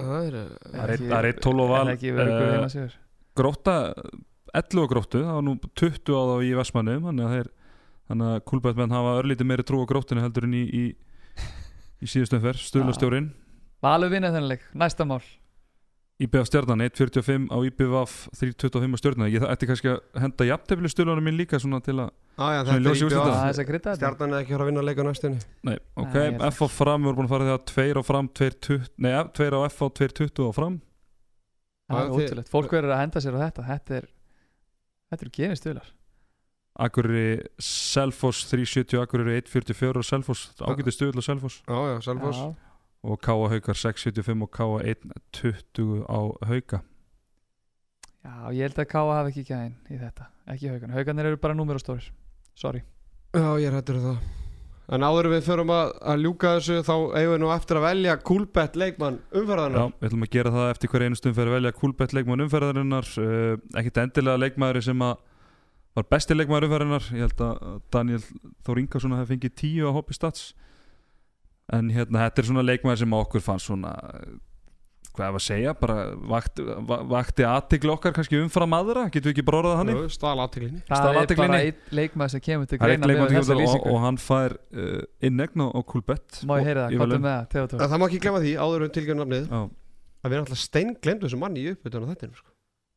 [0.00, 2.82] Það er Það er einn- það er einn 12 og val Er ekki verið ykkur
[2.84, 2.98] eh,
[3.40, 3.74] Gróta
[4.60, 7.50] 11 og Gróttu, það var nú 20 á þá í Vestmannum þannig að þeir
[8.10, 10.84] þannig að kúlbættmenn hafa örlítið meiri trú á Gróttinu heldur en í í,
[12.02, 13.28] í síðustum fer, stuðlastjórin
[13.84, 15.22] Valur vinna þennan leik, næsta mál
[16.20, 19.28] IBF stjarnan 1.45 á IBF 3.25 á stjörnuna.
[19.32, 22.10] Ég ætti kannski að henda jafntefli stjórnunum minn líka svona til að
[22.40, 25.40] er er að þetta Stjarnan er ekki að fara að vinna leik á næstunni.
[25.68, 28.02] Nei, ok, held F á fram við vorum búin að fara því að 2 á
[28.10, 29.10] fram 2.20 nei,
[29.40, 30.76] 2 á F á 2.20 á fram.
[31.90, 33.66] Það er ótrúlegt, fólk verður að henda sér á þetta.
[33.70, 34.08] Þetta er,
[35.10, 35.90] þetta eru gefið stuðlar.
[36.80, 37.28] Akureyri
[37.60, 41.62] Selfoss 3.70 Akureyri 1.44 og Selfoss ágætið stuðl og Selfoss.
[41.66, 42.44] Já, já, Selfoss.
[42.44, 42.69] Já,
[43.02, 43.48] og K.A.
[43.54, 44.94] Haukar 6.75 og K.A.
[44.94, 46.82] 1.20 á Hauka.
[48.20, 51.56] Já, ég held að Káa hafi ekki gæðin í þetta Ekki haugan, hauganir eru bara
[51.56, 52.10] númer og stórir
[52.58, 52.82] Sorry.
[53.32, 54.18] Já, ég er hættur um það.
[54.90, 58.16] En áður við förum að, að ljúka þessu þá eigum við nú eftir að velja
[58.26, 61.56] Kúlbett leikmann Já, umferðanar við ætlum að gera það eftir hver einu stund fyrir að
[61.56, 63.10] velja kúlbett leikmann umferðarinnar.
[63.16, 65.14] Uh, ekkert endilega leikmaður sem að
[65.96, 67.06] var besti leikmaður umferðarinnar.
[67.14, 68.20] Ég held að Daniel
[68.66, 70.50] Þór Ingarsson hafi fengið tíu á hoppi stats
[71.76, 73.92] en hérna þetta er svona leikmaður sem okkur fannst svona
[75.10, 75.94] hvað er að segja, bara
[76.30, 79.06] vakti, va- vakti aðtikli okkar kannski umfram aðra.
[79.10, 82.70] Getur við ekki bara orðað þannig Stál aðtílinni Það er bara einn leikmaður sem kemur
[82.70, 86.94] til greina og, og hann fær uh, innegn á, á kúlbett Má ég heyra það,
[86.94, 87.82] Í hvað er með það, Theodor?
[87.84, 89.60] Það má ekki glemma því áður en tilgjörn nafnið Já.
[89.60, 92.48] að við erum alltaf stein glemt þessu manni í á þetta sko.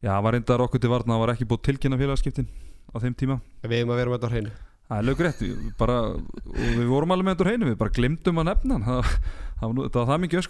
[0.04, 2.50] Já, það var reyndar okkur til varna, það var ekki búið tilkynna félagskiptin
[2.94, 3.40] á þeim tíma.
[3.64, 4.56] En Við eigum að vera með þetta á hreinu
[4.94, 5.40] Það er lög rétt,
[5.80, 8.84] bara, og við vorum alveg með þetta á hreinu, við bara glimtum að nefna hann.
[8.86, 9.16] Það,
[9.58, 10.42] það, var, nú- þetta var það mikið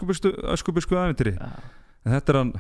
[0.58, 1.52] öskubisku æfintýri Já.
[2.04, 2.52] en þetta er hann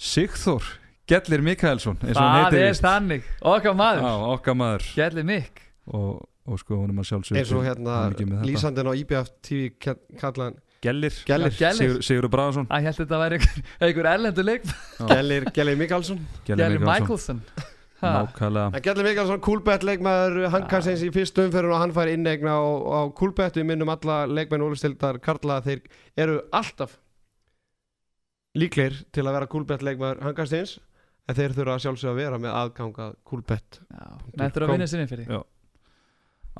[0.00, 0.66] Sigþór
[1.10, 2.84] Gellir Mikaelsson eins og hann Það heitir er víst.
[2.86, 4.02] þannig, okkar maður.
[4.06, 4.84] Já, okkar maður.
[4.96, 6.10] Gjalli mikk og,
[6.50, 9.70] og sko hún er maður sjálfsög eins og hérna lýsandinn á IBF TV
[10.18, 11.52] kallaðan Gellir, Gellir.
[11.58, 11.76] Gellir.
[11.76, 14.62] Sigur, Sigur Braðarsson Æ, ég held að þetta væri einhver, einhver erlendur leik
[15.10, 17.42] Gellir, Gellir Mikalsson Gjalli Michaelson.
[17.58, 17.66] Ha,
[18.00, 18.72] Nákvæmlega.
[18.76, 20.68] En Gellir Mikalsson, Kúlbett leikmaður hann Já.
[20.72, 24.22] kannski eins í fyrstu umferðin og hann fær innegna á, á Kúlbett við minnum alla
[24.30, 25.82] leikmenn ólistildar Karla þeir
[26.16, 26.96] eru alltaf
[28.58, 30.78] líklegir til að vera Kúlbett leikmaður hann kannski eins
[31.28, 34.90] en þeir þurfa að sjálfsögða að vera með aðganga Kúlbett Já, Þetta er að vinna
[34.90, 35.40] sinni fyrir Já.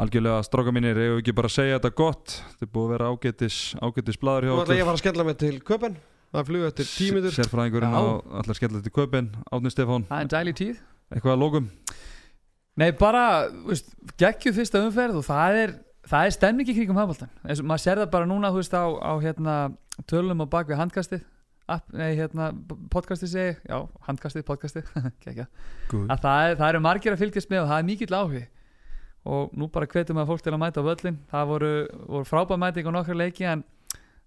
[0.00, 2.36] Algjörlega stráka mínir, ég ekki bara að segja þetta gott?
[2.52, 4.98] Þetta er búið að vera ágætis, ágætis blaður hjá Nú ætla ég að okkur fara
[5.00, 5.96] að skella mig til köpen
[6.30, 8.02] það flug eftir tímiður Sérfræðingurinn á
[8.40, 10.78] allar skella til kaupin Átni Stefán, það er dæli tíð
[11.10, 11.70] eitthvað að lókum
[12.80, 15.72] Nei, bara, veist, geggju fyrsta umferð og það er,
[16.08, 17.32] það er stemning í kringum hafboltan.
[17.44, 19.56] Eins og maður sér það bara núna, þú veist, á, á hérna,
[20.08, 21.26] tölum á bak við handkastið,
[21.70, 22.46] app, nei, hérna,
[22.94, 23.76] podcastið segi, já,
[24.06, 24.88] handkastið, podcastið,
[25.26, 25.48] geggja.
[25.90, 28.44] Að það, er, það eru margir að fylgjast með og það er mikill áhugi.
[29.30, 31.18] Og nú bara hvetjum að fólk til að mæta á völlin.
[31.28, 31.72] Það voru,
[32.06, 33.66] voru frábæð mæting á nokkra leiki en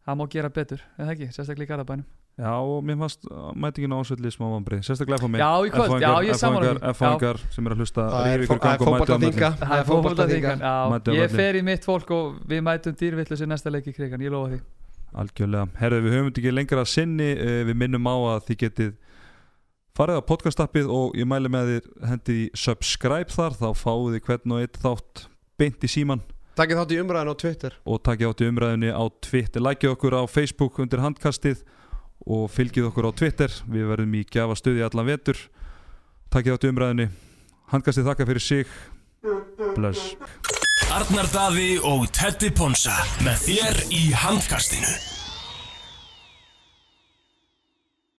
[0.06, 2.06] það má gera betur, eða ekki, sérstaklega í Garabænum.
[2.34, 5.42] Já, og mér fannst uh, mætingin á ásvöldi smá vambrið, sérstaklega FH mig.
[5.44, 6.80] Já, í kvöld, já, ég sammála því.
[6.90, 9.18] F-fangar sem er að hlusta það er rífi ykkur fó- það gang og mæti á
[9.20, 12.96] fótboltaþinga möllin Það fótboltaþingan, Mætum já, á ég fer í mitt fólk og við mætum
[12.98, 14.60] dýrvillis í næsta leik í krigan, ég lofa því.
[15.14, 18.92] Algjörlega, herðu við höfum ekki lengra að sinni uh, við minnum á að þið getið
[19.94, 24.26] farið á podcastappið og ég mæli með þér hendið í subscribe þar þá fáið þið
[24.26, 25.28] hvern og eitt þátt
[25.62, 26.26] beint í síman
[26.58, 27.78] takkið þátt í umræðin á Twitter.
[27.90, 29.64] Og takkið átt í umræðinni á Twitter.
[29.66, 31.64] Lækið okkur á Facebook undir handkastið
[32.24, 33.54] og fylgið okkur á Twitter.
[33.68, 35.40] Við verðum í gjafa stuði allan vetur.
[36.34, 37.10] Takkið átt í umræðinni
[37.74, 38.78] handkastið þakka fyrir sig.
[39.74, 40.14] Bless.
[40.94, 42.94] Arnar Daði og Teddy Ponsa
[43.26, 45.23] með þér í handkastinu